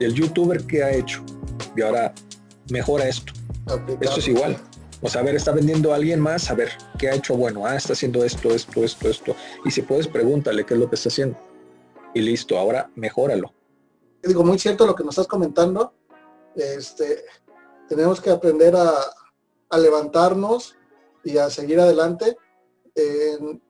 El 0.00 0.12
youtuber 0.12 0.60
que 0.66 0.82
ha 0.82 0.90
hecho 0.90 1.24
y 1.76 1.82
ahora 1.82 2.12
mejora 2.68 3.06
esto. 3.06 3.32
Esto 4.00 4.18
es 4.18 4.26
igual. 4.26 4.56
O 5.02 5.08
sea, 5.08 5.20
a 5.20 5.24
ver, 5.24 5.34
está 5.34 5.52
vendiendo 5.52 5.92
a 5.92 5.96
alguien 5.96 6.20
más, 6.20 6.50
a 6.50 6.54
ver 6.54 6.70
qué 6.98 7.10
ha 7.10 7.14
hecho 7.14 7.36
bueno. 7.36 7.66
Ah, 7.66 7.76
está 7.76 7.92
haciendo 7.92 8.24
esto, 8.24 8.50
esto, 8.50 8.82
esto, 8.82 9.08
esto. 9.08 9.36
Y 9.64 9.70
si 9.70 9.82
puedes, 9.82 10.08
pregúntale 10.08 10.64
qué 10.64 10.74
es 10.74 10.80
lo 10.80 10.88
que 10.88 10.94
está 10.94 11.08
haciendo. 11.08 11.38
Y 12.14 12.20
listo, 12.20 12.58
ahora 12.58 12.90
mejóralo. 12.94 13.52
Digo, 14.22 14.42
muy 14.42 14.58
cierto 14.58 14.86
lo 14.86 14.94
que 14.94 15.04
nos 15.04 15.12
estás 15.12 15.28
comentando 15.28 15.92
este, 16.56 17.24
tenemos 17.88 18.20
que 18.20 18.30
aprender 18.30 18.74
a, 18.74 18.92
levantarnos 19.78 20.74
y 21.22 21.36
a 21.36 21.50
seguir 21.50 21.78
adelante. 21.80 22.36
En, 22.94 23.60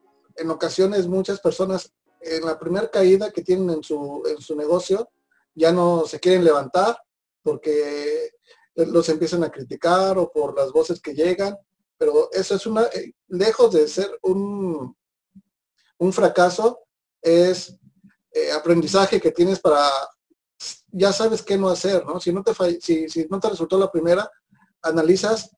ocasiones 0.49 1.07
muchas 1.07 1.41
personas 1.41 1.91
en 2.21 2.45
la 2.45 2.57
primera 2.57 2.89
caída 2.89 3.31
que 3.31 3.41
tienen 3.41 3.69
en 3.71 3.83
su, 3.83 4.23
en 4.27 4.39
su 4.39 4.55
negocio 4.55 5.09
ya 5.55 5.71
no 5.71 6.05
se 6.05 6.19
quieren 6.19 6.43
levantar 6.43 6.95
porque 7.41 8.29
los 8.77 9.09
empiezan 9.09 9.43
a 9.43 9.51
criticar 9.51 10.17
o 10.17 10.31
por 10.31 10.55
las 10.55 10.71
voces 10.71 11.01
que 11.01 11.13
llegan, 11.13 11.57
pero 11.97 12.29
eso 12.31 12.55
es 12.55 12.65
una, 12.65 12.83
eh, 12.83 13.13
lejos 13.27 13.73
de 13.73 13.87
ser 13.87 14.17
un, 14.21 14.95
un 15.97 16.13
fracaso, 16.13 16.79
es 17.21 17.77
eh, 18.31 18.51
aprendizaje 18.51 19.19
que 19.19 19.31
tienes 19.31 19.59
para 19.59 19.89
ya 20.91 21.11
sabes 21.11 21.43
qué 21.43 21.57
no 21.57 21.69
hacer, 21.69 22.05
¿no? 22.05 22.19
Si 22.19 22.31
no 22.31 22.43
te, 22.43 22.53
si, 22.81 23.09
si 23.09 23.27
no 23.29 23.39
te 23.39 23.49
resultó 23.49 23.77
la 23.77 23.91
primera, 23.91 24.29
analizas 24.81 25.51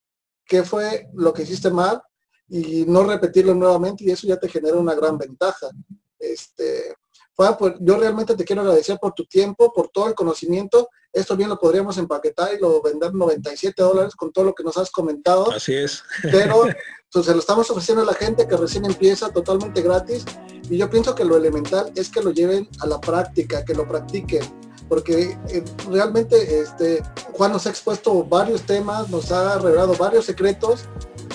qué 0.46 0.64
fue 0.64 1.08
lo 1.14 1.34
que 1.34 1.44
hiciste 1.44 1.70
mal 1.70 2.02
y 2.48 2.86
no 2.86 3.04
repetirlo 3.04 3.54
nuevamente 3.54 4.04
y 4.04 4.12
eso 4.12 4.28
ya 4.28 4.38
te 4.38 4.50
genera 4.50 4.78
una 4.78 4.96
gran 4.96 5.18
ventaja. 5.18 5.70
Este, 6.18 6.96
pues 7.36 7.76
yo 7.80 7.98
realmente 7.98 8.36
te 8.36 8.44
quiero 8.44 8.64
agradecer 8.64 8.98
por 9.00 9.14
tu 9.14 9.26
tiempo, 9.26 9.72
por 9.72 9.90
todo 9.90 10.08
el 10.08 10.16
conocimiento. 10.16 10.90
Esto 11.12 11.36
bien 11.36 11.50
lo 11.50 11.60
podríamos 11.60 11.98
empaquetar 11.98 12.54
y 12.54 12.60
lo 12.60 12.82
vender 12.82 13.14
97 13.14 13.82
dólares 13.82 14.16
con 14.16 14.32
todo 14.32 14.46
lo 14.46 14.54
que 14.54 14.64
nos 14.64 14.78
has 14.78 14.92
comentado. 14.92 15.52
Así 15.52 15.74
es. 15.74 16.04
Pero 16.24 16.64
pues, 17.12 17.26
se 17.26 17.34
lo 17.34 17.40
estamos 17.40 17.70
ofreciendo 17.72 18.04
a 18.04 18.06
la 18.06 18.14
gente 18.14 18.48
que 18.48 18.58
recién 18.58 18.86
empieza 18.86 19.30
totalmente 19.30 19.82
gratis. 19.82 20.26
Y 20.70 20.78
yo 20.78 20.90
pienso 20.90 21.16
que 21.16 21.26
lo 21.26 21.38
elemental 21.38 21.92
es 21.96 22.10
que 22.10 22.22
lo 22.22 22.32
lleven 22.32 22.70
a 22.80 22.88
la 22.88 23.02
práctica, 23.02 23.66
que 23.66 23.74
lo 23.74 23.88
practiquen 23.88 24.44
porque 24.90 25.38
eh, 25.50 25.64
realmente 25.90 26.60
este, 26.60 27.02
Juan 27.34 27.52
nos 27.54 27.68
ha 27.68 27.70
expuesto 27.70 28.24
varios 28.24 28.64
temas, 28.64 29.08
nos 29.10 29.32
ha 29.32 29.60
revelado 29.60 29.94
varios 29.94 30.26
secretos 30.26 30.86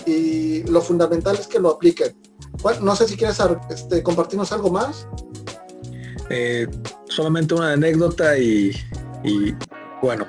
y 0.04 0.64
lo 0.64 0.82
fundamental 0.82 1.36
es 1.36 1.46
que 1.46 1.60
lo 1.60 1.70
apliquen. 1.70 2.14
Juan, 2.60 2.84
no 2.84 2.96
sé 2.96 3.06
si 3.08 3.16
quieres 3.16 3.38
este, 3.70 4.02
compartirnos 4.02 4.50
algo 4.52 4.70
más. 4.70 5.06
Eh, 6.30 6.66
solamente 7.08 7.54
una 7.54 7.72
anécdota 7.72 8.36
y, 8.36 8.72
bueno, 10.02 10.26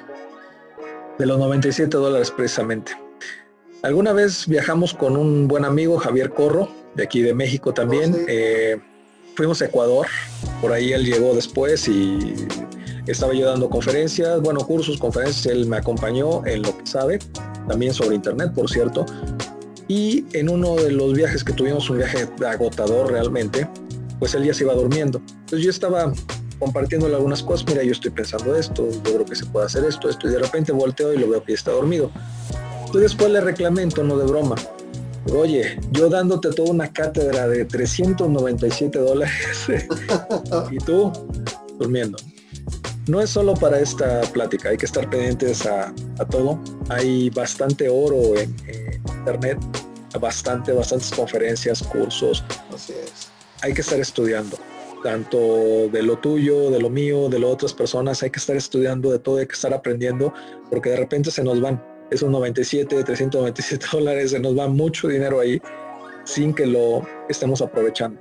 de 1.17 1.25
los 1.25 1.37
97 1.37 1.95
dólares 1.95 2.31
precisamente. 2.31 2.93
Alguna 3.83 4.13
vez 4.13 4.47
viajamos 4.47 4.93
con 4.93 5.15
un 5.15 5.47
buen 5.47 5.65
amigo, 5.65 5.97
Javier 5.97 6.31
Corro, 6.31 6.69
de 6.95 7.03
aquí 7.03 7.21
de 7.21 7.33
México 7.33 7.73
también. 7.73 8.13
Oh, 8.13 8.25
eh, 8.27 8.81
fuimos 9.35 9.61
a 9.61 9.65
Ecuador, 9.65 10.07
por 10.61 10.71
ahí 10.71 10.93
él 10.93 11.05
llegó 11.05 11.35
después 11.35 11.87
y 11.87 12.47
estaba 13.05 13.33
yo 13.33 13.47
dando 13.47 13.69
conferencias, 13.69 14.41
bueno, 14.41 14.61
cursos, 14.61 14.97
conferencias, 14.97 15.45
él 15.45 15.67
me 15.67 15.77
acompañó 15.77 16.45
en 16.45 16.63
lo 16.63 16.75
que 16.77 16.87
sabe, 16.87 17.19
también 17.67 17.93
sobre 17.93 18.15
internet, 18.15 18.53
por 18.53 18.69
cierto. 18.69 19.05
Y 19.87 20.25
en 20.33 20.49
uno 20.49 20.75
de 20.75 20.91
los 20.91 21.13
viajes 21.13 21.43
que 21.43 21.53
tuvimos, 21.53 21.89
un 21.89 21.97
viaje 21.97 22.27
agotador 22.47 23.11
realmente, 23.11 23.67
pues 24.17 24.33
él 24.33 24.45
ya 24.45 24.53
se 24.53 24.63
iba 24.63 24.73
durmiendo. 24.73 25.21
Entonces 25.29 25.63
yo 25.63 25.69
estaba 25.69 26.11
compartiéndole 26.59 27.15
algunas 27.15 27.43
cosas, 27.43 27.65
mira, 27.67 27.83
yo 27.83 27.91
estoy 27.91 28.11
pensando 28.11 28.55
esto, 28.55 28.89
yo 28.89 29.01
creo 29.01 29.25
que 29.25 29.35
se 29.35 29.45
puede 29.45 29.65
hacer 29.65 29.83
esto, 29.85 30.09
esto, 30.09 30.27
y 30.27 30.31
de 30.31 30.39
repente 30.39 30.71
volteo 30.71 31.13
y 31.13 31.17
lo 31.17 31.29
veo 31.29 31.43
que 31.43 31.53
está 31.53 31.71
dormido. 31.71 32.11
Entonces 32.79 33.11
después 33.11 33.31
le 33.31 33.41
reclamé 33.41 33.81
en 33.81 33.89
tono 33.89 34.17
de 34.17 34.25
broma, 34.25 34.55
oye, 35.33 35.79
yo 35.91 36.09
dándote 36.09 36.49
toda 36.49 36.71
una 36.71 36.91
cátedra 36.91 37.47
de 37.47 37.65
397 37.65 38.99
dólares 38.99 39.67
y 40.71 40.77
tú 40.77 41.11
durmiendo. 41.77 42.17
No 43.07 43.21
es 43.21 43.29
solo 43.29 43.53
para 43.53 43.79
esta 43.79 44.21
plática, 44.21 44.69
hay 44.69 44.77
que 44.77 44.85
estar 44.85 45.07
pendientes 45.09 45.65
a, 45.67 45.93
todo. 46.29 46.59
Hay 46.89 47.29
bastante 47.29 47.87
oro 47.87 48.35
en, 48.35 48.55
internet, 49.19 49.59
bastante, 50.19 50.71
bastantes 50.71 51.11
conferencias, 51.11 51.83
cursos. 51.83 52.43
Así 52.73 52.93
es. 52.93 53.27
Hay 53.61 53.73
que 53.73 53.81
estar 53.81 53.99
estudiando, 53.99 54.57
tanto 55.05 55.87
de 55.91 56.01
lo 56.01 56.17
tuyo, 56.17 56.71
de 56.71 56.79
lo 56.79 56.89
mío, 56.89 57.29
de 57.29 57.37
lo 57.37 57.49
de 57.49 57.53
otras 57.53 57.75
personas, 57.75 58.23
hay 58.23 58.31
que 58.31 58.39
estar 58.39 58.55
estudiando 58.55 59.11
de 59.11 59.19
todo, 59.19 59.37
hay 59.37 59.45
que 59.45 59.53
estar 59.53 59.71
aprendiendo, 59.71 60.33
porque 60.71 60.89
de 60.89 60.95
repente 60.95 61.29
se 61.29 61.43
nos 61.43 61.61
van. 61.61 61.79
Esos 62.09 62.31
97, 62.31 63.03
397 63.03 63.85
dólares, 63.91 64.31
se 64.31 64.39
nos 64.39 64.57
va 64.57 64.67
mucho 64.67 65.07
dinero 65.07 65.39
ahí 65.39 65.61
sin 66.23 66.55
que 66.55 66.65
lo 66.65 67.07
estemos 67.29 67.61
aprovechando. 67.61 68.19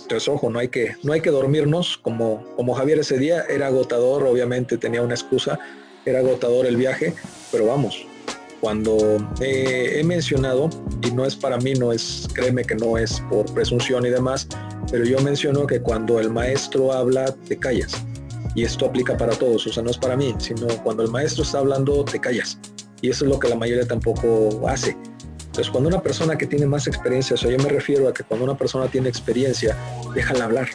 Entonces, 0.00 0.26
ojo, 0.26 0.48
no 0.48 0.58
hay 0.58 0.68
que, 0.68 0.96
no 1.02 1.12
hay 1.12 1.20
que 1.20 1.28
dormirnos 1.28 1.98
como, 1.98 2.46
como 2.56 2.72
Javier 2.72 3.00
ese 3.00 3.18
día, 3.18 3.44
era 3.50 3.66
agotador, 3.66 4.24
obviamente 4.24 4.78
tenía 4.78 5.02
una 5.02 5.12
excusa, 5.12 5.58
era 6.06 6.20
agotador 6.20 6.64
el 6.64 6.78
viaje, 6.78 7.12
pero 7.52 7.66
vamos, 7.66 8.06
cuando 8.60 9.18
he 9.40 10.02
mencionado, 10.04 10.68
y 11.02 11.10
no 11.10 11.24
es 11.24 11.34
para 11.34 11.58
mí, 11.58 11.72
no 11.74 11.92
es, 11.92 12.28
créeme 12.34 12.64
que 12.64 12.74
no 12.74 12.98
es 12.98 13.20
por 13.30 13.46
presunción 13.54 14.04
y 14.04 14.10
demás, 14.10 14.46
pero 14.90 15.04
yo 15.04 15.18
menciono 15.20 15.66
que 15.66 15.80
cuando 15.80 16.20
el 16.20 16.30
maestro 16.30 16.92
habla, 16.92 17.34
te 17.48 17.56
callas. 17.56 17.92
Y 18.54 18.64
esto 18.64 18.86
aplica 18.86 19.16
para 19.16 19.32
todos, 19.32 19.66
o 19.66 19.72
sea, 19.72 19.82
no 19.82 19.90
es 19.90 19.98
para 19.98 20.16
mí, 20.16 20.34
sino 20.38 20.66
cuando 20.82 21.04
el 21.04 21.10
maestro 21.10 21.44
está 21.44 21.58
hablando, 21.58 22.04
te 22.04 22.18
callas. 22.18 22.58
Y 23.00 23.10
eso 23.10 23.24
es 23.24 23.30
lo 23.30 23.38
que 23.38 23.48
la 23.48 23.56
mayoría 23.56 23.86
tampoco 23.86 24.68
hace. 24.68 24.96
Entonces, 25.38 25.70
cuando 25.70 25.88
una 25.88 26.02
persona 26.02 26.36
que 26.36 26.46
tiene 26.46 26.66
más 26.66 26.86
experiencia, 26.86 27.34
o 27.34 27.36
sea, 27.36 27.50
yo 27.50 27.58
me 27.58 27.68
refiero 27.68 28.08
a 28.08 28.12
que 28.12 28.22
cuando 28.24 28.44
una 28.44 28.56
persona 28.56 28.88
tiene 28.88 29.08
experiencia, 29.08 29.76
déjala 30.14 30.44
hablar, 30.44 30.68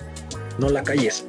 no 0.57 0.69
la 0.69 0.83
calles, 0.83 1.25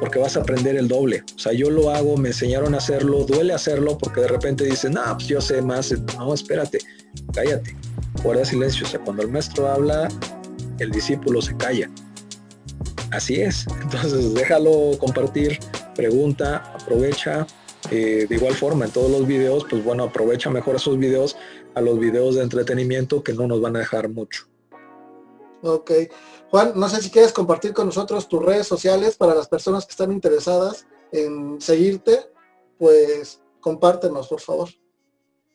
porque 0.00 0.18
vas 0.18 0.36
a 0.36 0.40
aprender 0.40 0.76
el 0.76 0.88
doble. 0.88 1.24
O 1.34 1.38
sea, 1.38 1.52
yo 1.52 1.70
lo 1.70 1.90
hago, 1.90 2.16
me 2.16 2.28
enseñaron 2.28 2.74
a 2.74 2.78
hacerlo, 2.78 3.24
duele 3.24 3.52
hacerlo 3.52 3.96
porque 3.98 4.20
de 4.20 4.28
repente 4.28 4.64
dicen, 4.64 4.92
no, 4.92 5.02
pues 5.14 5.26
yo 5.28 5.40
sé 5.40 5.62
más. 5.62 5.92
No, 6.16 6.34
espérate, 6.34 6.78
cállate, 7.32 7.76
guarda 8.22 8.44
silencio. 8.44 8.86
O 8.86 8.88
sea, 8.88 9.00
cuando 9.00 9.22
el 9.22 9.28
maestro 9.28 9.68
habla, 9.68 10.08
el 10.78 10.90
discípulo 10.90 11.40
se 11.40 11.56
calla. 11.56 11.90
Así 13.10 13.40
es. 13.40 13.66
Entonces, 13.82 14.34
déjalo 14.34 14.92
compartir, 14.98 15.58
pregunta, 15.94 16.56
aprovecha, 16.74 17.46
eh, 17.90 18.26
de 18.28 18.34
igual 18.34 18.54
forma, 18.54 18.86
en 18.86 18.90
todos 18.90 19.10
los 19.10 19.26
videos, 19.26 19.64
pues 19.68 19.82
bueno, 19.84 20.04
aprovecha 20.04 20.50
mejor 20.50 20.76
esos 20.76 20.98
videos 20.98 21.36
a 21.74 21.80
los 21.80 21.98
videos 21.98 22.34
de 22.34 22.42
entretenimiento 22.42 23.22
que 23.22 23.32
no 23.32 23.46
nos 23.46 23.60
van 23.60 23.76
a 23.76 23.80
dejar 23.80 24.08
mucho. 24.08 24.46
Ok. 25.62 25.90
Juan, 26.50 26.72
no 26.76 26.88
sé 26.88 27.02
si 27.02 27.10
quieres 27.10 27.32
compartir 27.32 27.72
con 27.72 27.86
nosotros 27.86 28.28
tus 28.28 28.42
redes 28.42 28.66
sociales 28.66 29.16
para 29.16 29.34
las 29.34 29.48
personas 29.48 29.84
que 29.84 29.90
están 29.90 30.12
interesadas 30.12 30.86
en 31.12 31.60
seguirte, 31.60 32.30
pues 32.78 33.40
compártenos, 33.60 34.28
por 34.28 34.40
favor. 34.40 34.68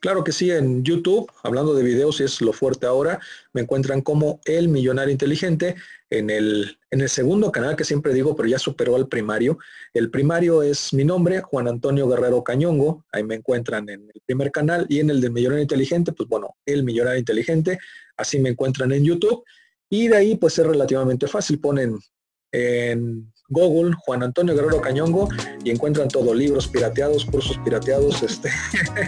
Claro 0.01 0.23
que 0.23 0.31
sí, 0.31 0.49
en 0.49 0.83
YouTube, 0.83 1.31
hablando 1.43 1.75
de 1.75 1.83
videos, 1.83 2.21
es 2.21 2.41
lo 2.41 2.53
fuerte 2.53 2.87
ahora, 2.87 3.19
me 3.53 3.61
encuentran 3.61 4.01
como 4.01 4.41
El 4.45 4.67
Millonario 4.67 5.11
Inteligente. 5.11 5.75
En 6.09 6.29
el, 6.29 6.77
en 6.89 7.01
el 7.01 7.07
segundo 7.07 7.51
canal 7.51 7.75
que 7.75 7.85
siempre 7.85 8.11
digo, 8.11 8.35
pero 8.35 8.49
ya 8.49 8.57
superó 8.57 8.95
al 8.95 9.07
primario. 9.07 9.59
El 9.93 10.09
primario 10.09 10.63
es 10.63 10.91
mi 10.91 11.05
nombre, 11.05 11.39
Juan 11.41 11.67
Antonio 11.67 12.07
Guerrero 12.09 12.43
Cañongo. 12.43 13.05
Ahí 13.13 13.23
me 13.23 13.35
encuentran 13.35 13.87
en 13.89 14.09
el 14.13 14.21
primer 14.25 14.51
canal 14.51 14.87
y 14.89 14.99
en 14.99 15.11
el 15.11 15.21
de 15.21 15.29
Millonario 15.29 15.61
Inteligente, 15.61 16.11
pues 16.11 16.27
bueno, 16.27 16.55
El 16.65 16.83
Millonario 16.83 17.19
Inteligente. 17.19 17.77
Así 18.17 18.39
me 18.39 18.49
encuentran 18.49 18.91
en 18.91 19.05
YouTube. 19.05 19.45
Y 19.91 20.07
de 20.07 20.17
ahí 20.17 20.35
pues 20.35 20.57
es 20.57 20.65
relativamente 20.65 21.27
fácil. 21.27 21.59
Ponen 21.59 21.99
en 22.53 23.31
Google, 23.49 23.93
Juan 24.05 24.23
Antonio 24.23 24.55
Guerrero 24.55 24.79
Cañongo, 24.79 25.27
y 25.63 25.71
encuentran 25.71 26.07
todo, 26.07 26.33
libros 26.33 26.67
pirateados, 26.67 27.25
cursos 27.25 27.57
pirateados, 27.65 28.23
este, 28.23 28.49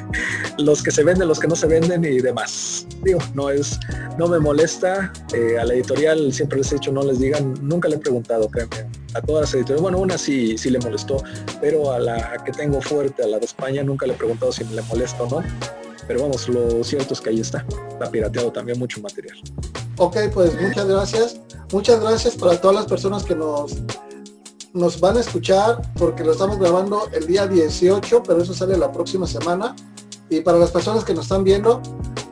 los 0.58 0.84
que 0.84 0.92
se 0.92 1.04
venden, 1.04 1.30
los 1.30 1.40
que 1.40 1.48
no 1.48 1.56
se 1.56 1.68
venden 1.68 2.04
y 2.04 2.20
demás. 2.20 2.86
Digo, 3.04 3.20
no 3.34 3.50
es, 3.50 3.80
no 4.18 4.28
me 4.28 4.40
molesta, 4.40 5.14
eh, 5.34 5.58
a 5.58 5.64
la 5.64 5.74
editorial 5.74 6.34
siempre 6.34 6.58
les 6.58 6.72
he 6.74 6.76
dicho, 6.76 6.92
no 6.92 7.04
les 7.04 7.20
digan, 7.20 7.54
nunca 7.62 7.88
le 7.88 7.96
he 7.96 8.00
preguntado, 8.00 8.50
créanme, 8.50 8.90
a 9.14 9.22
todas 9.22 9.44
las 9.44 9.54
editoriales, 9.54 9.82
bueno, 9.82 10.00
una 10.00 10.18
sí, 10.18 10.58
sí 10.58 10.70
le 10.70 10.80
molestó, 10.80 11.24
pero 11.62 11.94
a 11.94 12.00
la 12.00 12.44
que 12.44 12.52
tengo 12.52 12.82
fuerte, 12.82 13.24
a 13.24 13.28
la 13.28 13.40
de 13.40 13.46
España, 13.46 13.82
nunca 13.82 14.06
le 14.06 14.14
he 14.14 14.18
preguntado 14.18 14.52
si 14.52 14.66
me 14.66 14.76
le 14.76 14.82
molesta 14.84 15.24
o 15.24 15.30
no. 15.30 15.93
Pero 16.08 16.22
vamos, 16.22 16.48
lo 16.50 16.84
cierto 16.84 17.14
es 17.14 17.22
que 17.22 17.30
ahí 17.30 17.40
está, 17.40 17.66
está 17.90 18.10
pirateado 18.12 18.52
también 18.52 18.80
mucho 18.80 19.02
material. 19.02 19.38
Ok, 19.98 20.18
pues 20.34 20.60
muchas 20.62 20.88
gracias. 20.88 21.40
Muchas 21.72 22.00
gracias 22.02 22.36
para 22.36 22.60
todas 22.60 22.76
las 22.76 22.86
personas 22.86 23.24
que 23.24 23.36
nos 23.36 23.74
nos 24.74 25.00
van 25.00 25.18
a 25.18 25.20
escuchar 25.20 25.82
porque 25.98 26.24
lo 26.24 26.32
estamos 26.32 26.58
grabando 26.58 27.08
el 27.14 27.28
día 27.28 27.48
18, 27.48 28.24
pero 28.24 28.42
eso 28.42 28.54
sale 28.54 28.76
la 28.76 28.92
próxima 28.92 29.28
semana. 29.28 29.76
Y 30.30 30.42
para 30.42 30.58
las 30.58 30.72
personas 30.72 31.04
que 31.04 31.14
nos 31.14 31.26
están 31.26 31.44
viendo, 31.44 31.80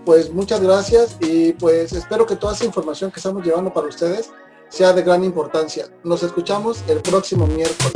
pues 0.05 0.34
muchas 0.34 0.59
gracias 0.59 1.17
y 1.22 1.53
pues 1.53 1.93
espero 1.93 2.26
que 2.26 2.36
toda 2.36 2.53
esa 2.53 2.65
información 2.65 3.11
que 3.11 3.19
estamos 3.19 3.45
llevando 3.45 3.72
para 3.72 3.88
ustedes 3.88 4.32
sea 4.69 4.93
de 4.93 5.03
gran 5.03 5.24
importancia. 5.24 5.86
Nos 6.03 6.24
escuchamos 6.24 6.84
el 6.88 6.99
próximo 7.01 7.45
miércoles. 7.45 7.93